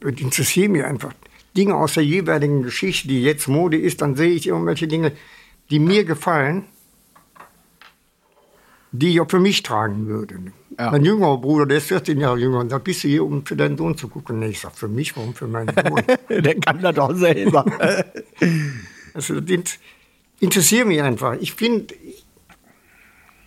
Das 0.00 0.12
interessiert 0.20 0.70
mich 0.70 0.84
einfach. 0.84 1.12
Dinge 1.56 1.74
aus 1.74 1.94
der 1.94 2.04
jeweiligen 2.04 2.62
Geschichte, 2.62 3.08
die 3.08 3.22
jetzt 3.22 3.48
Mode 3.48 3.78
ist, 3.78 4.02
dann 4.02 4.14
sehe 4.14 4.30
ich 4.30 4.46
irgendwelche 4.46 4.86
Dinge, 4.86 5.12
die 5.70 5.78
mir 5.78 6.04
gefallen, 6.04 6.64
die 8.92 9.10
ich 9.10 9.20
auch 9.20 9.30
für 9.30 9.40
mich 9.40 9.62
tragen 9.62 10.06
würde. 10.06 10.38
Ja. 10.78 10.90
Mein 10.90 11.04
jüngerer 11.04 11.38
Bruder, 11.38 11.66
der 11.66 11.78
ist 11.78 11.88
14 11.88 12.20
Jahre 12.20 12.38
jünger, 12.38 12.60
und 12.60 12.68
sagt, 12.68 12.84
bist 12.84 13.04
du 13.04 13.08
hier, 13.08 13.24
um 13.24 13.44
für 13.44 13.56
deinen 13.56 13.78
Sohn 13.78 13.96
zu 13.96 14.08
gucken? 14.08 14.38
Nee, 14.38 14.48
ich 14.48 14.60
sag, 14.60 14.76
für 14.76 14.88
mich, 14.88 15.16
warum 15.16 15.34
für 15.34 15.46
meinen 15.46 15.74
Sohn? 15.74 16.02
der 16.28 16.60
kann 16.60 16.82
das 16.82 16.94
doch 16.94 17.14
selber. 17.14 17.64
also, 19.14 19.40
das 19.40 19.78
interessiert 20.40 20.86
mich 20.86 21.00
einfach. 21.00 21.36
Ich 21.40 21.54
finde, 21.54 21.94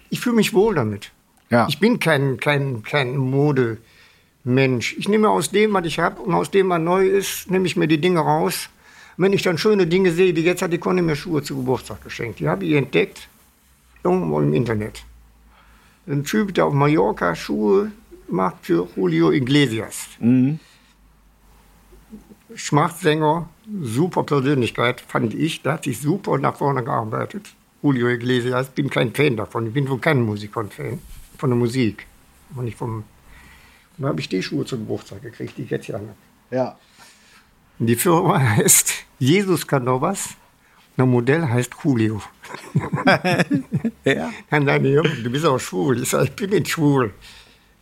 ich 0.10 0.20
fühle 0.20 0.36
mich 0.36 0.54
wohl 0.54 0.74
damit. 0.74 1.12
Ja. 1.50 1.68
Ich 1.68 1.80
bin 1.80 2.00
kein, 2.00 2.38
kein, 2.38 2.84
kein 2.84 3.18
Modemensch. 3.18 4.96
Ich 4.98 5.08
nehme 5.08 5.30
aus 5.30 5.52
dem, 5.52 5.74
was 5.74 5.86
ich 5.86 6.00
habe 6.00 6.22
und 6.22 6.34
aus 6.34 6.52
dem, 6.52 6.70
was 6.70 6.80
neu 6.80 7.08
ist, 7.08 7.50
nehme 7.50 7.66
ich 7.66 7.76
mir 7.76 7.88
die 7.88 8.00
Dinge 8.00 8.20
raus. 8.20 8.70
Und 9.18 9.24
wenn 9.24 9.34
ich 9.34 9.42
dann 9.42 9.58
schöne 9.58 9.88
Dinge 9.88 10.12
sehe, 10.12 10.36
wie 10.36 10.42
jetzt 10.42 10.62
hat 10.62 10.72
die 10.72 10.78
Conny 10.78 11.02
mir 11.02 11.16
Schuhe 11.16 11.42
zu 11.42 11.56
Geburtstag 11.56 12.04
geschenkt. 12.04 12.40
Die 12.40 12.48
habe 12.48 12.66
ich 12.66 12.74
entdeckt, 12.74 13.28
irgendwo 14.04 14.40
im 14.40 14.54
Internet. 14.54 15.04
Ein 16.08 16.24
Typ, 16.24 16.54
der 16.54 16.66
auf 16.66 16.74
Mallorca 16.74 17.36
Schuhe 17.36 17.92
macht 18.28 18.58
für 18.62 18.88
Julio 18.96 19.32
Iglesias. 19.32 20.08
Mhm. 20.20 20.60
Schmachtsänger, 22.56 23.48
super 23.82 24.24
Persönlichkeit, 24.24 25.02
fand 25.02 25.34
ich. 25.34 25.62
Der 25.62 25.74
hat 25.74 25.84
sich 25.84 26.00
super 26.00 26.38
nach 26.38 26.58
vorne 26.58 26.84
gearbeitet. 26.84 27.54
Julio 27.82 28.08
Iglesias, 28.08 28.70
bin 28.70 28.90
kein 28.90 29.14
Fan 29.14 29.38
davon. 29.38 29.68
Ich 29.68 29.74
bin 29.74 29.88
wohl 29.88 30.00
kein 30.00 30.22
Musiker-Fan 30.22 31.00
von 31.40 31.50
der 31.50 31.58
Musik. 31.58 32.06
Und 32.56 32.66
nicht 32.66 32.78
vom. 32.78 32.98
Und 32.98 34.04
da 34.04 34.10
habe 34.10 34.20
ich 34.20 34.30
die 34.30 34.44
Schuhe 34.44 34.66
zum 34.66 34.80
Geburtstag 34.80 35.22
gekriegt, 35.22 35.58
die 35.58 35.64
ich 35.64 35.70
jetzt 35.70 35.86
hier 35.86 35.96
habe. 35.96 36.10
Ja. 36.52 36.78
Und 37.80 37.88
die 37.88 37.96
Firma 37.96 38.40
heißt 38.58 38.94
Jesus 39.20 39.68
kann 39.68 39.86
doch 39.86 40.02
was. 40.02 40.30
Das 40.96 41.08
Modell 41.08 41.48
heißt 41.48 41.72
Julio. 41.84 42.22
ja. 44.04 44.30
Dann 44.50 44.66
sagen 44.66 44.84
die, 44.84 44.96
du 45.24 45.30
bist 45.30 45.46
auch 45.46 45.60
schwul. 45.60 46.02
Ich 46.02 46.10
sage, 46.10 46.26
ich 46.26 46.36
bin 46.36 46.50
nicht 46.50 46.70
schwul. 46.70 47.14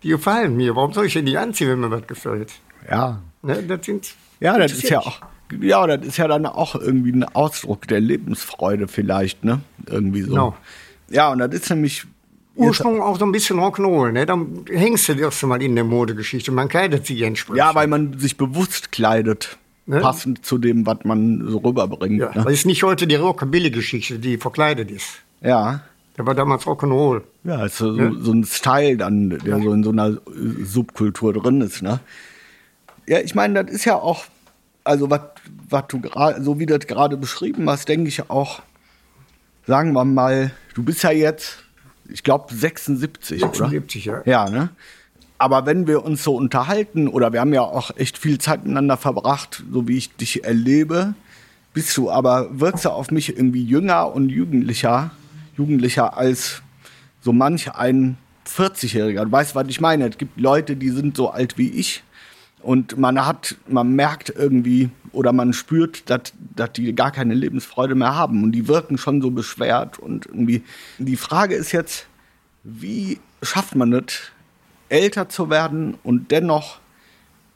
Die 0.04 0.10
gefallen 0.10 0.56
mir. 0.56 0.76
Warum 0.76 0.94
soll 0.94 1.08
ich 1.08 1.14
denn 1.14 1.26
nicht 1.26 1.38
anziehen, 1.38 1.70
wenn 1.70 1.80
mir 1.80 1.90
was 1.90 2.06
gefällt? 2.06 2.54
Ja. 2.90 3.22
Ne, 3.42 3.64
das 3.64 3.86
sind. 3.86 4.14
Ja, 4.40 4.58
das 4.58 4.74
ist 4.74 4.90
ja 4.90 5.00
auch. 5.00 5.22
Ja, 5.60 5.88
das 5.88 6.06
ist 6.06 6.18
ja 6.18 6.28
dann 6.28 6.46
auch 6.46 6.76
irgendwie 6.76 7.12
ein 7.12 7.24
Ausdruck 7.24 7.88
der 7.88 8.02
Lebensfreude 8.02 8.88
vielleicht, 8.88 9.44
ne? 9.44 9.62
Irgendwie 9.88 10.22
so. 10.22 10.30
Genau. 10.30 10.58
Ja, 11.10 11.32
und 11.32 11.40
das 11.40 11.54
ist 11.54 11.70
nämlich 11.70 12.06
Ursprung 12.58 13.02
auch 13.02 13.18
so 13.18 13.26
ein 13.26 13.32
bisschen 13.32 13.60
Rock'n'Roll, 13.60 14.12
ne? 14.12 14.26
Dann 14.26 14.66
hängst 14.70 15.08
du 15.08 15.14
das 15.14 15.22
erste 15.22 15.48
Mal 15.48 15.62
in 15.62 15.76
der 15.76 15.84
Modegeschichte. 15.84 16.52
Man 16.52 16.68
kleidet 16.68 17.06
sich 17.06 17.22
entsprechend. 17.22 17.58
Ja, 17.58 17.76
weil 17.76 17.88
man 17.88 18.18
sich 18.20 18.38
bewusst 18.38 18.92
kleidet. 18.92 19.58
Ne? 19.86 20.02
Passend 20.02 20.46
zu 20.46 20.58
dem, 20.58 20.86
was 20.86 20.98
man 21.06 21.48
so 21.48 21.60
rüberbringt. 21.60 22.20
Ja, 22.20 22.28
ne? 22.30 22.44
Das 22.44 22.52
ist 22.52 22.66
nicht 22.66 22.84
heute 22.84 23.08
die 23.08 23.16
Rockabilly-Geschichte, 23.16 24.20
die 24.20 24.38
verkleidet 24.38 24.92
ist. 24.92 25.22
Ja. 25.42 25.82
Der 26.18 26.26
war 26.26 26.36
damals 26.36 26.64
Rock'n'Roll. 26.64 27.22
Ja, 27.44 27.66
ist 27.66 27.78
so, 27.78 27.92
ne? 27.92 28.14
so 28.20 28.34
ein 28.34 28.44
Style 28.44 28.98
dann, 28.98 29.30
der 29.30 29.58
ja. 29.58 29.60
so 29.62 29.72
in 29.72 29.84
so 29.84 29.92
einer 29.92 30.18
Subkultur 30.64 31.32
drin 31.34 31.62
ist, 31.62 31.82
ne? 31.82 32.00
Ja, 33.08 33.20
ich 33.20 33.36
meine, 33.36 33.64
das 33.64 33.74
ist 33.74 33.86
ja 33.86 33.96
auch, 33.96 34.26
also 34.84 35.10
was 35.10 35.84
du 35.88 36.02
gerade, 36.02 36.44
so 36.44 36.60
wie 36.60 36.66
du 36.66 36.78
das 36.78 36.88
gerade 36.88 37.16
beschrieben 37.16 37.70
hast, 37.70 37.88
denke 37.88 38.10
ich 38.10 38.30
auch, 38.30 38.62
sagen 39.66 39.94
wir 39.94 40.04
mal, 40.04 40.52
du 40.74 40.84
bist 40.84 41.04
ja 41.04 41.12
jetzt 41.12 41.64
ich 42.10 42.24
glaube 42.24 42.54
76, 42.54 43.42
76, 43.42 44.10
oder? 44.10 44.24
ja. 44.26 44.46
Ja, 44.46 44.50
ne? 44.50 44.70
Aber 45.38 45.66
wenn 45.66 45.86
wir 45.86 46.04
uns 46.04 46.24
so 46.24 46.36
unterhalten, 46.36 47.08
oder 47.08 47.32
wir 47.32 47.42
haben 47.42 47.54
ja 47.54 47.62
auch 47.62 47.96
echt 47.96 48.18
viel 48.18 48.40
Zeit 48.40 48.64
miteinander 48.64 48.98
verbracht, 48.98 49.64
so 49.72 49.88
wie 49.88 49.98
ich 49.98 50.16
dich 50.16 50.44
erlebe, 50.44 51.14
bist 51.74 51.96
du 51.96 52.10
aber, 52.10 52.60
wirkst 52.60 52.86
du 52.86 52.90
auf 52.90 53.12
mich 53.12 53.38
irgendwie 53.38 53.64
jünger 53.64 54.14
und 54.14 54.30
jugendlicher, 54.30 55.12
jugendlicher 55.56 56.18
als 56.18 56.64
so 57.22 57.34
manch 57.34 57.72
ein 57.76 58.18
40-Jähriger. 58.48 59.26
Du 59.26 59.32
weißt, 59.32 59.54
was 59.54 59.68
ich 59.68 59.80
meine? 59.80 60.08
Es 60.10 60.18
gibt 60.18 60.40
Leute, 60.40 60.76
die 60.76 60.90
sind 60.90 61.16
so 61.16 61.30
alt 61.30 61.58
wie 61.58 61.70
ich 61.70 62.04
und 62.62 62.98
man 62.98 63.26
hat, 63.26 63.56
man 63.68 63.94
merkt 63.94 64.30
irgendwie 64.30 64.90
oder 65.12 65.34
man 65.34 65.54
spürt, 65.54 66.10
dass, 66.10 66.34
dass 66.56 66.74
die 66.74 66.94
gar 66.94 67.12
keine 67.12 67.34
Lebensfreude 67.34 67.96
mehr 67.96 68.16
haben 68.16 68.44
und 68.44 68.52
die 68.52 68.68
wirken 68.68 68.98
schon 68.98 69.22
so 69.22 69.32
beschwert 69.32 70.00
und 70.00 70.26
irgendwie. 70.26 70.64
Die 70.98 71.18
Frage 71.18 71.56
ist 71.56 71.72
jetzt, 71.72 72.08
wie 72.64 73.20
schafft 73.42 73.76
man 73.76 73.94
es, 73.94 74.32
älter 74.90 75.30
zu 75.30 75.50
werden 75.50 75.98
und 76.04 76.32
dennoch 76.32 76.80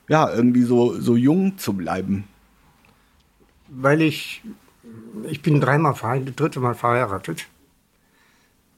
ja 0.07 0.31
irgendwie 0.33 0.63
so, 0.63 0.99
so 0.99 1.15
jung 1.15 1.57
zu 1.57 1.73
bleiben? 1.73 2.25
Weil 3.69 4.01
ich, 4.01 4.41
ich 5.29 5.41
bin 5.41 5.61
dreimal 5.61 5.95
verheiratet, 5.95 6.39
dritte 6.39 6.59
Mal 6.59 6.75
verheiratet. 6.75 7.47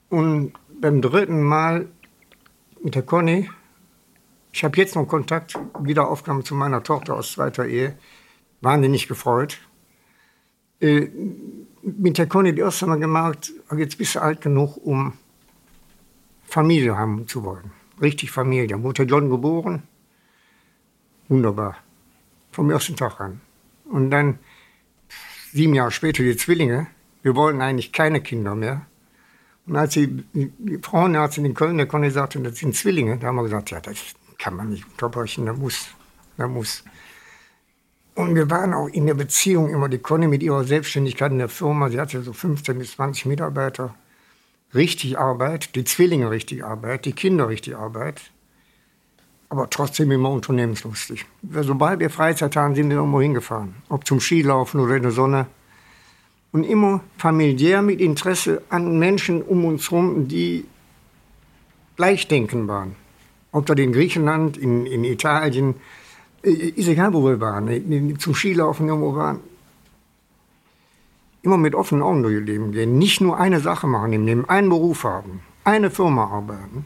Und 0.09 0.53
beim 0.79 1.01
dritten 1.01 1.41
Mal 1.41 1.87
mit 2.83 2.95
der 2.95 3.03
Conny 3.03 3.49
ich 4.53 4.63
habe 4.63 4.77
jetzt 4.77 4.95
noch 4.95 5.07
Kontakt, 5.07 5.59
wieder 5.79 6.07
Aufgaben 6.07 6.45
zu 6.45 6.53
meiner 6.53 6.83
Tochter 6.83 7.15
aus 7.15 7.33
zweiter 7.33 7.65
Ehe. 7.65 7.97
wahnsinnig 8.61 9.07
gefreut. 9.07 9.57
Äh, 10.79 11.09
mit 11.81 12.17
der 12.17 12.27
Conny 12.27 12.53
die 12.53 12.61
erste 12.61 12.85
Mal 12.85 12.99
gemerkt, 12.99 13.51
jetzt 13.75 13.97
bist 13.97 14.15
du 14.15 14.21
alt 14.21 14.39
genug, 14.41 14.77
um 14.77 15.13
Familie 16.45 16.95
haben 16.95 17.27
zu 17.27 17.43
wollen. 17.43 17.71
Richtig 17.99 18.31
Familie. 18.31 18.77
Mutter 18.77 19.03
John 19.03 19.29
geboren. 19.29 19.83
Wunderbar. 21.27 21.77
Vom 22.51 22.69
ersten 22.69 22.95
Tag 22.95 23.19
an. 23.19 23.41
Und 23.85 24.11
dann 24.11 24.39
sieben 25.51 25.73
Jahre 25.73 25.91
später 25.91 26.23
die 26.23 26.37
Zwillinge. 26.37 26.87
Wir 27.23 27.35
wollten 27.35 27.61
eigentlich 27.61 27.91
keine 27.91 28.21
Kinder 28.21 28.55
mehr. 28.55 28.85
Und 29.65 29.75
als 29.75 29.93
die, 29.93 30.07
die 30.33 30.79
Frauenärztin 30.81 31.45
in 31.45 31.53
Köln, 31.53 31.77
der 31.77 31.87
Conny 31.87 32.11
sagte, 32.11 32.39
das 32.39 32.57
sind 32.57 32.75
Zwillinge, 32.75 33.17
da 33.17 33.27
haben 33.27 33.35
wir 33.35 33.43
gesagt, 33.43 33.71
ja, 33.71 33.81
das 33.81 34.15
kann 34.43 34.57
man 34.57 34.69
nicht 34.71 34.83
unterbrechen, 34.91 35.45
da 35.45 35.53
muss, 35.53 35.87
da 36.35 36.49
muss. 36.49 36.83
Und 38.13 38.35
wir 38.35 38.49
waren 38.49 38.73
auch 38.73 38.89
in 38.89 39.05
der 39.05 39.13
Beziehung 39.13 39.69
immer, 39.69 39.87
die 39.87 39.99
Conny 39.99 40.27
mit 40.27 40.43
ihrer 40.43 40.65
Selbstständigkeit 40.65 41.31
in 41.31 41.37
der 41.37 41.47
Firma, 41.47 41.89
sie 41.89 41.97
hatte 41.97 42.21
so 42.21 42.33
15 42.33 42.77
bis 42.77 42.91
20 42.91 43.25
Mitarbeiter, 43.27 43.95
richtig 44.75 45.17
Arbeit, 45.17 45.75
die 45.75 45.85
Zwillinge 45.85 46.29
richtig 46.29 46.61
Arbeit, 46.61 47.05
die 47.05 47.13
Kinder 47.13 47.47
richtig 47.47 47.77
Arbeit, 47.77 48.19
aber 49.47 49.69
trotzdem 49.69 50.11
immer 50.11 50.31
unternehmenslustig. 50.31 51.25
Sobald 51.61 52.01
wir 52.01 52.09
Freizeit 52.09 52.57
haben, 52.57 52.75
sind 52.75 52.89
wir 52.89 52.97
irgendwo 52.97 53.21
hingefahren, 53.21 53.75
ob 53.87 54.05
zum 54.05 54.19
Skilaufen 54.19 54.81
oder 54.81 54.97
in 54.97 55.03
der 55.03 55.11
Sonne. 55.11 55.47
Und 56.51 56.65
immer 56.65 56.99
familiär 57.17 57.81
mit 57.81 58.01
Interesse 58.01 58.61
an 58.69 58.99
Menschen 58.99 59.41
um 59.41 59.63
uns 59.63 59.89
herum, 59.89 60.27
die 60.27 60.65
gleichdenken 61.95 62.67
waren. 62.67 63.02
Ob 63.53 63.67
das 63.67 63.77
in 63.77 63.93
Griechenland, 63.93 64.57
in, 64.57 64.85
in 64.85 65.03
Italien, 65.03 65.75
ist 66.41 66.89
egal, 66.89 67.13
wo 67.13 67.23
wir 67.23 67.39
waren, 67.39 68.19
zum 68.19 68.35
Skilaufen 68.35 68.87
irgendwo 68.89 69.15
waren. 69.15 69.39
Immer 71.43 71.57
mit 71.57 71.75
offenen 71.75 72.03
Augen 72.03 72.23
durch 72.23 72.35
ihr 72.35 72.41
Leben 72.41 72.71
gehen. 72.71 72.97
Nicht 72.97 73.21
nur 73.21 73.37
eine 73.37 73.59
Sache 73.59 73.87
machen 73.87 74.11
im 74.11 74.25
Leben, 74.25 74.49
einen 74.49 74.69
Beruf 74.69 75.03
haben, 75.03 75.41
eine 75.63 75.91
Firma 75.91 76.25
arbeiten. 76.25 76.85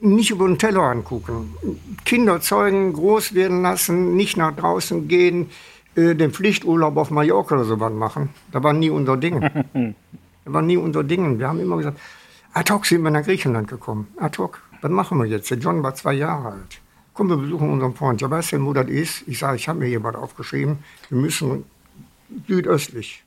Nicht 0.00 0.30
über 0.30 0.46
den 0.46 0.58
Teller 0.58 0.82
angucken. 0.82 1.54
Kinder 2.04 2.40
zeugen, 2.40 2.92
groß 2.94 3.34
werden 3.34 3.62
lassen, 3.62 4.16
nicht 4.16 4.38
nach 4.38 4.56
draußen 4.56 5.06
gehen, 5.08 5.50
äh, 5.94 6.14
den 6.14 6.32
Pflichturlaub 6.32 6.96
auf 6.96 7.10
Mallorca 7.10 7.56
oder 7.56 7.64
sowas 7.64 7.92
machen. 7.92 8.30
Da 8.50 8.62
war 8.62 8.72
nie 8.72 8.88
unser 8.88 9.18
Ding. 9.18 9.40
da 10.44 10.52
war 10.52 10.62
nie 10.62 10.78
unser 10.78 11.04
Ding. 11.04 11.38
Wir 11.38 11.48
haben 11.48 11.60
immer 11.60 11.76
gesagt, 11.76 12.00
ad 12.54 12.72
hoc 12.72 12.86
sind 12.86 13.02
wir 13.02 13.10
nach 13.10 13.24
Griechenland 13.24 13.68
gekommen. 13.68 14.08
Ad 14.16 14.38
hoc, 14.38 14.62
was 14.80 14.90
machen 14.90 15.18
wir 15.18 15.26
jetzt? 15.26 15.50
Der 15.50 15.58
John 15.58 15.82
war 15.82 15.94
zwei 15.94 16.14
Jahre 16.14 16.52
alt 16.52 16.80
komm, 17.20 17.28
wir 17.28 17.36
besuchen 17.36 17.70
unseren 17.70 17.94
Freund. 17.94 18.20
Ja, 18.22 18.30
weißt 18.30 18.52
du, 18.52 18.64
wo 18.64 18.72
das 18.72 18.88
ist? 18.88 19.24
Ich 19.26 19.38
sage, 19.38 19.56
ich 19.56 19.68
habe 19.68 19.80
mir 19.80 19.86
hier 19.86 20.02
was 20.02 20.14
aufgeschrieben. 20.14 20.78
Wir 21.10 21.18
müssen 21.18 21.64
südöstlich. 22.46 23.22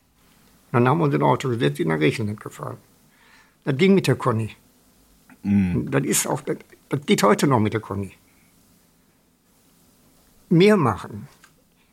Dann 0.71 0.87
haben 0.87 0.97
wir 0.97 1.03
uns 1.03 1.13
in 1.13 1.21
Auto 1.21 1.49
gesetzt, 1.49 1.77
sind 1.77 1.89
nach 1.89 1.99
Griechenland 1.99 2.39
gefahren. 2.39 2.77
Das 3.65 3.77
ging 3.77 3.93
mit 3.93 4.07
der 4.07 4.15
Conny. 4.15 4.49
Mm. 5.43 5.91
Das 5.91 6.03
ist 6.03 6.25
auch, 6.25 6.41
das, 6.41 6.57
das 6.89 7.05
geht 7.05 7.21
heute 7.21 7.45
noch 7.45 7.59
mit 7.59 7.73
der 7.73 7.81
Conny. 7.81 8.13
Mehr 10.49 10.75
machen. 10.75 11.27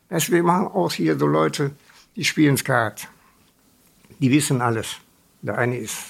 Weißt, 0.09 0.31
wir 0.31 0.41
machen 0.41 0.67
auch 0.67 0.91
hier 0.91 1.19
so 1.19 1.27
Leute, 1.27 1.75
die 2.15 2.23
spielen 2.23 2.57
Skat. 2.57 3.07
Die 4.19 4.31
wissen 4.31 4.59
alles. 4.61 4.97
Der 5.43 5.59
eine 5.59 5.77
ist 5.77 6.03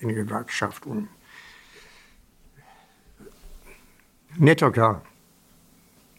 in 0.00 0.08
der 0.08 0.24
Gewerkschaft 0.24 0.84
und 0.84 1.08
Netter 4.38 4.70
Kerl. 4.70 5.02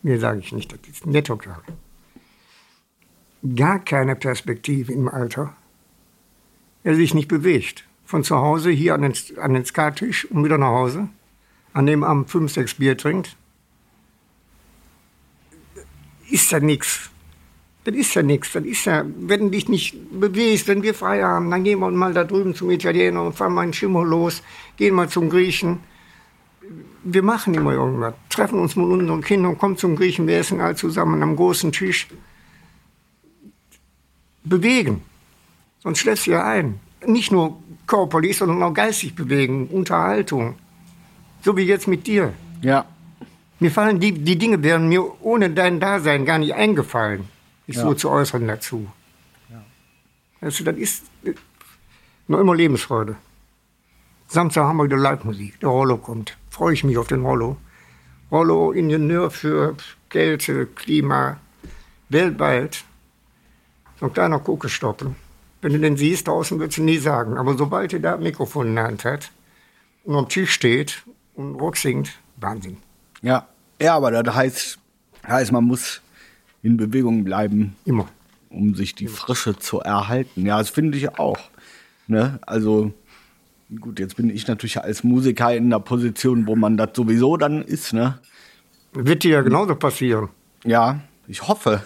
Mir 0.04 0.20
sage 0.20 0.40
ich 0.40 0.52
nicht, 0.52 0.72
das 0.72 0.80
ist 0.90 1.06
netter 1.06 1.38
Kerl. 1.38 1.62
Gar 3.56 3.80
keine 3.80 4.16
Perspektive 4.16 4.92
im 4.92 5.08
Alter. 5.08 5.56
Er 6.84 6.96
sich 6.96 7.14
nicht 7.14 7.28
bewegt. 7.28 7.86
Von 8.06 8.24
zu 8.24 8.36
Hause 8.36 8.70
hier 8.70 8.94
an 8.94 9.02
den, 9.02 9.14
an 9.38 9.54
den 9.54 9.66
Skattisch 9.66 10.26
und 10.26 10.44
wieder 10.44 10.58
nach 10.58 10.68
Hause. 10.68 11.10
An 11.74 11.86
dem 11.86 12.04
Abend 12.04 12.30
fünf, 12.30 12.52
sechs 12.52 12.76
Bier 12.76 12.98
trinkt. 12.98 13.36
Ist 16.30 16.52
ja 16.52 16.60
nichts. 16.60 17.10
Das 17.86 17.96
ist 17.96 18.14
ja 18.14 18.22
nichts. 18.22 18.52
Das 18.52 18.64
ist 18.64 18.86
ja, 18.86 19.06
wenn 19.06 19.42
du 19.42 19.50
dich 19.50 19.68
nicht 19.68 19.96
bewegst, 20.12 20.68
wenn 20.68 20.84
wir 20.84 20.94
frei 20.94 21.24
haben, 21.24 21.50
dann 21.50 21.64
gehen 21.64 21.80
wir 21.80 21.90
mal 21.92 22.14
da 22.14 22.24
drüben 22.24 22.54
zum 22.54 22.70
Italiener 22.70 23.24
und 23.24 23.36
fahren 23.36 23.54
mal 23.54 23.62
einen 23.62 23.74
Schimmer 23.74 24.04
los, 24.04 24.44
gehen 24.78 24.96
mal 24.96 25.10
zum 25.10 25.30
Griechen 25.30 25.80
wir 27.04 27.24
machen 27.24 27.54
immer 27.54 27.74
irgendwas. 27.74 28.14
Treffen 28.30 28.60
uns 28.60 28.76
mit 28.76 28.86
unseren 28.86 29.22
Kindern, 29.22 29.58
kommen 29.58 29.78
zum 29.78 29.96
Griechen, 29.96 30.28
wir 30.28 30.38
essen 30.38 30.62
alle 30.62 30.76
zusammen 30.76 31.22
am 31.22 31.36
großen 31.36 31.72
Tisch. 31.72 32.08
Bewegen. 34.44 35.02
Sonst 35.80 36.00
schläfst 36.00 36.28
du 36.28 36.32
ja 36.32 36.46
ein. 36.46 36.80
Nicht 37.06 37.32
nur 37.32 37.62
körperlich, 37.88 38.38
sondern 38.38 38.64
auch 38.64 38.74
geistig 38.74 39.16
bewegen, 39.16 39.68
Unterhaltung. 39.68 40.56
So 41.42 41.58
wie 41.58 41.64
jetzt 41.64 41.88
mit 41.88 42.08
dir. 42.08 42.34
Ja. 42.62 42.86
Mir 43.60 43.72
fallen 43.72 44.00
die, 44.00 44.14
die 44.14 44.38
Dinge 44.38 44.64
wären 44.64 44.88
mir 44.88 45.22
ohne 45.22 45.50
dein 45.50 45.80
Dasein 45.80 46.26
gar 46.26 46.38
nicht 46.38 46.54
eingefallen, 46.54 47.28
sich 47.68 47.76
ja. 47.76 47.82
so 47.82 47.94
zu 47.94 48.10
äußern 48.10 48.48
dazu. 48.48 48.88
Ja. 49.50 49.64
Also, 50.42 50.64
das 50.64 50.78
ist 50.78 51.06
noch 52.28 52.40
immer 52.40 52.56
Lebensfreude. 52.56 53.16
Samstag 54.28 54.64
haben 54.64 54.78
wir 54.78 54.86
wieder 54.86 54.98
Live-Musik. 54.98 55.60
Der 55.60 55.70
Rollo 55.70 55.98
kommt. 55.98 56.38
Freue 56.54 56.76
ich 56.76 56.84
mich 56.84 57.00
auf 57.00 57.08
den 57.08 57.26
Rollo. 57.26 57.58
Rollo, 58.32 58.74
Ingenieur 58.74 59.32
für 59.32 59.76
Kälte, 60.10 60.68
Klima, 60.68 61.38
weltweit. 62.10 62.84
So 64.00 64.06
ein 64.06 64.14
kleiner 64.14 64.38
Kuckestoppel. 64.38 65.16
Wenn 65.64 65.74
du 65.74 65.80
den 65.80 65.98
siehst, 65.98 66.28
draußen 66.28 66.60
würdest 66.60 66.78
du 66.78 66.84
nie 66.84 67.00
sagen. 67.00 67.40
Aber 67.40 67.58
sobald 67.58 67.92
er 67.94 68.02
da 68.02 68.14
ein 68.14 68.22
Mikrofon 68.22 68.68
in 68.68 68.76
der 68.76 68.84
Hand 68.84 69.04
hat 69.04 69.32
und 70.04 70.16
am 70.16 70.30
Tisch 70.30 70.52
steht 70.52 71.02
und 71.34 71.56
Rock 71.56 71.76
singt, 71.76 72.12
Wahnsinn. 72.36 72.78
Ja, 73.24 73.48
ja, 73.82 73.96
aber 73.96 74.12
das 74.12 74.36
heißt, 74.36 74.78
heißt, 75.26 75.52
man 75.52 75.64
muss 75.64 76.02
in 76.62 76.78
Bewegung 76.78 77.24
bleiben. 77.24 77.76
Immer. 77.84 78.08
Um 78.50 78.76
sich 78.76 78.94
die 78.94 79.08
Frische 79.08 79.58
zu 79.58 79.80
erhalten. 79.80 80.46
Ja, 80.46 80.60
das 80.60 80.70
finde 80.70 81.00
ich 81.00 81.18
auch. 81.18 81.40
Ne? 82.06 82.38
Also, 82.44 82.94
Gut, 83.80 84.00
jetzt 84.00 84.18
bin 84.18 84.30
ich 84.30 84.48
natürlich 84.48 84.82
als 84.82 85.04
Musiker 85.04 85.56
in 85.56 85.70
der 85.70 85.80
Position, 85.80 86.48
wo 86.48 86.56
man 86.56 86.78
das 86.78 86.90
sowieso 86.94 87.38
dann 87.38 87.62
ist, 87.62 87.94
ne? 87.94 88.20
Wird 88.94 89.24
dir 89.24 89.32
ja 89.32 89.42
genauso 89.42 89.76
passieren. 89.76 90.30
Ja, 90.66 91.02
ich 91.28 91.48
hoffe. 91.48 91.84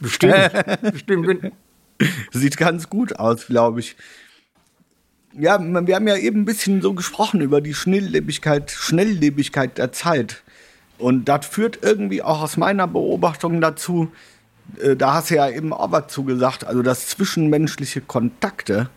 Bestimmt. 0.00 0.50
Bestimmt. 0.92 1.52
Sieht 2.32 2.56
ganz 2.56 2.88
gut 2.88 3.18
aus, 3.18 3.46
glaube 3.46 3.80
ich. 3.80 3.96
Ja, 5.34 5.58
wir 5.60 5.94
haben 5.94 6.08
ja 6.08 6.16
eben 6.16 6.40
ein 6.40 6.44
bisschen 6.44 6.82
so 6.82 6.94
gesprochen 6.94 7.40
über 7.40 7.60
die 7.60 7.74
Schnelllebigkeit, 7.74 8.70
Schnelllebigkeit 8.70 9.78
der 9.78 9.92
Zeit. 9.92 10.42
Und 10.96 11.26
das 11.26 11.46
führt 11.46 11.80
irgendwie 11.82 12.22
auch 12.22 12.42
aus 12.42 12.56
meiner 12.56 12.88
Beobachtung 12.88 13.60
dazu, 13.60 14.10
äh, 14.80 14.96
da 14.96 15.14
hast 15.14 15.30
du 15.30 15.36
ja 15.36 15.48
eben 15.48 15.72
auch 15.72 15.92
was 15.92 16.08
zugesagt, 16.08 16.64
also 16.64 16.82
dass 16.82 17.06
zwischenmenschliche 17.08 18.00
Kontakte 18.00 18.90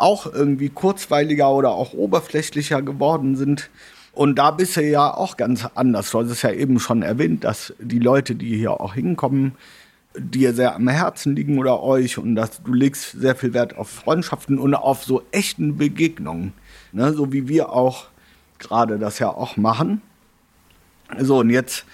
auch 0.00 0.26
irgendwie 0.26 0.68
kurzweiliger 0.68 1.50
oder 1.50 1.70
auch 1.70 1.92
oberflächlicher 1.92 2.82
geworden 2.82 3.36
sind. 3.36 3.70
Und 4.12 4.38
da 4.38 4.50
bist 4.50 4.76
du 4.76 4.82
ja 4.82 5.14
auch 5.14 5.36
ganz 5.36 5.66
anders. 5.74 6.10
Du 6.10 6.20
hast 6.20 6.30
es 6.30 6.42
ja 6.42 6.50
eben 6.50 6.80
schon 6.80 7.02
erwähnt, 7.02 7.44
dass 7.44 7.74
die 7.78 8.00
Leute, 8.00 8.34
die 8.34 8.56
hier 8.56 8.80
auch 8.80 8.94
hinkommen, 8.94 9.52
dir 10.16 10.52
sehr 10.54 10.74
am 10.74 10.88
Herzen 10.88 11.36
liegen 11.36 11.58
oder 11.58 11.82
euch 11.82 12.18
und 12.18 12.34
dass 12.34 12.62
du 12.62 12.72
legst 12.72 13.12
sehr 13.12 13.36
viel 13.36 13.54
Wert 13.54 13.78
auf 13.78 13.88
Freundschaften 13.88 14.58
und 14.58 14.74
auf 14.74 15.04
so 15.04 15.22
echten 15.30 15.76
Begegnungen. 15.76 16.52
Ne? 16.92 17.12
So 17.12 17.32
wie 17.32 17.46
wir 17.46 17.70
auch 17.70 18.06
gerade 18.58 18.98
das 18.98 19.18
ja 19.20 19.28
auch 19.28 19.56
machen. 19.56 20.02
So, 21.18 21.38
und 21.38 21.50
jetzt 21.50 21.84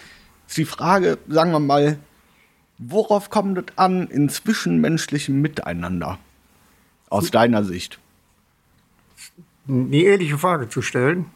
ist 0.47 0.57
die 0.57 0.65
Frage, 0.65 1.19
sagen 1.29 1.53
wir 1.53 1.61
mal, 1.61 1.99
worauf 2.79 3.31
kommt 3.31 3.59
es 3.59 3.65
an 3.77 4.09
in 4.09 4.29
zwischenmenschlichem 4.29 5.41
Miteinander? 5.41 6.19
Aus 7.09 7.31
deiner 7.31 7.65
Sicht? 7.65 7.99
Eine 9.69 9.97
ehrliche 9.97 10.39
Frage 10.39 10.69
zu 10.69 10.83
stellen. 10.83 11.27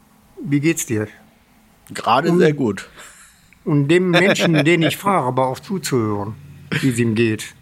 Wie 0.42 0.60
geht's 0.60 0.86
dir? 0.86 1.08
Gerade 1.92 2.30
und, 2.30 2.38
sehr 2.38 2.52
gut. 2.52 2.88
Und 3.64 3.88
dem 3.88 4.10
Menschen, 4.10 4.64
den 4.64 4.82
ich 4.82 4.96
frage, 4.96 5.26
aber 5.26 5.46
auch 5.46 5.60
zuzuhören, 5.60 6.34
wie 6.80 6.90
es 6.90 6.98
ihm 6.98 7.14
geht. 7.14 7.54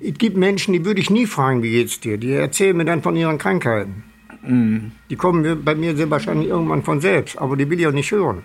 Es 0.00 0.14
gibt 0.14 0.36
Menschen, 0.36 0.72
die 0.74 0.84
würde 0.84 1.00
ich 1.00 1.10
nie 1.10 1.26
fragen, 1.26 1.62
wie 1.62 1.70
geht's 1.70 1.98
dir? 2.00 2.18
Die 2.18 2.32
erzählen 2.32 2.76
mir 2.76 2.84
dann 2.84 3.02
von 3.02 3.16
ihren 3.16 3.38
Krankheiten. 3.38 4.04
Mm. 4.42 4.92
Die 5.10 5.16
kommen 5.16 5.64
bei 5.64 5.74
mir 5.74 5.96
sehr 5.96 6.10
wahrscheinlich 6.10 6.48
irgendwann 6.48 6.84
von 6.84 7.00
selbst, 7.00 7.38
aber 7.38 7.56
die 7.56 7.68
will 7.68 7.80
ich 7.80 7.86
auch 7.86 7.92
nicht 7.92 8.12
hören. 8.12 8.44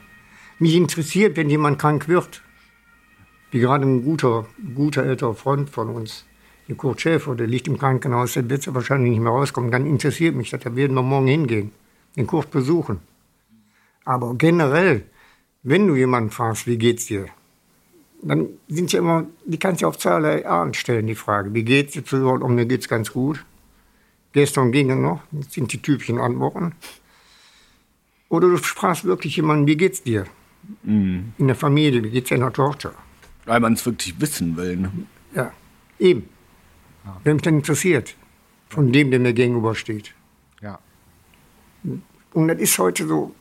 Mich 0.58 0.76
interessiert, 0.76 1.38
wenn 1.38 1.50
jemand 1.50 1.80
krank 1.80 2.08
wird. 2.08 2.42
Wie 3.52 3.60
gerade 3.60 3.86
ein 3.86 4.04
guter, 4.04 4.48
guter 4.74 5.04
älterer 5.04 5.36
Freund 5.36 5.70
von 5.70 5.90
uns 5.90 6.26
der 6.68 6.76
Kurt 6.76 7.02
Schäfer, 7.02 7.36
der 7.36 7.48
liegt 7.48 7.68
im 7.68 7.78
Krankenhaus, 7.78 8.34
der 8.34 8.50
wird 8.50 8.74
wahrscheinlich 8.74 9.12
nicht 9.12 9.22
mehr 9.22 9.32
rauskommen. 9.32 9.72
Dann 9.72 9.86
interessiert 9.86 10.36
mich 10.36 10.50
das, 10.50 10.62
da 10.62 10.76
werden 10.76 10.96
wir 10.96 11.04
morgen 11.04 11.28
hingehen, 11.28 11.72
den 12.16 12.28
Kurt 12.28 12.52
besuchen. 12.52 13.00
Aber 14.06 14.36
generell, 14.36 15.06
wenn 15.64 15.88
du 15.88 15.96
jemanden 15.96 16.30
fragst, 16.30 16.68
wie 16.68 16.78
geht's 16.78 17.06
dir? 17.06 17.28
dann 18.24 18.48
sind 18.68 18.92
ja 18.92 19.00
immer, 19.00 19.28
die 19.46 19.60
kannst 19.60 19.82
du 19.82 19.88
auf 19.88 19.98
zweierlei 19.98 20.48
Art 20.48 20.76
stellen, 20.76 21.08
die 21.08 21.16
Frage. 21.16 21.54
Wie 21.54 21.64
geht's 21.64 21.94
dir? 21.94 22.04
Oh, 22.24 22.48
mir 22.48 22.66
geht's 22.66 22.88
ganz 22.88 23.12
gut. 23.12 23.46
Gestern 24.32 24.72
ging 24.72 24.90
es 24.90 24.98
noch, 24.98 25.22
das 25.32 25.54
sind 25.54 25.72
die 25.74 25.82
typischen 25.82 26.18
Antworten. 26.18 26.74
Oder 28.30 28.48
du 28.48 28.58
sprachst 28.58 29.06
wirklich 29.06 29.36
jemanden, 29.36 29.68
wie 29.68 29.78
geht's 29.78 30.02
dir? 30.02 30.26
Mhm. 30.84 31.34
In 31.38 31.48
der 31.48 31.56
Familie, 31.56 32.04
wie 32.04 32.10
geht's 32.10 32.30
deiner 32.30 32.52
Tochter? 32.52 32.94
Weil 33.46 33.60
man 33.60 33.74
es 33.74 33.86
wirklich 33.86 34.20
wissen 34.20 34.58
will. 34.58 34.78
Ne? 34.78 34.92
Ja, 35.36 35.52
eben. 36.00 36.30
Ja. 37.06 37.22
Wenn 37.24 37.34
mich 37.34 37.42
dann 37.44 37.56
interessiert, 37.56 38.16
von 38.70 38.92
dem, 38.92 39.12
der 39.12 39.20
mir 39.20 39.34
gegenübersteht. 39.34 40.14
Ja. 40.62 40.80
Und 42.34 42.48
das 42.48 42.60
ist 42.60 42.78
heute 42.80 43.08
so, 43.08 43.36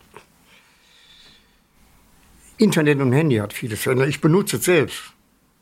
Internet 2.59 3.01
und 3.01 3.13
Handy 3.13 3.37
hat 3.37 3.53
vieles 3.53 3.81
verändert. 3.81 4.09
Ich 4.09 4.21
benutze 4.21 4.57
es 4.57 4.65
selbst. 4.65 5.15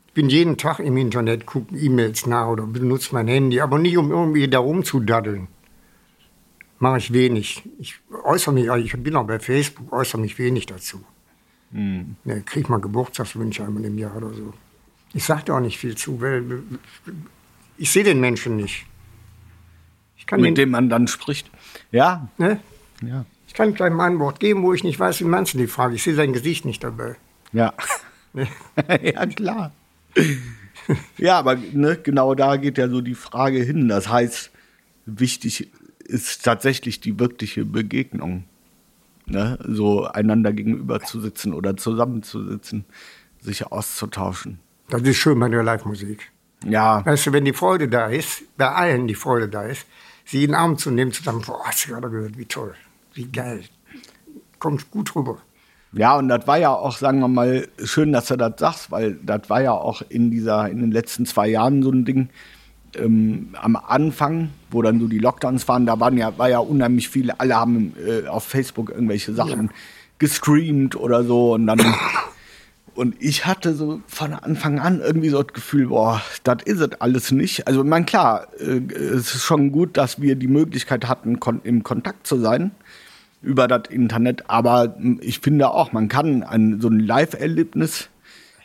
Ich 0.07 0.13
bin 0.13 0.29
jeden 0.29 0.57
Tag 0.57 0.79
im 0.79 0.97
Internet, 0.97 1.45
gucke 1.45 1.75
E-Mails 1.75 2.25
nach 2.27 2.47
oder 2.47 2.67
benutze 2.67 3.13
mein 3.13 3.27
Handy, 3.27 3.61
aber 3.61 3.79
nicht 3.79 3.97
um 3.97 4.11
irgendwie 4.11 4.47
da 4.47 4.59
rumzudaddeln. 4.59 5.47
Mache 6.79 6.97
ich 6.97 7.13
wenig. 7.13 7.63
Ich 7.79 7.99
äußere 8.23 8.53
mich, 8.53 8.67
ich 8.67 9.01
bin 9.01 9.15
auch 9.15 9.25
bei 9.25 9.39
Facebook, 9.39 9.93
äußere 9.93 10.19
mich 10.19 10.37
wenig 10.37 10.65
dazu. 10.65 11.01
Mhm. 11.71 12.17
Ne, 12.25 12.41
kriege 12.41 12.69
mal 12.69 12.81
Geburtstagswünsche 12.81 13.63
einmal 13.63 13.85
im 13.85 13.97
Jahr 13.97 14.17
oder 14.17 14.33
so. 14.33 14.53
Ich 15.13 15.23
sage 15.23 15.43
da 15.45 15.57
auch 15.57 15.61
nicht 15.61 15.77
viel 15.77 15.95
zu, 15.95 16.19
weil 16.19 16.63
ich 17.81 17.89
sehe 17.89 18.03
den 18.03 18.19
Menschen 18.19 18.55
nicht. 18.57 18.85
Mit 20.31 20.45
den, 20.45 20.55
dem 20.55 20.69
man 20.69 20.87
dann 20.87 21.07
spricht. 21.07 21.49
Ja. 21.91 22.29
Ne? 22.37 22.59
Ja. 23.01 23.25
Ich 23.47 23.55
kann 23.55 23.73
gleich 23.73 23.91
mal 23.91 24.05
ein 24.05 24.19
Wort 24.19 24.39
geben, 24.39 24.61
wo 24.61 24.71
ich 24.71 24.83
nicht 24.83 24.99
weiß, 24.99 25.19
wie 25.19 25.25
meinst 25.25 25.55
du 25.55 25.57
die 25.57 25.67
Frage? 25.67 25.95
Ich 25.95 26.03
sehe 26.03 26.13
sein 26.13 26.31
Gesicht 26.31 26.63
nicht 26.63 26.83
dabei. 26.83 27.17
Ja. 27.51 27.73
ja, 28.33 29.25
klar. 29.25 29.71
ja, 31.17 31.39
aber 31.39 31.55
ne, 31.55 31.97
genau 32.01 32.35
da 32.35 32.55
geht 32.55 32.77
ja 32.77 32.87
so 32.87 33.01
die 33.01 33.15
Frage 33.15 33.59
hin. 33.59 33.89
Das 33.89 34.07
heißt, 34.07 34.51
wichtig 35.05 35.69
ist 36.05 36.45
tatsächlich 36.45 37.01
die 37.01 37.19
wirkliche 37.19 37.65
Begegnung. 37.65 38.45
Ne? 39.25 39.57
So 39.67 40.05
einander 40.05 40.53
gegenüber 40.53 41.01
zu 41.01 41.19
sitzen 41.19 41.53
oder 41.53 41.75
zusammenzusitzen, 41.75 42.85
sich 43.41 43.65
auszutauschen. 43.65 44.59
Das 44.89 45.01
ist 45.01 45.17
schön 45.17 45.39
bei 45.39 45.49
der 45.49 45.63
Live-Musik. 45.63 46.31
Ja. 46.65 47.05
Weißt 47.05 47.27
du, 47.27 47.33
wenn 47.33 47.45
die 47.45 47.53
Freude 47.53 47.87
da 47.87 48.07
ist, 48.07 48.43
bei 48.57 48.69
allen 48.69 49.07
die 49.07 49.15
Freude 49.15 49.49
da 49.49 49.63
ist, 49.63 49.85
sie 50.25 50.43
in 50.43 50.51
den 50.51 50.55
Arm 50.55 50.77
zu 50.77 50.91
nehmen, 50.91 51.11
zusammen, 51.11 51.41
boah, 51.45 51.61
hast 51.65 51.85
du 51.85 51.91
gerade 51.91 52.09
gehört, 52.09 52.37
wie 52.37 52.45
toll 52.45 52.75
wie 53.13 53.25
geil. 53.25 53.63
Kommt 54.59 54.91
gut 54.91 55.15
rüber. 55.15 55.37
Ja, 55.93 56.17
und 56.17 56.29
das 56.29 56.47
war 56.47 56.57
ja 56.57 56.69
auch, 56.73 56.97
sagen 56.97 57.19
wir 57.19 57.27
mal, 57.27 57.67
schön, 57.83 58.13
dass 58.13 58.27
du 58.27 58.37
das 58.37 58.53
sagst, 58.57 58.91
weil 58.91 59.15
das 59.23 59.49
war 59.49 59.61
ja 59.61 59.73
auch 59.73 60.01
in 60.07 60.31
dieser, 60.31 60.69
in 60.69 60.79
den 60.79 60.91
letzten 60.91 61.25
zwei 61.25 61.49
Jahren 61.49 61.83
so 61.83 61.91
ein 61.91 62.05
Ding. 62.05 62.29
Ähm, 62.95 63.49
am 63.61 63.75
Anfang, 63.75 64.49
wo 64.69 64.81
dann 64.81 64.99
so 64.99 65.07
die 65.07 65.19
Lockdowns 65.19 65.67
waren, 65.67 65.85
da 65.85 65.99
waren 65.99 66.17
ja, 66.17 66.37
war 66.37 66.49
ja 66.49 66.59
unheimlich 66.59 67.09
viele, 67.09 67.39
alle 67.39 67.55
haben 67.55 67.93
äh, 68.05 68.27
auf 68.27 68.43
Facebook 68.43 68.89
irgendwelche 68.89 69.33
Sachen 69.33 69.67
ja. 69.67 69.73
gestreamt 70.19 70.95
oder 70.95 71.23
so 71.23 71.53
und 71.53 71.67
dann 71.67 71.79
und 72.93 73.15
ich 73.19 73.45
hatte 73.45 73.73
so 73.73 74.01
von 74.07 74.33
Anfang 74.33 74.79
an 74.79 74.99
irgendwie 74.99 75.29
so 75.29 75.41
das 75.41 75.53
Gefühl, 75.53 75.87
boah, 75.87 76.21
das 76.43 76.57
ist 76.65 76.79
es 76.79 76.99
alles 76.99 77.31
nicht. 77.31 77.67
Also, 77.67 77.81
ich 77.81 77.87
meine, 77.87 78.05
klar, 78.05 78.47
äh, 78.59 78.81
es 78.93 79.33
ist 79.35 79.43
schon 79.43 79.71
gut, 79.71 79.97
dass 79.97 80.21
wir 80.21 80.35
die 80.35 80.47
Möglichkeit 80.47 81.07
hatten, 81.07 81.39
kon 81.39 81.61
im 81.63 81.83
Kontakt 81.83 82.27
zu 82.27 82.37
sein 82.37 82.71
über 83.41 83.67
das 83.67 83.89
Internet. 83.89 84.49
Aber 84.49 84.95
ich 85.21 85.39
finde 85.39 85.71
auch, 85.71 85.93
man 85.93 86.09
kann 86.09 86.43
ein, 86.43 86.81
so 86.81 86.89
ein 86.89 86.99
Live-Erlebnis 86.99 88.09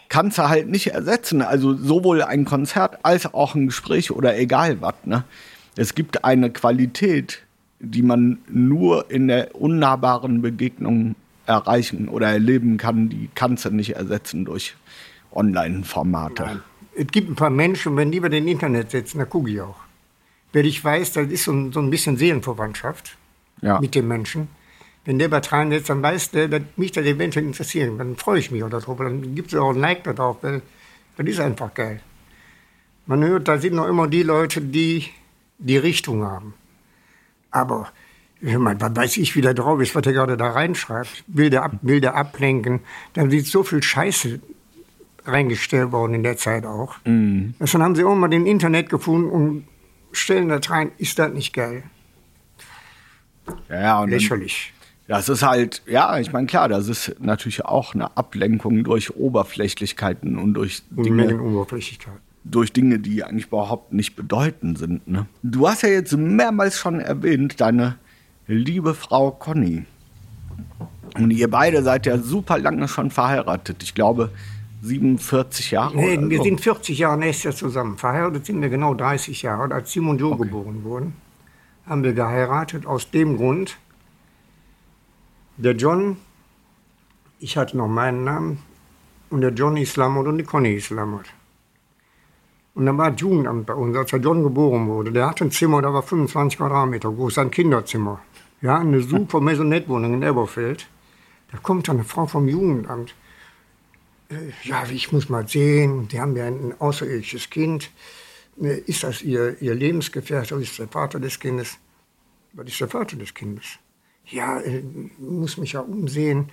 kannst 0.09 0.39
du 0.39 0.49
halt 0.49 0.69
nicht 0.69 0.89
ersetzen. 0.89 1.43
Also 1.43 1.75
sowohl 1.75 2.23
ein 2.23 2.45
Konzert 2.45 2.99
als 3.03 3.33
auch 3.33 3.55
ein 3.55 3.67
Gespräch 3.67 4.11
oder 4.11 4.39
egal 4.39 4.81
was. 4.81 4.95
Ne? 5.05 5.25
Es 5.77 5.95
gibt 5.95 6.25
eine 6.25 6.51
Qualität, 6.51 7.43
die 7.81 8.03
man 8.03 8.39
nur 8.49 9.11
in 9.11 9.29
der 9.29 9.55
unnahbaren 9.55 10.43
Begegnung 10.43 11.15
erreichen 11.47 12.09
oder 12.09 12.29
erleben 12.29 12.77
kann, 12.77 13.09
die 13.09 13.31
kannst 13.35 13.65
du 13.65 13.71
nicht 13.71 13.97
ersetzen 13.97 14.45
durch 14.45 14.75
Online-Formate. 15.33 16.63
Es 16.95 17.07
gibt 17.09 17.31
ein 17.31 17.37
paar 17.37 17.51
Menschen, 17.51 17.97
wenn 17.97 18.11
die 18.11 18.19
über 18.19 18.29
den 18.29 18.49
Internet 18.49 18.91
sitzen, 18.91 19.19
da 19.19 19.25
gucke 19.25 19.51
ich 19.51 19.61
auch. 19.61 19.77
Wenn 20.53 20.65
ich 20.65 20.83
weiß, 20.83 21.13
das 21.13 21.29
ist 21.29 21.45
so 21.45 21.53
ein, 21.53 21.73
so 21.73 21.81
ein 21.81 21.91
bisschen 21.91 22.17
Seelenverwandtschaft 22.17 23.17
ja. 23.61 23.81
mit 23.81 23.95
dem 23.95 24.09
Menschen. 24.09 24.49
Wenn 25.05 25.19
der 25.19 25.29
bei 25.29 25.41
Tran 25.41 25.71
sitzt, 25.71 25.91
dann 25.91 26.03
weiß 26.03 26.31
der, 26.31 26.49
dass 26.49 26.63
mich 26.77 26.93
das 26.93 27.05
eventuell 27.05 27.45
interessiert. 27.45 27.93
Dann 27.99 28.17
freue 28.17 28.41
ich 28.41 28.51
mich 28.51 28.65
auch 28.65 28.71
darüber. 28.71 29.05
Dann 29.05 29.35
gibt 29.35 29.53
es 29.53 29.59
auch 29.59 29.71
ein 29.71 29.81
Like 29.81 30.05
darauf, 30.05 30.43
weil 30.43 30.63
das 31.17 31.27
ist 31.27 31.41
einfach 31.41 31.73
geil. 31.75 32.01
Man 33.07 33.23
hört, 33.23 33.47
da 33.47 33.59
sind 33.59 33.75
noch 33.75 33.87
immer 33.87 34.09
die 34.09 34.25
Leute, 34.25 34.61
die 34.61 35.07
die 35.59 35.77
Richtung 35.77 36.25
haben. 36.25 36.55
Aber 37.51 37.89
ich 38.41 38.59
meine, 38.59 38.81
was 38.81 38.95
weiß 38.95 39.17
ich, 39.17 39.35
wie 39.35 39.41
der 39.41 39.55
drauf 39.55 39.81
ist, 39.81 39.95
was 39.95 40.05
er 40.07 40.13
gerade 40.13 40.37
da 40.37 40.51
reinschreibt. 40.51 41.25
Will 41.27 41.51
der, 41.51 41.65
ab, 41.65 41.73
will 41.83 42.01
der 42.01 42.15
ablenken. 42.15 42.81
Dann 43.15 43.31
sieht 43.31 43.47
so 43.47 43.63
viel 43.63 43.83
Scheiße 43.83 44.41
reingestellt 45.25 45.93
worden 45.93 46.15
in 46.15 46.23
der 46.23 46.37
Zeit 46.37 46.67
auch. 46.67 46.97
Mhm. 47.05 47.55
Dann 47.59 47.83
haben 47.83 47.97
sie 47.97 48.05
auch 48.05 48.15
mal 48.15 48.29
den 48.29 48.47
Internet 48.47 48.91
gefunden 48.91 49.31
und 49.31 49.69
stellen 50.13 50.49
da 50.49 50.59
rein, 50.69 50.93
ist 50.99 51.19
das 51.19 51.33
nicht 51.33 51.53
geil? 51.53 51.83
Ja, 53.69 54.01
und 54.01 54.11
Lächerlich. 54.11 54.73
Das 55.09 55.29
ist 55.29 55.43
halt, 55.43 55.83
ja, 55.87 56.19
ich 56.19 56.33
meine, 56.33 56.47
klar, 56.47 56.69
das 56.69 56.89
ist 56.89 57.15
natürlich 57.21 57.65
auch 57.65 57.95
eine 57.95 58.17
Ablenkung 58.17 58.83
durch 58.83 59.15
Oberflächlichkeiten 59.15 60.37
und 60.37 60.55
durch 60.55 60.83
Dinge, 60.91 61.41
Oberflächlichkeit. 61.41 62.15
durch 62.43 62.73
Dinge, 62.73 62.99
die 62.99 63.23
eigentlich 63.23 63.47
überhaupt 63.47 63.93
nicht 63.93 64.17
bedeutend 64.17 64.79
sind. 64.79 65.07
Ne? 65.07 65.27
Du 65.45 65.69
hast 65.69 65.83
ja 65.83 65.91
jetzt 65.91 66.17
mehrmals 66.17 66.77
schon 66.79 66.99
erwähnt, 66.99 67.61
deine 67.61 67.99
liebe 68.47 68.95
Frau 68.95 69.31
Conny. 69.31 69.85
Und 71.17 71.31
ihr 71.31 71.51
beide 71.51 71.83
seid 71.83 72.07
ja 72.07 72.19
super 72.19 72.59
lange 72.59 72.89
schon 72.89 73.11
verheiratet. 73.11 73.83
Ich 73.83 73.95
glaube, 73.95 74.31
47 74.83 75.71
Jahre. 75.71 75.97
Nee, 75.97 76.19
wir 76.21 76.39
so. 76.39 76.45
sind 76.45 76.61
40 76.61 76.99
Jahre 76.99 77.19
nächstes 77.19 77.45
Jahr 77.45 77.55
zusammen. 77.55 77.97
Verheiratet 77.97 78.47
sind 78.47 78.61
wir 78.61 78.69
genau 78.69 78.95
30 78.95 79.43
Jahre. 79.43 79.65
Und 79.65 79.73
als 79.73 79.93
Simon 79.93 80.19
Joe 80.19 80.33
okay. 80.33 80.45
geboren 80.45 80.85
wurden, 80.85 81.15
haben 81.87 82.05
wir 82.05 82.13
geheiratet. 82.13 82.87
Aus 82.87 83.11
dem 83.11 83.37
Grund, 83.37 83.79
der 85.57 85.73
John, 85.73 86.19
ich 87.39 87.57
hatte 87.57 87.77
noch 87.77 87.89
meinen 87.89 88.25
Namen, 88.25 88.59
und 89.31 89.41
der 89.41 89.51
John 89.51 89.77
Islamot 89.77 90.27
und 90.27 90.39
die 90.39 90.45
Conny 90.45 90.75
Islamot. 90.75 91.25
Und 92.75 92.87
dann 92.87 92.99
war 92.99 93.11
das 93.11 93.21
Jugendamt 93.21 93.67
bei 93.67 93.75
uns, 93.75 93.97
als 93.97 94.11
der 94.11 94.21
John 94.21 94.43
geboren 94.43 94.87
wurde. 94.87 95.11
Der 95.11 95.27
hatte 95.27 95.45
ein 95.45 95.51
Zimmer, 95.51 95.83
da 95.83 95.93
war 95.93 96.03
25 96.03 96.59
Quadratmeter 96.59 97.11
groß, 97.11 97.39
ein 97.39 97.51
Kinderzimmer. 97.51 98.21
Ja, 98.63 98.79
eine 98.79 99.01
super 99.01 99.41
Maisonette-Wohnung 99.41 100.15
in 100.15 100.23
Elberfeld. 100.23 100.89
Da 101.53 101.59
kommt 101.59 101.89
dann 101.89 101.97
eine 101.97 102.05
Frau 102.05 102.27
vom 102.27 102.49
Jugendamt. 102.49 103.15
Äh, 104.31 104.53
ja, 104.65 104.85
ich 104.91 105.13
muss 105.13 105.29
mal 105.29 105.47
sehen, 105.47 106.09
die 106.09 106.21
haben 106.21 106.37
ja 106.37 106.47
ein 106.47 106.75
außerirdisches 106.79 107.51
Kind. 107.51 107.91
Äh, 108.61 108.79
ist 108.81 109.03
das 109.03 109.23
ihr, 109.23 109.61
ihr 109.61 109.75
Lebensgefährte 109.75 110.55
ist 110.57 110.79
der 110.79 110.89
Vater 110.89 111.21
des 111.21 111.39
Kindes? 111.39 111.79
Was 112.53 112.67
ist 112.67 112.81
der 112.81 112.89
Vater 112.89 113.17
des 113.17 113.35
Kindes? 113.35 113.79
Ja, 114.25 114.59
äh, 114.61 114.83
muss 115.19 115.57
mich 115.59 115.73
ja 115.73 115.81
umsehen. 115.81 116.51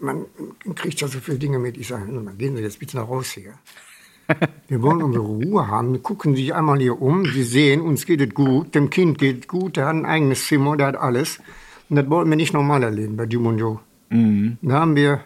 Man 0.00 0.26
kriegt 0.76 1.00
ja 1.00 1.08
so 1.08 1.18
viele 1.18 1.38
Dinge 1.38 1.58
mit. 1.58 1.76
Ich 1.76 1.88
sage, 1.88 2.06
gehen 2.38 2.56
Sie 2.56 2.62
jetzt 2.62 2.78
bitte 2.78 2.96
nach 2.96 3.08
raus 3.08 3.32
hier. 3.32 3.58
Wir 4.68 4.82
wollen 4.82 5.02
unsere 5.02 5.24
Ruhe 5.24 5.68
haben. 5.68 6.02
Gucken 6.02 6.34
Sie 6.34 6.42
sich 6.42 6.54
einmal 6.54 6.80
hier 6.80 7.00
um. 7.00 7.24
Sie 7.24 7.44
sehen, 7.44 7.80
uns 7.80 8.06
geht 8.06 8.20
es 8.20 8.34
gut. 8.34 8.74
Dem 8.74 8.90
Kind 8.90 9.18
geht 9.18 9.40
es 9.42 9.48
gut. 9.48 9.76
Der 9.76 9.86
hat 9.86 9.94
ein 9.94 10.06
eigenes 10.06 10.46
Zimmer, 10.46 10.76
der 10.76 10.88
hat 10.88 10.96
alles. 10.96 11.38
Und 11.88 11.96
das 11.96 12.10
wollten 12.10 12.30
wir 12.30 12.36
nicht 12.36 12.52
normal 12.52 12.82
erleben 12.82 13.16
bei 13.16 13.24
Jumunjo. 13.24 13.80
Mhm. 14.10 14.58
Da 14.62 14.80
haben 14.80 14.96
wir 14.96 15.20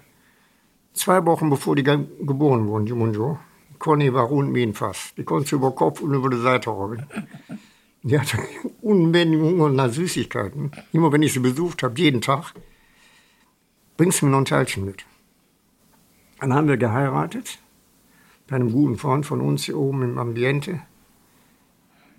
zwei 0.93 1.25
Wochen 1.25 1.49
bevor 1.49 1.77
die 1.77 1.83
geboren 1.83 2.67
wurden, 2.67 2.87
Jumunjo, 2.87 3.39
Conny 3.79 4.13
war 4.13 4.25
rund 4.25 4.55
wie 4.55 4.63
ein 4.63 4.75
Fass. 4.75 5.15
Die 5.17 5.25
konnte 5.25 5.57
über 5.57 5.71
Kopf 5.73 6.01
und 6.01 6.13
über 6.13 6.29
die 6.29 6.41
Seite 6.41 6.71
rollen. 6.71 7.07
Die 8.03 8.19
hatte 8.19 8.39
unbändigen 8.83 9.45
Hunger 9.45 9.71
nach 9.71 9.91
Süßigkeiten. 9.91 10.71
Immer 10.93 11.13
wenn 11.13 11.23
ich 11.23 11.33
sie 11.33 11.41
besucht 11.41 11.83
habe, 11.83 11.99
jeden 11.99 12.21
Tag, 12.21 12.53
bringst 13.97 14.21
du 14.21 14.27
mir 14.27 14.33
noch 14.33 14.39
ein 14.39 14.45
Teilchen 14.45 14.85
mit. 14.85 15.05
Dann 16.41 16.53
haben 16.53 16.69
wir 16.69 16.77
geheiratet 16.77 17.59
einem 18.51 18.73
guten 18.73 18.97
Freund 18.97 19.27
von 19.27 19.41
uns 19.41 19.65
hier 19.65 19.79
oben 19.79 20.03
im 20.03 20.19
Ambiente. 20.19 20.81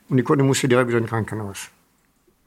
Und 0.09 0.17
die 0.17 0.23
Conny 0.23 0.43
musste 0.43 0.67
direkt 0.67 0.89
wieder 0.89 0.99
ins 0.99 1.09
Krankenhaus. 1.09 1.69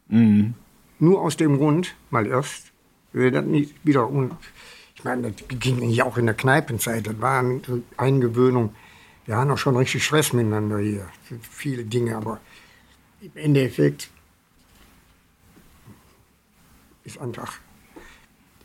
Mhm. 0.09 0.55
Nur 0.99 1.21
aus 1.21 1.37
dem 1.37 1.59
Grund, 1.59 1.95
mal 2.11 2.27
erst, 2.27 2.73
wir 3.13 3.31
das 3.31 3.45
nicht 3.45 3.75
wieder. 3.85 4.09
Und 4.09 4.37
ich 4.95 5.05
meine, 5.05 5.33
das 5.33 5.47
ging 5.49 5.83
ja 5.89 6.05
auch 6.05 6.17
in 6.19 6.27
der 6.27 6.35
Kneipenzeit. 6.35 7.07
Das 7.07 7.21
war 7.21 7.41
eine 7.41 7.61
Eingewöhnung. 7.97 8.75
Wir 9.27 9.37
haben 9.37 9.51
auch 9.51 9.59
schon 9.59 9.77
richtig 9.77 10.05
Stress 10.05 10.33
miteinander 10.33 10.79
hier. 10.79 11.09
Viele 11.51 11.85
Dinge, 11.85 12.17
aber 12.17 12.41
im 13.21 13.33
Endeffekt 13.35 14.11
ist 17.05 17.19
einfach, 17.19 17.59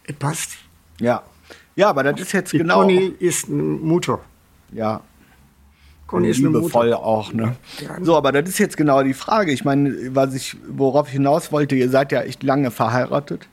es 0.03 0.15
passt. 0.15 0.57
Ja. 0.99 1.23
Ja, 1.75 1.89
aber 1.89 2.03
das 2.03 2.19
ist 2.19 2.33
jetzt 2.33 2.51
die 2.51 2.57
genau. 2.57 2.81
Conny 2.81 3.15
ist 3.19 3.47
eine 3.47 3.61
Mutter. 3.63 4.19
Ja. 4.71 5.01
Eine 6.11 6.31
Liebevoll 6.31 6.89
Mutter. 6.89 7.03
auch, 7.03 7.33
ne? 7.33 7.55
Ja. 7.81 7.97
So, 8.01 8.15
aber 8.15 8.31
das 8.31 8.49
ist 8.49 8.57
jetzt 8.57 8.77
genau 8.77 9.03
die 9.03 9.13
Frage. 9.13 9.51
Ich 9.51 9.63
meine, 9.63 9.93
was 10.15 10.33
ich, 10.33 10.57
worauf 10.67 11.07
ich 11.07 11.13
hinaus 11.13 11.51
wollte, 11.51 11.75
ihr 11.75 11.89
seid 11.89 12.11
ja 12.11 12.21
echt 12.21 12.43
lange 12.43 12.71
verheiratet. 12.71 13.47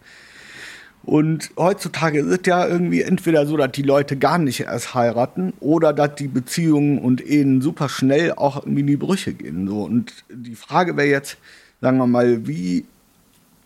Und 1.07 1.53
heutzutage 1.57 2.19
ist 2.19 2.27
es 2.27 2.41
ja 2.47 2.67
irgendwie 2.67 3.03
entweder 3.03 3.47
so, 3.47 3.57
dass 3.57 3.71
die 3.71 3.83
Leute 3.83 4.17
gar 4.17 4.39
nicht 4.39 4.61
erst 4.61 4.95
heiraten 4.95 5.53
oder 5.61 5.93
dass 5.93 6.17
die 6.17 6.27
Beziehungen 6.27 6.99
und 6.99 7.25
Ehen 7.25 7.63
super 7.63 7.89
schnell 7.89 8.33
auch 8.33 8.57
irgendwie 8.57 8.81
in 8.81 8.87
die 8.89 8.97
Brüche 8.97 9.33
gehen. 9.33 9.69
So. 9.69 9.85
Und 9.85 10.13
die 10.29 10.57
Frage 10.57 10.97
wäre 10.97 11.07
jetzt, 11.07 11.39
sagen 11.81 11.99
wir 11.99 12.09
mal, 12.09 12.49
wie 12.49 12.87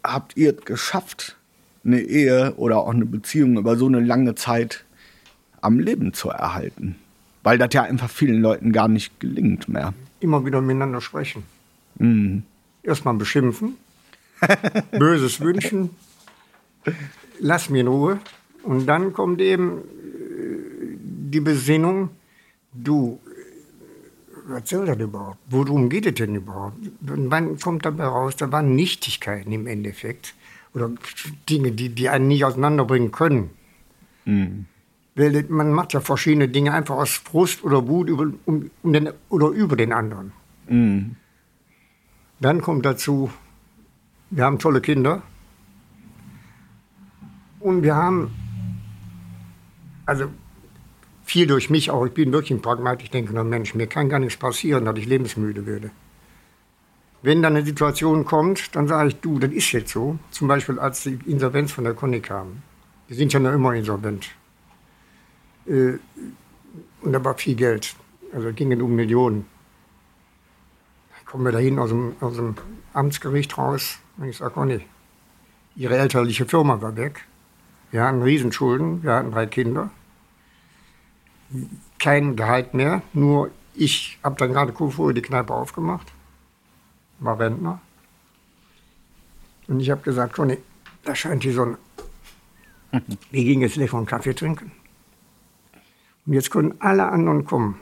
habt 0.05 0.37
ihr 0.37 0.55
es 0.59 0.65
geschafft, 0.67 1.37
eine 1.83 2.01
Ehe 2.01 2.53
oder 2.57 2.81
auch 2.81 2.93
eine 2.93 3.07
Beziehung 3.07 3.57
über 3.57 3.77
so 3.77 3.87
eine 3.87 4.01
lange 4.01 4.35
Zeit 4.35 4.85
am 5.63 5.79
Leben 5.79 6.13
zu 6.13 6.29
erhalten? 6.29 6.97
Weil 7.43 7.59
das 7.59 7.73
ja 7.73 7.83
einfach 7.83 8.11
vielen 8.11 8.43
Leuten 8.43 8.73
gar 8.73 8.89
nicht 8.89 9.19
gelingt 9.21 9.69
mehr. 9.69 9.95
Immer 10.21 10.45
wieder 10.45 10.61
miteinander 10.61 11.01
sprechen. 11.01 11.43
Mhm. 11.99 12.43
Erstmal 12.83 13.15
beschimpfen, 13.15 13.77
Böses 14.93 15.41
wünschen, 15.41 15.91
lass 17.39 17.69
mich 17.69 17.81
in 17.81 17.89
Ruhe. 17.89 18.19
Und 18.63 18.87
dann 18.87 19.13
kommt 19.13 19.41
eben 19.41 19.79
äh, 19.79 20.97
die 21.31 21.41
Besinnung, 21.41 22.11
du, 22.73 23.21
äh, 23.27 24.51
was 24.53 24.69
soll 24.69 24.87
das 24.87 24.99
überhaupt? 24.99 25.39
Worum 25.49 25.89
geht 25.89 26.07
es 26.07 26.15
denn 26.15 26.35
überhaupt? 26.35 26.77
Und 27.07 27.31
wann 27.31 27.59
kommt 27.59 27.85
dabei 27.85 28.05
raus, 28.05 28.37
da 28.37 28.51
waren 28.53 28.75
Nichtigkeiten 28.75 29.53
im 29.53 29.67
Endeffekt. 29.67 30.35
Oder 30.73 30.91
Dinge, 31.49 31.73
die, 31.73 31.89
die 31.89 32.09
einen 32.09 32.29
nicht 32.29 32.45
auseinanderbringen 32.45 33.11
können. 33.11 33.51
Weil 35.21 35.45
man 35.51 35.71
macht 35.71 35.93
ja 35.93 36.01
verschiedene 36.01 36.49
Dinge 36.49 36.73
einfach 36.73 36.97
aus 36.97 37.11
Frust 37.11 37.63
oder 37.63 37.87
Wut 37.87 38.09
über, 38.09 38.33
um, 38.47 38.71
um 38.83 38.93
den, 38.95 39.11
oder 39.29 39.49
über 39.49 39.77
den 39.77 39.93
anderen. 39.93 40.33
Mhm. 40.67 41.17
Dann 42.41 42.63
kommt 42.63 42.87
dazu, 42.87 43.31
wir 44.31 44.45
haben 44.45 44.59
tolle 44.59 44.81
Kinder. 44.81 45.21
Und 47.59 47.83
wir 47.83 47.97
haben, 47.97 48.31
also 50.07 50.25
viel 51.23 51.47
durch 51.47 51.69
mich 51.69 51.91
auch, 51.91 52.07
ich 52.07 52.15
bin 52.15 52.33
wirklich 52.33 52.53
ein 52.53 52.63
pragmatisch 52.63 53.11
denkender 53.11 53.45
Mensch. 53.45 53.75
Mir 53.75 53.89
kann 53.89 54.09
gar 54.09 54.21
nichts 54.21 54.39
passieren, 54.39 54.87
dass 54.87 54.97
ich 54.97 55.05
lebensmüde 55.05 55.67
werde. 55.67 55.91
Wenn 57.21 57.43
dann 57.43 57.57
eine 57.57 57.67
Situation 57.67 58.25
kommt, 58.25 58.75
dann 58.75 58.89
sage 58.89 59.11
ich, 59.11 59.17
du, 59.17 59.39
das 59.39 59.53
ist 59.53 59.71
jetzt 59.73 59.93
so. 59.93 60.19
Zum 60.31 60.49
Beispiel, 60.49 60.79
als 60.79 61.03
die 61.03 61.19
Insolvenz 61.27 61.73
von 61.73 61.85
der 61.85 61.93
Conny 61.93 62.21
kam. 62.21 62.63
Wir 63.07 63.17
sind 63.19 63.35
ja 63.35 63.39
noch 63.39 63.53
immer 63.53 63.75
insolvent. 63.75 64.31
Äh, 65.67 65.99
und 67.03 67.13
da 67.13 67.25
war 67.25 67.35
viel 67.37 67.55
Geld. 67.55 67.95
Also 68.33 68.49
es 68.49 68.57
ging 68.57 68.81
um 68.81 68.95
Millionen 68.95 69.47
kommen 71.31 71.45
wir 71.45 71.53
dahin 71.53 71.79
aus 71.79 71.91
dem, 71.91 72.17
aus 72.21 72.35
dem 72.35 72.57
Amtsgericht 72.93 73.57
raus 73.57 73.99
und 74.17 74.29
ich 74.29 74.37
sage, 74.39 74.51
Conny, 74.51 74.81
Ihre 75.77 75.97
elterliche 75.97 76.45
Firma 76.45 76.83
war 76.83 76.97
weg. 76.97 77.25
Wir 77.93 78.03
hatten 78.03 78.23
Riesenschulden, 78.23 79.05
wir 79.05 79.13
hatten 79.13 79.31
drei 79.31 79.47
Kinder. 79.47 79.91
Kein 82.01 82.35
Gehalt 82.35 82.75
mehr, 82.75 83.03
nur 83.13 83.51
ich 83.75 84.19
habe 84.25 84.35
dann 84.37 84.53
gerade 84.53 84.73
kurz 84.73 84.95
vorher 84.95 85.15
die 85.15 85.23
Kneipe 85.23 85.55
aufgemacht, 85.55 86.13
war 87.21 87.39
Rentner. 87.39 87.81
Und 89.69 89.79
ich 89.79 89.91
habe 89.91 90.03
gesagt, 90.03 90.35
Conny, 90.35 90.59
da 91.05 91.15
scheint 91.15 91.45
die 91.45 91.53
Sonne. 91.53 91.79
Wir 93.31 93.45
gehen 93.45 93.61
jetzt 93.61 93.77
lecker 93.77 93.97
einen 93.97 94.07
Kaffee 94.07 94.35
trinken. 94.35 94.73
Und 96.27 96.35
jetzt 96.35 96.51
können 96.51 96.75
alle 96.81 97.09
anderen 97.09 97.45
kommen 97.45 97.81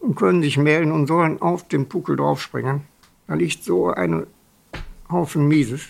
und 0.00 0.14
können 0.16 0.42
sich 0.42 0.56
melden 0.56 0.92
und 0.92 1.06
sollen 1.06 1.40
auf 1.40 1.68
den 1.68 1.88
Puckel 1.88 2.16
draufspringen. 2.16 2.82
Da 3.26 3.34
liegt 3.34 3.62
so 3.64 3.88
ein 3.90 4.26
Haufen 5.10 5.46
Mieses. 5.48 5.86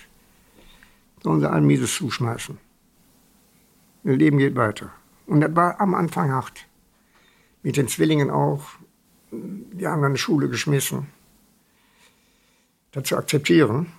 Sollen 1.22 1.40
sie 1.40 1.50
allen 1.50 1.66
Mieses 1.66 1.94
zuschmeißen. 1.94 2.58
Das 4.04 4.16
Leben 4.16 4.38
geht 4.38 4.56
weiter. 4.56 4.90
Und 5.26 5.42
das 5.42 5.54
war 5.54 5.80
am 5.80 5.94
Anfang 5.94 6.32
hart. 6.32 6.66
Mit 7.62 7.76
den 7.76 7.88
Zwillingen 7.88 8.30
auch. 8.30 8.62
Die 9.30 9.86
haben 9.86 10.02
dann 10.02 10.12
eine 10.12 10.18
Schule 10.18 10.48
geschmissen. 10.48 11.06
Das 12.92 13.04
zu 13.04 13.16
akzeptieren. 13.16 13.92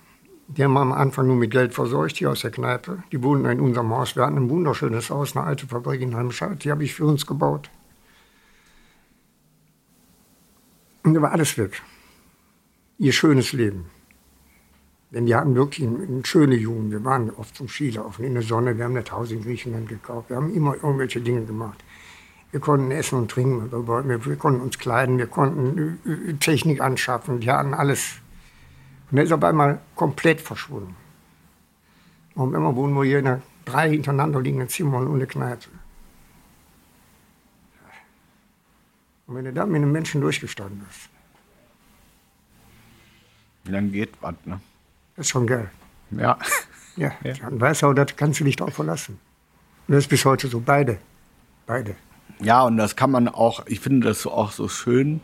Die 0.48 0.64
haben 0.64 0.76
am 0.76 0.92
Anfang 0.92 1.26
nur 1.28 1.36
mit 1.36 1.50
Geld 1.50 1.72
versorgt, 1.72 2.16
hier 2.16 2.30
aus 2.30 2.40
der 2.40 2.50
Kneipe. 2.50 3.04
Die 3.10 3.22
wohnen 3.22 3.46
in 3.46 3.60
unserem 3.60 3.90
Haus. 3.94 4.16
Wir 4.16 4.26
hatten 4.26 4.36
ein 4.36 4.50
wunderschönes 4.50 5.08
Haus, 5.08 5.34
eine 5.34 5.46
alte 5.46 5.66
Fabrik 5.66 6.02
in 6.02 6.14
Halmstadt. 6.14 6.64
Die 6.64 6.70
habe 6.70 6.84
ich 6.84 6.94
für 6.94 7.06
uns 7.06 7.26
gebaut. 7.26 7.70
Und 11.04 11.14
da 11.14 11.22
war 11.22 11.32
alles 11.32 11.58
weg. 11.58 11.82
Ihr 12.98 13.12
schönes 13.12 13.52
Leben. 13.52 13.86
Denn 15.10 15.26
wir 15.26 15.36
hatten 15.36 15.54
wirklich 15.54 15.86
eine, 15.86 16.24
schöne 16.24 16.54
Jugend. 16.54 16.90
Wir 16.90 17.04
waren 17.04 17.30
oft 17.30 17.54
zum 17.54 17.68
Skilaufen 17.68 18.24
in 18.24 18.34
der 18.34 18.42
Sonne. 18.42 18.78
Wir 18.78 18.84
haben 18.84 18.94
das 18.94 19.10
Haus 19.12 19.30
in 19.30 19.42
Griechenland 19.42 19.88
gekauft. 19.88 20.30
Wir 20.30 20.36
haben 20.36 20.54
immer 20.54 20.74
irgendwelche 20.74 21.20
Dinge 21.20 21.44
gemacht. 21.44 21.84
Wir 22.50 22.60
konnten 22.60 22.90
essen 22.90 23.18
und 23.18 23.30
trinken. 23.30 23.70
Wir, 23.70 24.36
konnten 24.36 24.60
uns 24.60 24.78
kleiden. 24.78 25.18
Wir 25.18 25.26
konnten 25.26 25.98
äh, 26.06 26.30
äh, 26.30 26.34
Technik 26.34 26.80
anschaffen. 26.80 27.42
Wir 27.42 27.54
hatten 27.54 27.74
alles. 27.74 28.20
Und 29.10 29.16
der 29.16 29.24
ist 29.24 29.32
auf 29.32 29.44
einmal 29.44 29.80
komplett 29.96 30.40
verschwunden. 30.40 30.96
Und 32.34 32.54
immer 32.54 32.74
wohnen 32.74 32.94
wir 32.94 33.04
hier 33.04 33.18
in 33.18 33.42
drei 33.66 33.90
hintereinander 33.90 34.40
liegenden 34.40 34.68
Zimmern 34.68 35.12
eine 35.12 35.26
Kneipe. 35.26 35.68
Und 39.32 39.38
wenn 39.38 39.44
du 39.46 39.52
da 39.54 39.64
mit 39.64 39.76
einem 39.76 39.90
Menschen 39.90 40.20
durchgestanden 40.20 40.80
bist, 40.86 41.08
Dann 43.64 43.90
geht 43.90 44.10
was, 44.20 44.34
ne? 44.44 44.60
das 45.16 45.24
ist 45.24 45.30
schon 45.30 45.46
geil. 45.46 45.70
Ja. 46.10 46.36
Ja, 46.96 47.12
dann 47.40 47.58
weißt 47.58 47.80
du 47.80 47.86
auch, 47.86 47.94
da 47.94 48.04
kannst 48.04 48.40
du 48.40 48.44
dich 48.44 48.56
drauf 48.56 48.74
verlassen. 48.74 49.18
Und 49.88 49.94
das 49.94 50.04
ist 50.04 50.08
bis 50.08 50.26
heute 50.26 50.48
so, 50.48 50.60
beide. 50.60 50.98
Beide. 51.64 51.96
Ja, 52.42 52.62
und 52.64 52.76
das 52.76 52.94
kann 52.94 53.10
man 53.10 53.26
auch, 53.26 53.64
ich 53.68 53.80
finde 53.80 54.08
das 54.08 54.26
auch 54.26 54.52
so 54.52 54.68
schön, 54.68 55.22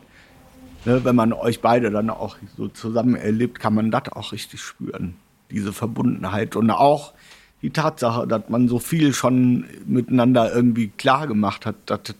ne, 0.85 1.05
wenn 1.05 1.15
man 1.15 1.31
euch 1.31 1.61
beide 1.61 1.91
dann 1.91 2.09
auch 2.09 2.37
so 2.57 2.67
zusammen 2.67 3.13
erlebt, 3.13 3.59
kann 3.59 3.75
man 3.75 3.91
das 3.91 4.11
auch 4.11 4.31
richtig 4.31 4.59
spüren. 4.59 5.17
Diese 5.51 5.71
Verbundenheit 5.71 6.55
und 6.55 6.71
auch 6.71 7.13
die 7.61 7.69
Tatsache, 7.69 8.25
dass 8.25 8.49
man 8.49 8.69
so 8.69 8.79
viel 8.79 9.13
schon 9.13 9.65
miteinander 9.85 10.51
irgendwie 10.51 10.87
klar 10.87 11.27
gemacht 11.27 11.67
hat, 11.67 11.75
dass 11.85 12.15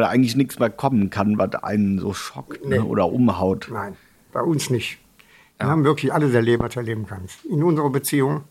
da 0.00 0.08
eigentlich 0.08 0.36
nichts 0.36 0.58
mehr 0.58 0.70
kommen 0.70 1.10
kann, 1.10 1.38
was 1.38 1.54
einen 1.56 1.98
so 1.98 2.12
schockt 2.14 2.64
Nee. 2.64 2.78
ne, 2.78 2.84
oder 2.84 3.08
umhaut. 3.10 3.68
Nein, 3.70 3.96
bei 4.32 4.40
uns 4.40 4.70
nicht. 4.70 4.98
Wir 5.58 5.66
haben 5.68 5.84
wirklich 5.84 6.12
alles 6.12 6.34
erlebt, 6.34 6.62
was 6.62 6.74
du 6.74 6.80
erleben 6.80 7.06
kannst. 7.06 7.44
In 7.44 7.62
unserer 7.62 7.90
Beziehung, 7.90 8.44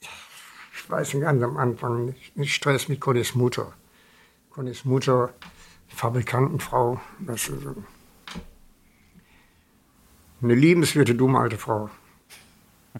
ich 0.00 0.88
weiß 0.90 1.14
nicht, 1.14 1.22
ganz 1.22 1.42
am 1.42 1.56
Anfang, 1.56 2.14
nicht- 2.34 2.52
Stress 2.54 2.88
mit 2.88 3.00
Connys 3.00 3.34
Mutter. 3.34 3.72
Connys 4.50 4.84
Mutter, 4.84 5.32
Fabrikantenfrau, 5.88 7.00
das 7.20 7.48
ist 7.48 7.62
so 7.62 7.74
eine 10.42 10.54
liebenswerte, 10.54 11.14
dumme 11.14 11.38
alte 11.38 11.58
Frau. 11.58 11.90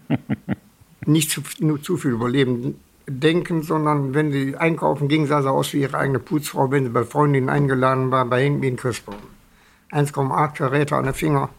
Nicht 1.05 1.31
zu, 1.31 1.41
nur 1.59 1.81
zu 1.81 1.97
viel 1.97 2.11
überleben 2.11 2.79
denken, 3.07 3.63
sondern 3.63 4.13
wenn 4.13 4.31
sie 4.31 4.55
einkaufen 4.55 5.07
ging, 5.07 5.25
sah 5.25 5.41
sie 5.41 5.51
aus 5.51 5.73
wie 5.73 5.81
ihre 5.81 5.97
eigene 5.97 6.19
Putzfrau, 6.19 6.71
wenn 6.71 6.83
sie 6.85 6.89
bei 6.89 7.03
Freundinnen 7.03 7.49
eingeladen 7.49 8.11
war, 8.11 8.25
bei 8.25 8.43
irgendwie 8.43 8.67
ein 8.67 8.77
Christbaum. 8.77 9.15
1,8 9.91 10.57
Geräte 10.57 10.95
an 10.95 11.05
den 11.05 11.13
Finger, 11.13 11.49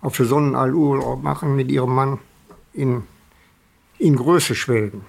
auf 0.00 0.16
der 0.16 0.26
Sonnenallurlaub 0.26 1.22
machen 1.22 1.56
mit 1.56 1.70
ihrem 1.70 1.94
Mann 1.94 2.18
in, 2.72 3.04
in 3.98 4.16
Größe 4.16 4.54
schwelgen. 4.54 5.04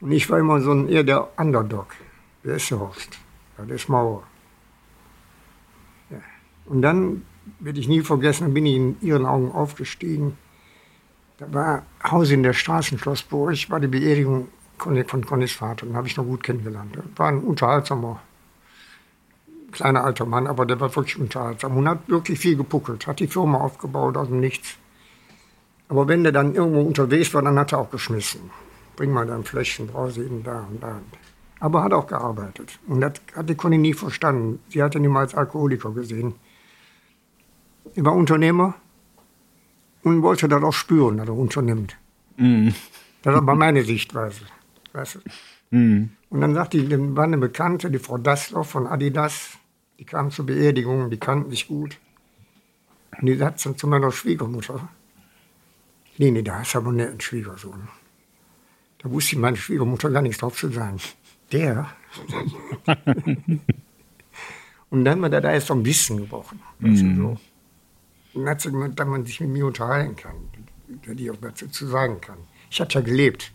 Und 0.00 0.12
ich 0.12 0.28
war 0.30 0.38
immer 0.38 0.60
so 0.60 0.72
ein 0.72 0.88
eher 0.88 1.04
der 1.04 1.28
Underdog. 1.38 1.88
Wer 2.42 2.56
ist 2.56 2.70
der 2.70 2.80
Horst? 2.80 3.18
Ja, 3.58 3.64
der 3.64 3.76
ist 3.76 3.88
Mauer. 3.88 4.22
Ja. 6.10 6.18
Und 6.66 6.82
dann 6.82 7.22
werde 7.58 7.80
ich 7.80 7.88
nie 7.88 8.00
vergessen, 8.00 8.54
bin 8.54 8.66
ich 8.66 8.76
in 8.76 8.96
ihren 9.02 9.26
Augen 9.26 9.52
aufgestiegen. 9.52 10.38
Da 11.40 11.54
war 11.54 11.82
Haus 12.04 12.30
in 12.30 12.42
der 12.42 12.52
Straße 12.52 12.92
in 12.92 12.98
Schlossburg, 12.98 13.70
war 13.70 13.80
die 13.80 13.86
Beerdigung 13.86 14.48
von 14.76 15.24
Connys 15.24 15.52
Vater. 15.52 15.86
Den 15.86 15.96
habe 15.96 16.06
ich 16.06 16.16
noch 16.18 16.24
gut 16.24 16.42
kennengelernt. 16.42 16.94
Er 16.96 17.02
war 17.16 17.28
ein 17.28 17.38
unterhaltsamer, 17.38 18.20
kleiner 19.72 20.04
alter 20.04 20.26
Mann, 20.26 20.46
aber 20.46 20.66
der 20.66 20.78
war 20.80 20.94
wirklich 20.94 21.18
unterhaltsam 21.18 21.78
und 21.78 21.88
hat 21.88 22.08
wirklich 22.08 22.38
viel 22.38 22.56
gepuckelt, 22.56 23.06
hat 23.06 23.20
die 23.20 23.26
Firma 23.26 23.58
aufgebaut 23.58 24.18
aus 24.18 24.28
dem 24.28 24.40
Nichts. 24.40 24.76
Aber 25.88 26.06
wenn 26.08 26.24
der 26.24 26.32
dann 26.32 26.54
irgendwo 26.54 26.82
unterwegs 26.82 27.32
war, 27.32 27.40
dann 27.40 27.58
hat 27.58 27.72
er 27.72 27.78
auch 27.78 27.90
geschmissen. 27.90 28.50
Bring 28.96 29.10
mal 29.10 29.26
dein 29.26 29.42
Fläschchen, 29.42 29.86
brause 29.86 30.22
eben 30.22 30.42
da 30.42 30.66
und 30.70 30.82
da. 30.82 31.00
Aber 31.58 31.82
hat 31.82 31.94
auch 31.94 32.06
gearbeitet. 32.06 32.78
Und 32.86 33.00
das 33.00 33.12
hat 33.34 33.48
die 33.48 33.54
Conny 33.54 33.78
nie 33.78 33.94
verstanden. 33.94 34.60
Sie 34.68 34.82
hat 34.82 34.94
ihn 34.94 35.04
immer 35.04 35.20
als 35.20 35.34
Alkoholiker 35.34 35.90
gesehen. 35.92 36.34
Er 37.94 38.04
war 38.04 38.14
Unternehmer 38.14 38.74
und 40.02 40.22
wollte 40.22 40.48
das 40.48 40.62
auch 40.62 40.72
spüren, 40.72 41.18
dass 41.18 41.28
er 41.28 41.34
unternimmt. 41.34 41.96
Das 43.22 43.46
war 43.46 43.54
meine 43.54 43.84
Sichtweise. 43.84 44.42
Weißt 44.92 45.16
du? 45.16 45.20
Und 46.30 46.40
dann 46.40 46.54
sagt 46.54 46.72
die, 46.72 46.88
dann 46.88 47.16
war 47.16 47.24
eine 47.24 47.38
Bekannte, 47.38 47.90
die 47.90 47.98
Frau 47.98 48.18
Dassler 48.18 48.64
von 48.64 48.86
Adidas, 48.86 49.58
die 49.98 50.04
kam 50.04 50.30
zur 50.30 50.46
Beerdigung, 50.46 51.10
die 51.10 51.18
kannten 51.18 51.50
sich 51.50 51.68
gut. 51.68 51.98
Und 53.18 53.26
die 53.26 53.36
sagt 53.36 53.64
dann 53.66 53.76
zu 53.76 53.86
meiner 53.86 54.10
Schwiegermutter, 54.10 54.88
nee, 56.18 56.30
nee, 56.30 56.42
da 56.42 56.62
ist 56.62 56.74
aber 56.74 56.92
nicht 56.92 57.08
ein 57.08 57.20
Schwiegersohn. 57.20 57.88
Da 58.98 59.10
wusste 59.10 59.38
meine 59.38 59.56
Schwiegermutter 59.56 60.10
gar 60.10 60.22
nichts 60.22 60.38
drauf 60.38 60.56
zu 60.56 60.68
sagen. 60.70 60.98
Der? 61.52 61.90
Und 64.90 65.04
dann 65.04 65.22
war 65.22 65.30
der 65.30 65.40
da 65.40 65.52
erst 65.52 65.68
so 65.68 65.74
ein 65.74 65.82
bisschen 65.82 66.18
gebrochen. 66.18 66.60
Weißt 66.80 67.02
du, 68.34 68.70
gemeint, 68.70 68.98
dass 68.98 69.06
man 69.06 69.24
sich 69.24 69.40
mit 69.40 69.50
mir 69.50 69.66
unterhalten 69.66 70.16
kann, 70.16 70.34
dass 71.06 71.16
ich 71.16 71.30
auch 71.30 71.36
dazu 71.40 71.68
zu 71.68 71.86
sagen 71.86 72.20
kann. 72.20 72.38
Ich 72.70 72.80
habe 72.80 72.92
ja 72.92 73.00
gelebt. 73.00 73.52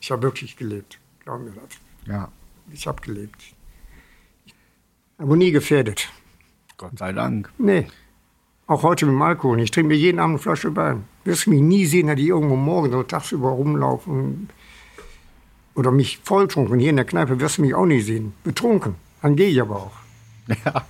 Ich 0.00 0.10
habe 0.10 0.22
wirklich 0.22 0.56
gelebt. 0.56 0.98
Glaub 1.24 1.40
mir 1.40 1.52
das. 1.52 1.78
Ja, 2.06 2.30
Ich 2.72 2.86
habe 2.86 3.00
gelebt. 3.02 3.54
Aber 5.18 5.36
nie 5.36 5.50
gefährdet. 5.50 6.08
Gott 6.78 6.98
sei 6.98 7.12
Dank. 7.12 7.50
Nee. 7.58 7.86
Auch 8.66 8.82
heute 8.82 9.04
mit 9.04 9.14
dem 9.14 9.22
Alkohol. 9.22 9.60
Ich 9.60 9.70
trinke 9.70 9.88
mir 9.88 9.96
jeden 9.96 10.18
Abend 10.18 10.34
eine 10.34 10.42
Flasche 10.42 10.74
Wein. 10.76 11.04
Wirst 11.24 11.46
mich 11.46 11.60
nie 11.60 11.84
sehen, 11.84 12.06
dass 12.06 12.18
ich 12.18 12.26
irgendwo 12.26 12.56
morgen 12.56 12.94
oder 12.94 13.06
tagsüber 13.06 13.50
rumlaufen 13.50 14.48
oder 15.74 15.90
mich 15.90 16.20
volltrunken. 16.24 16.78
Hier 16.78 16.90
in 16.90 16.96
der 16.96 17.04
Kneipe 17.04 17.40
wirst 17.40 17.58
du 17.58 17.62
mich 17.62 17.74
auch 17.74 17.84
nie 17.84 18.00
sehen. 18.00 18.32
Betrunken. 18.44 18.94
Dann 19.20 19.36
gehe 19.36 19.48
ich 19.48 19.60
aber 19.60 19.76
auch. 19.76 19.92
Ja. 20.64 20.84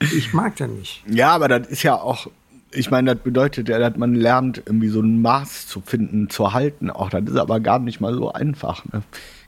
Ich 0.00 0.32
mag 0.32 0.56
das 0.56 0.70
nicht. 0.70 1.02
Ja, 1.08 1.30
aber 1.34 1.48
das 1.48 1.68
ist 1.68 1.82
ja 1.82 1.94
auch, 1.94 2.28
ich 2.70 2.90
meine, 2.90 3.14
das 3.14 3.22
bedeutet 3.24 3.68
ja, 3.68 3.78
dass 3.78 3.96
man 3.96 4.14
lernt, 4.14 4.58
irgendwie 4.64 4.88
so 4.88 5.00
ein 5.00 5.20
Maß 5.22 5.66
zu 5.66 5.80
finden, 5.80 6.28
zu 6.30 6.52
halten. 6.52 6.90
Auch 6.90 7.10
das 7.10 7.24
ist 7.24 7.36
aber 7.36 7.60
gar 7.60 7.78
nicht 7.78 8.00
mal 8.00 8.14
so 8.14 8.32
einfach. 8.32 8.84
Ne? 8.92 9.02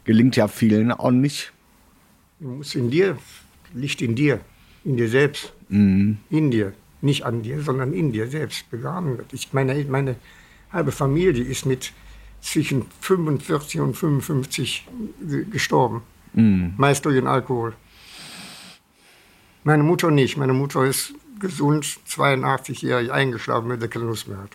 Gelingt 0.05 0.37
ja 0.37 0.49
vielen 0.49 0.91
auch 0.93 1.11
nicht. 1.11 1.53
Du 2.41 2.49
musst 2.49 2.75
in 2.75 2.91
dir, 2.91 3.17
Licht 3.75 4.01
in 4.03 4.15
dir, 4.15 4.41
in 4.85 4.97
dir 4.97 5.09
selbst, 5.09 5.53
Mhm. 5.69 6.19
in 6.31 6.51
dir, 6.51 6.73
nicht 7.03 7.25
an 7.25 7.43
dir, 7.43 7.63
sondern 7.63 7.93
in 7.93 8.11
dir 8.13 8.27
selbst 8.29 8.69
begraben. 8.71 9.19
Ich 9.33 9.53
meine, 9.53 9.75
meine 9.85 10.17
halbe 10.73 10.91
Familie 10.91 11.45
ist 11.45 11.65
mit 11.67 11.93
zwischen 12.41 12.87
45 13.03 13.81
und 13.81 13.95
55 13.97 14.87
ge- 15.29 15.45
gestorben. 15.45 16.03
Meist 16.33 17.05
durch 17.05 17.15
den 17.17 17.27
Alkohol. 17.27 17.75
Meine 19.65 19.83
Mutter 19.83 20.11
nicht. 20.11 20.37
Meine 20.37 20.53
Mutter 20.53 20.85
ist 20.85 21.15
gesund, 21.39 21.85
82-jährig 22.09 23.13
eingeschlafen, 23.13 23.69
weil 23.69 23.81
sie 23.81 23.89
keine 23.89 24.07
Lust 24.07 24.29
mehr 24.29 24.39
hat. 24.39 24.51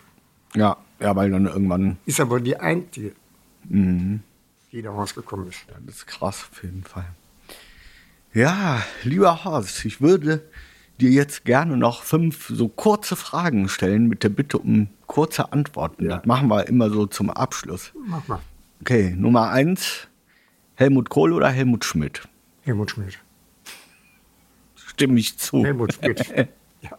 Ja, 0.54 0.76
ja, 1.00 1.14
weil 1.14 1.30
dann 1.30 1.46
irgendwann, 1.46 1.98
Ist 2.06 2.20
aber 2.20 2.40
die 2.40 2.56
einzige, 2.56 3.12
mhm. 3.68 4.20
die 4.72 4.82
da 4.82 4.90
rausgekommen 4.90 5.48
ist. 5.48 5.66
das 5.84 5.96
ist 5.96 6.06
krass 6.06 6.46
auf 6.50 6.62
jeden 6.62 6.84
Fall. 6.84 7.06
Ja, 8.32 8.82
lieber 9.02 9.44
Horst, 9.44 9.84
ich 9.84 10.00
würde 10.00 10.42
dir 11.00 11.10
jetzt 11.10 11.44
gerne 11.44 11.76
noch 11.76 12.02
fünf 12.02 12.48
so 12.48 12.68
kurze 12.68 13.16
Fragen 13.16 13.68
stellen 13.68 14.08
mit 14.08 14.22
der 14.22 14.30
Bitte 14.30 14.58
um 14.58 14.88
kurze 15.06 15.52
Antworten. 15.52 16.04
Ja. 16.04 16.18
Das 16.18 16.26
machen 16.26 16.48
wir 16.48 16.66
immer 16.68 16.90
so 16.90 17.06
zum 17.06 17.30
Abschluss. 17.30 17.92
Mach 18.06 18.26
mal. 18.28 18.40
Okay, 18.80 19.14
Nummer 19.16 19.50
eins, 19.50 20.08
Helmut 20.74 21.10
Kohl 21.10 21.32
oder 21.32 21.48
Helmut 21.48 21.84
Schmidt? 21.84 22.28
Helmut 22.62 22.90
Schmidt. 22.90 23.18
Stimme 24.96 25.20
ich 25.20 25.38
zu. 25.38 25.62
Helmut 25.62 25.92
Schmidt. 25.92 26.26
ja, 26.80 26.90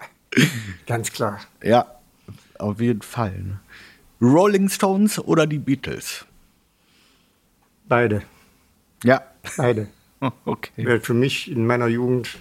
ganz 0.86 1.12
klar. 1.12 1.40
Ja, 1.64 1.88
auf 2.60 2.80
jeden 2.80 3.02
Fall. 3.02 3.32
Ne? 3.32 3.60
Rolling 4.22 4.70
Stones 4.70 5.20
oder 5.20 5.48
die 5.48 5.58
Beatles? 5.58 6.26
Beide. 7.88 8.22
Ja, 9.04 9.24
Beide. 9.56 9.88
okay. 10.46 10.86
Wäre 10.86 11.00
für 11.00 11.16
mich 11.16 11.50
in 11.50 11.66
meiner 11.66 11.88
Jugend 11.88 12.38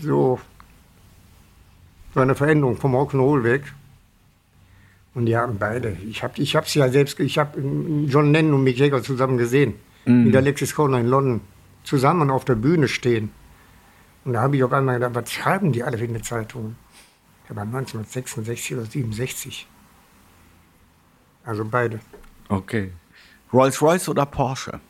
so, 0.00 0.38
so 2.14 2.20
eine 2.20 2.34
Veränderung 2.34 2.76
vom 2.76 2.94
Rock'n'Roll 2.94 3.42
weg. 3.42 3.62
Und 5.14 5.26
die 5.26 5.36
haben 5.36 5.58
beide. 5.58 5.96
Ich 6.08 6.22
habe 6.22 6.40
ich 6.40 6.54
hab's 6.54 6.74
ja 6.74 6.88
selbst, 6.88 7.18
ich 7.18 7.38
habe 7.38 7.60
John 8.06 8.32
Lennon 8.32 8.54
und 8.54 8.64
Mick 8.64 8.78
Jagger 8.78 9.02
zusammen 9.02 9.38
gesehen. 9.38 9.74
Mit 10.04 10.34
Alexis 10.34 10.74
Corner 10.74 11.00
in 11.00 11.06
London. 11.06 11.40
Zusammen 11.84 12.30
auf 12.30 12.44
der 12.46 12.54
Bühne 12.54 12.88
stehen. 12.88 13.30
Und 14.24 14.32
da 14.34 14.42
habe 14.42 14.56
ich 14.56 14.64
auf 14.64 14.72
einmal 14.72 14.98
gedacht, 14.98 15.14
was 15.14 15.32
schreiben 15.32 15.72
die 15.72 15.82
alle 15.82 15.98
in 15.98 16.12
der 16.12 16.22
Zeitung? 16.22 16.76
Der 17.48 17.56
war 17.56 17.62
1966 17.62 18.76
oder 18.76 18.84
67. 18.84 19.66
Also 21.44 21.64
beide. 21.64 22.00
Okay. 22.48 22.92
Rolls 23.52 23.80
Royce 23.80 24.08
oder 24.08 24.26
Porsche? 24.26 24.80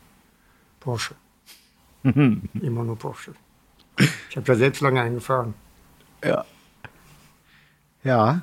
Porsche. 0.81 1.15
Immer 2.03 2.85
nur 2.85 2.99
Porsche. 2.99 3.35
Ich 4.31 4.37
habe 4.37 4.47
ja 4.47 4.55
selbst 4.55 4.81
lange 4.81 5.01
eingefahren. 5.01 5.55
Ja. 6.25 6.45
Ja. 8.03 8.43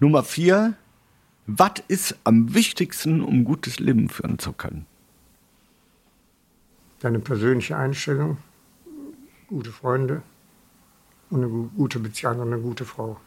Nummer 0.00 0.22
vier. 0.22 0.74
Was 1.46 1.74
ist 1.88 2.18
am 2.24 2.54
wichtigsten, 2.54 3.20
um 3.20 3.44
gutes 3.44 3.78
Leben 3.78 4.08
führen 4.08 4.38
zu 4.38 4.52
können? 4.52 4.86
Deine 6.98 7.20
persönliche 7.20 7.76
Einstellung, 7.76 8.38
gute 9.48 9.70
Freunde 9.72 10.22
und 11.30 11.38
eine 11.42 11.48
gu- 11.48 11.68
gute 11.76 11.98
Beziehung 11.98 12.40
und 12.40 12.52
eine 12.52 12.60
gute 12.62 12.84
Frau. 12.84 13.20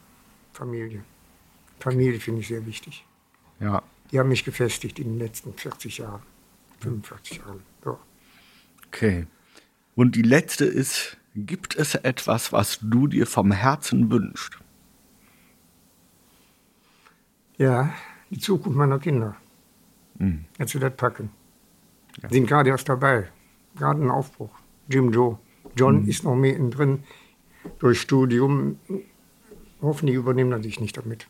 Familie. 0.52 1.02
Familie 1.78 2.18
finde 2.20 2.40
ich 2.40 2.48
sehr 2.48 2.66
wichtig. 2.66 3.04
Ja. 3.60 3.82
Die 4.10 4.18
haben 4.18 4.28
mich 4.28 4.44
gefestigt 4.44 4.98
in 4.98 5.10
den 5.12 5.18
letzten 5.18 5.54
40 5.54 5.98
Jahren, 5.98 6.22
45 6.80 7.38
Jahren. 7.38 7.62
So. 7.84 7.98
Okay. 8.88 9.26
Und 9.94 10.16
die 10.16 10.22
letzte 10.22 10.64
ist, 10.64 11.16
gibt 11.36 11.76
es 11.76 11.94
etwas, 11.94 12.52
was 12.52 12.78
du 12.82 13.06
dir 13.06 13.26
vom 13.26 13.52
Herzen 13.52 14.10
wünschst? 14.10 14.58
Ja, 17.58 17.92
die 18.30 18.38
Zukunft 18.38 18.76
meiner 18.76 18.98
Kinder. 18.98 19.36
Jetzt 20.58 20.74
wird 20.74 20.84
das 20.84 20.96
packen. 20.96 21.30
Sind 22.28 22.46
gerade 22.46 22.70
erst 22.70 22.88
dabei. 22.88 23.30
Gerade 23.76 24.02
ein 24.02 24.10
Aufbruch. 24.10 24.50
Jim 24.88 25.12
Joe. 25.12 25.38
John 25.76 26.06
ist 26.06 26.24
noch 26.24 26.36
mittendrin 26.36 27.04
durch 27.78 28.00
Studium. 28.00 28.78
Hoffentlich 29.80 30.16
übernehmen 30.16 30.52
er 30.52 30.62
sich 30.62 30.80
nicht 30.80 30.96
damit. 30.96 31.26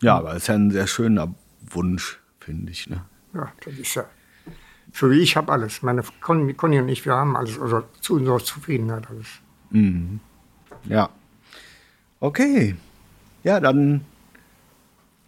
Ja, 0.00 0.18
aber 0.18 0.30
es 0.30 0.42
ist 0.42 0.46
ja 0.48 0.54
ein 0.54 0.70
sehr 0.70 0.86
schöner 0.86 1.34
Wunsch, 1.70 2.20
finde 2.38 2.72
ich. 2.72 2.88
Ne? 2.88 3.04
Ja, 3.34 3.52
das 3.64 3.74
ist 3.74 3.94
ja. 3.94 4.04
Für 4.92 5.14
ich 5.14 5.36
habe 5.36 5.52
alles. 5.52 5.82
Meine 5.82 6.02
Conny, 6.20 6.54
Conny 6.54 6.78
und 6.80 6.88
ich, 6.88 7.04
wir 7.04 7.14
haben 7.14 7.36
alles. 7.36 7.60
Also 7.60 7.84
zu 8.00 8.14
unserer 8.14 8.38
Zufriedenheit 8.38 9.08
alles. 9.08 9.28
Ja. 10.84 11.10
Okay. 12.18 12.74
Ja, 13.44 13.60
dann 13.60 14.04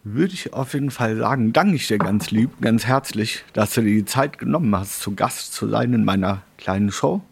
würde 0.04 0.34
ich 0.34 0.52
auf 0.52 0.74
jeden 0.74 0.90
Fall 0.90 1.16
sagen, 1.16 1.52
danke 1.52 1.76
ich 1.76 1.86
dir 1.86 1.98
ganz 1.98 2.30
lieb, 2.30 2.50
ganz 2.60 2.86
herzlich, 2.86 3.44
dass 3.52 3.74
du 3.74 3.82
dir 3.82 3.94
die 3.94 4.04
Zeit 4.04 4.38
genommen 4.38 4.74
hast, 4.74 5.00
zu 5.00 5.14
Gast 5.14 5.52
zu 5.52 5.68
sein 5.68 5.92
in 5.92 6.04
meiner 6.04 6.42
kleinen 6.58 6.90
Show. 6.90 7.22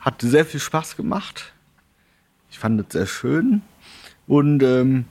Hat 0.00 0.20
sehr 0.20 0.44
viel 0.44 0.60
Spaß 0.60 0.96
gemacht. 0.96 1.52
Ich 2.50 2.58
fand 2.58 2.80
es 2.80 2.92
sehr 2.92 3.06
schön. 3.06 3.62
Und 4.26 4.62
ähm, 4.62 5.06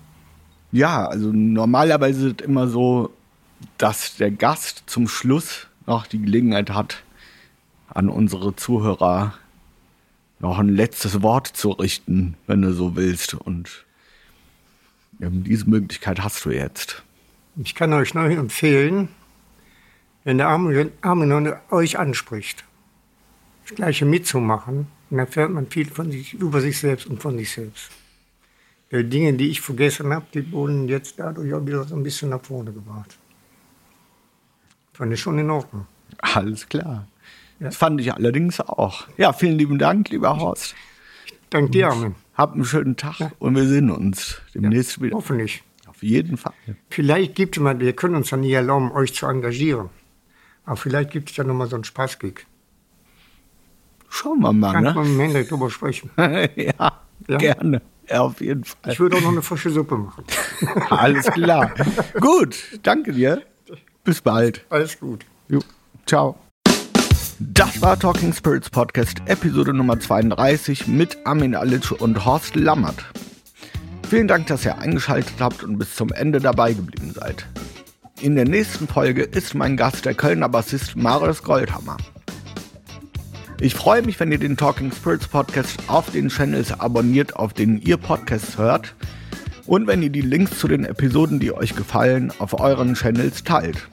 ja, 0.72 1.08
also 1.08 1.32
normalerweise 1.32 2.28
ist 2.28 2.42
es 2.42 2.48
immer 2.48 2.68
so, 2.68 3.12
dass 3.78 4.18
der 4.18 4.32
Gast 4.32 4.84
zum 4.86 5.08
Schluss 5.08 5.68
noch 5.88 6.06
die 6.06 6.22
Gelegenheit 6.22 6.70
hat, 6.70 7.04
an 7.88 8.10
unsere 8.10 8.56
Zuhörer 8.56 9.34
noch 10.40 10.60
ein 10.60 10.70
letztes 10.70 11.22
Wort 11.22 11.48
zu 11.48 11.72
richten, 11.72 12.36
wenn 12.46 12.62
du 12.62 12.74
so 12.74 12.96
willst. 12.96 13.34
Und 13.34 13.86
diese 15.20 15.70
Möglichkeit 15.70 16.22
hast 16.22 16.46
du 16.46 16.52
jetzt. 16.52 17.04
Ich 17.58 17.76
kann 17.76 17.94
euch 17.94 18.14
nur 18.14 18.26
empfehlen, 18.26 19.10
wenn 20.24 20.38
der 20.38 20.48
Arme, 20.48 20.92
Arme 21.02 21.62
euch 21.72 21.98
anspricht, 21.98 22.66
das 23.64 23.76
Gleiche 23.76 24.06
mitzumachen, 24.06 24.88
dann 25.10 25.20
erfährt 25.20 25.52
man 25.52 25.68
viel 25.68 25.90
von 25.90 26.12
sich, 26.12 26.34
über 26.34 26.62
sich 26.62 26.80
selbst 26.80 27.08
und 27.08 27.22
von 27.22 27.38
sich 27.38 27.52
selbst. 27.52 27.92
Die 28.92 29.04
Dinge, 29.04 29.34
die 29.34 29.50
ich 29.50 29.62
vergessen 29.62 30.14
habe, 30.14 30.26
die 30.34 30.52
wurden 30.52 30.88
jetzt 30.88 31.20
dadurch 31.20 31.54
auch 31.54 31.66
wieder 31.66 31.84
so 31.84 31.96
ein 31.96 32.04
bisschen 32.04 32.30
nach 32.30 32.42
vorne 32.42 32.72
gebracht. 32.72 33.18
Fand 34.94 35.14
ich 35.14 35.20
schon 35.20 35.40
in 35.40 35.50
Ordnung. 35.50 35.86
Alles 36.20 36.68
klar. 36.68 37.08
Ja. 37.60 37.68
Das 37.68 37.76
fand 37.76 38.00
ich 38.02 38.14
allerdings 38.14 38.60
auch. 38.60 39.08
Ja, 39.18 39.34
vielen 39.34 39.58
lieben 39.58 39.80
Dank, 39.80 40.10
lieber 40.10 40.38
Horst. 40.38 40.76
Dank 41.50 41.72
dir, 41.72 41.90
Armin. 41.90 42.16
Habt 42.36 42.56
einen 42.56 42.66
schönen 42.66 42.98
Tag 42.98 43.32
und 43.40 43.56
wir 43.56 43.68
sehen 43.68 43.90
uns 43.90 44.42
demnächst 44.54 45.02
wieder. 45.02 45.16
Hoffentlich. 45.16 45.64
Auf 45.88 46.04
jeden 46.04 46.36
Fall. 46.38 46.54
Vielleicht 46.90 47.36
gibt 47.36 47.56
es 47.56 47.64
mal, 47.64 47.80
wir 47.80 47.94
können 47.94 48.16
uns 48.16 48.30
ja 48.32 48.38
nie 48.38 48.52
erlauben, 48.52 48.92
euch 48.92 49.14
zu 49.14 49.26
engagieren. 49.28 49.90
Aber 50.66 50.76
vielleicht 50.76 51.12
gibt 51.12 51.30
es 51.32 51.38
ja 51.38 51.44
noch 51.46 51.54
mal 51.54 51.68
so 51.70 51.76
einen 51.76 51.86
Spaßgig. 51.86 52.46
Schauen 54.10 54.40
wir 54.42 54.52
mal, 54.54 54.74
Kannst 54.74 54.90
ne? 54.90 54.94
mal 54.96 55.06
mit 55.06 55.22
Hendrik 55.22 55.50
drüber 55.50 55.70
sprechen. 55.70 56.10
ja, 56.18 57.02
Ja? 57.28 57.38
gerne. 57.38 57.82
Ja, 58.10 58.22
auf 58.22 58.40
jeden 58.42 58.64
Fall. 58.64 58.92
Ich 58.92 59.00
würde 59.00 59.18
auch 59.18 59.22
noch 59.22 59.32
eine 59.32 59.42
frische 59.42 59.70
Suppe 59.72 59.98
machen. 59.98 60.26
Alles 60.90 61.26
klar. 61.26 61.74
Gut, 62.20 62.80
danke 62.84 63.14
dir. 63.14 63.42
Bis 64.04 64.22
bald. 64.22 64.64
Alles 64.70 65.00
gut. 65.00 65.26
Jo, 65.48 65.60
ciao. 66.06 66.38
Das 67.40 67.82
war 67.82 68.00
Talking 68.00 68.32
Spirits 68.32 68.70
Podcast 68.70 69.18
Episode 69.26 69.74
Nummer 69.74 70.00
32 70.00 70.88
mit 70.88 71.18
Armin 71.26 71.54
Alic 71.54 71.92
und 71.92 72.24
Horst 72.26 72.56
Lammert. 72.56 73.04
Vielen 74.10 74.30
Dank, 74.30 74.48
dass 74.48 74.64
ihr 74.64 74.78
eingeschaltet 74.78 75.36
habt 75.40 75.62
und 75.62 75.78
bis 75.78 75.96
zum 75.96 76.14
Ende 76.14 76.40
dabei 76.40 76.72
geblieben 76.72 77.12
seid. 77.14 77.46
In 78.22 78.36
der 78.36 78.46
nächsten 78.46 78.88
Folge 78.88 79.24
ist 79.24 79.54
mein 79.54 79.76
Gast 79.76 80.06
der 80.06 80.14
Kölner 80.14 80.48
Bassist 80.48 80.96
Marius 80.96 81.44
Goldhammer. 81.44 81.98
Ich 83.60 83.76
freue 83.76 84.02
mich, 84.02 84.18
wenn 84.22 84.32
ihr 84.32 84.40
den 84.40 84.56
Talking 84.56 84.94
Spirits 84.94 85.28
Podcast 85.28 85.78
auf 85.88 86.12
den 86.12 86.30
Channels 86.30 86.80
abonniert, 86.80 87.36
auf 87.36 87.54
denen 87.54 87.82
ihr 87.82 87.98
Podcasts 87.98 88.58
hört 88.58 88.96
und 89.66 89.88
wenn 89.88 90.02
ihr 90.02 90.10
die 90.10 90.22
Links 90.22 90.58
zu 90.58 90.70
den 90.70 90.86
Episoden, 90.86 91.42
die 91.42 91.52
euch 91.52 91.76
gefallen, 91.76 92.32
auf 92.40 92.58
euren 92.58 92.94
Channels 92.94 93.44
teilt. 93.44 93.90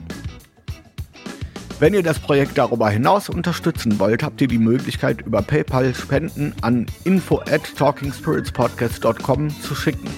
Wenn 1.83 1.95
ihr 1.95 2.05
das 2.05 2.20
Projekt 2.20 2.59
darüber 2.59 2.89
hinaus 2.91 3.28
unterstützen 3.28 3.99
wollt, 3.99 4.22
habt 4.22 4.41
ihr 4.41 4.47
die 4.47 4.59
Möglichkeit, 4.59 5.22
über 5.22 5.43
PayPal 5.43 5.93
Spenden 5.97 6.55
an 6.61 6.87
info 7.03 7.41
at 7.41 7.74
talkingspiritspodcast.com 7.76 9.51
zu 9.61 9.74
schicken. 9.74 10.09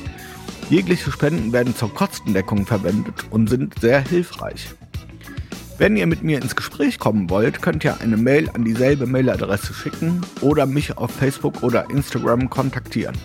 Jegliche 0.68 1.10
Spenden 1.10 1.54
werden 1.54 1.74
zur 1.74 1.94
Kostendeckung 1.94 2.66
verwendet 2.66 3.14
und 3.30 3.48
sind 3.48 3.80
sehr 3.80 4.06
hilfreich. 4.06 4.74
Wenn 5.78 5.96
ihr 5.96 6.06
mit 6.06 6.22
mir 6.22 6.42
ins 6.42 6.54
Gespräch 6.54 6.98
kommen 6.98 7.30
wollt, 7.30 7.62
könnt 7.62 7.82
ihr 7.82 7.98
eine 7.98 8.18
Mail 8.18 8.50
an 8.50 8.66
dieselbe 8.66 9.06
Mailadresse 9.06 9.72
schicken 9.72 10.20
oder 10.42 10.66
mich 10.66 10.98
auf 10.98 11.12
Facebook 11.12 11.62
oder 11.62 11.88
Instagram 11.88 12.50
kontaktieren. 12.50 13.16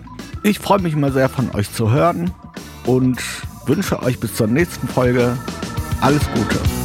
Ich 0.44 0.60
freue 0.60 0.80
mich 0.80 0.94
immer 0.94 1.12
sehr 1.12 1.28
von 1.28 1.54
euch 1.56 1.74
zu 1.74 1.92
hören 1.92 2.32
und 2.86 3.22
wünsche 3.66 4.02
euch 4.02 4.18
bis 4.18 4.34
zur 4.34 4.48
nächsten 4.48 4.88
Folge 4.88 5.38
alles 6.00 6.22
Gute. 6.34 6.79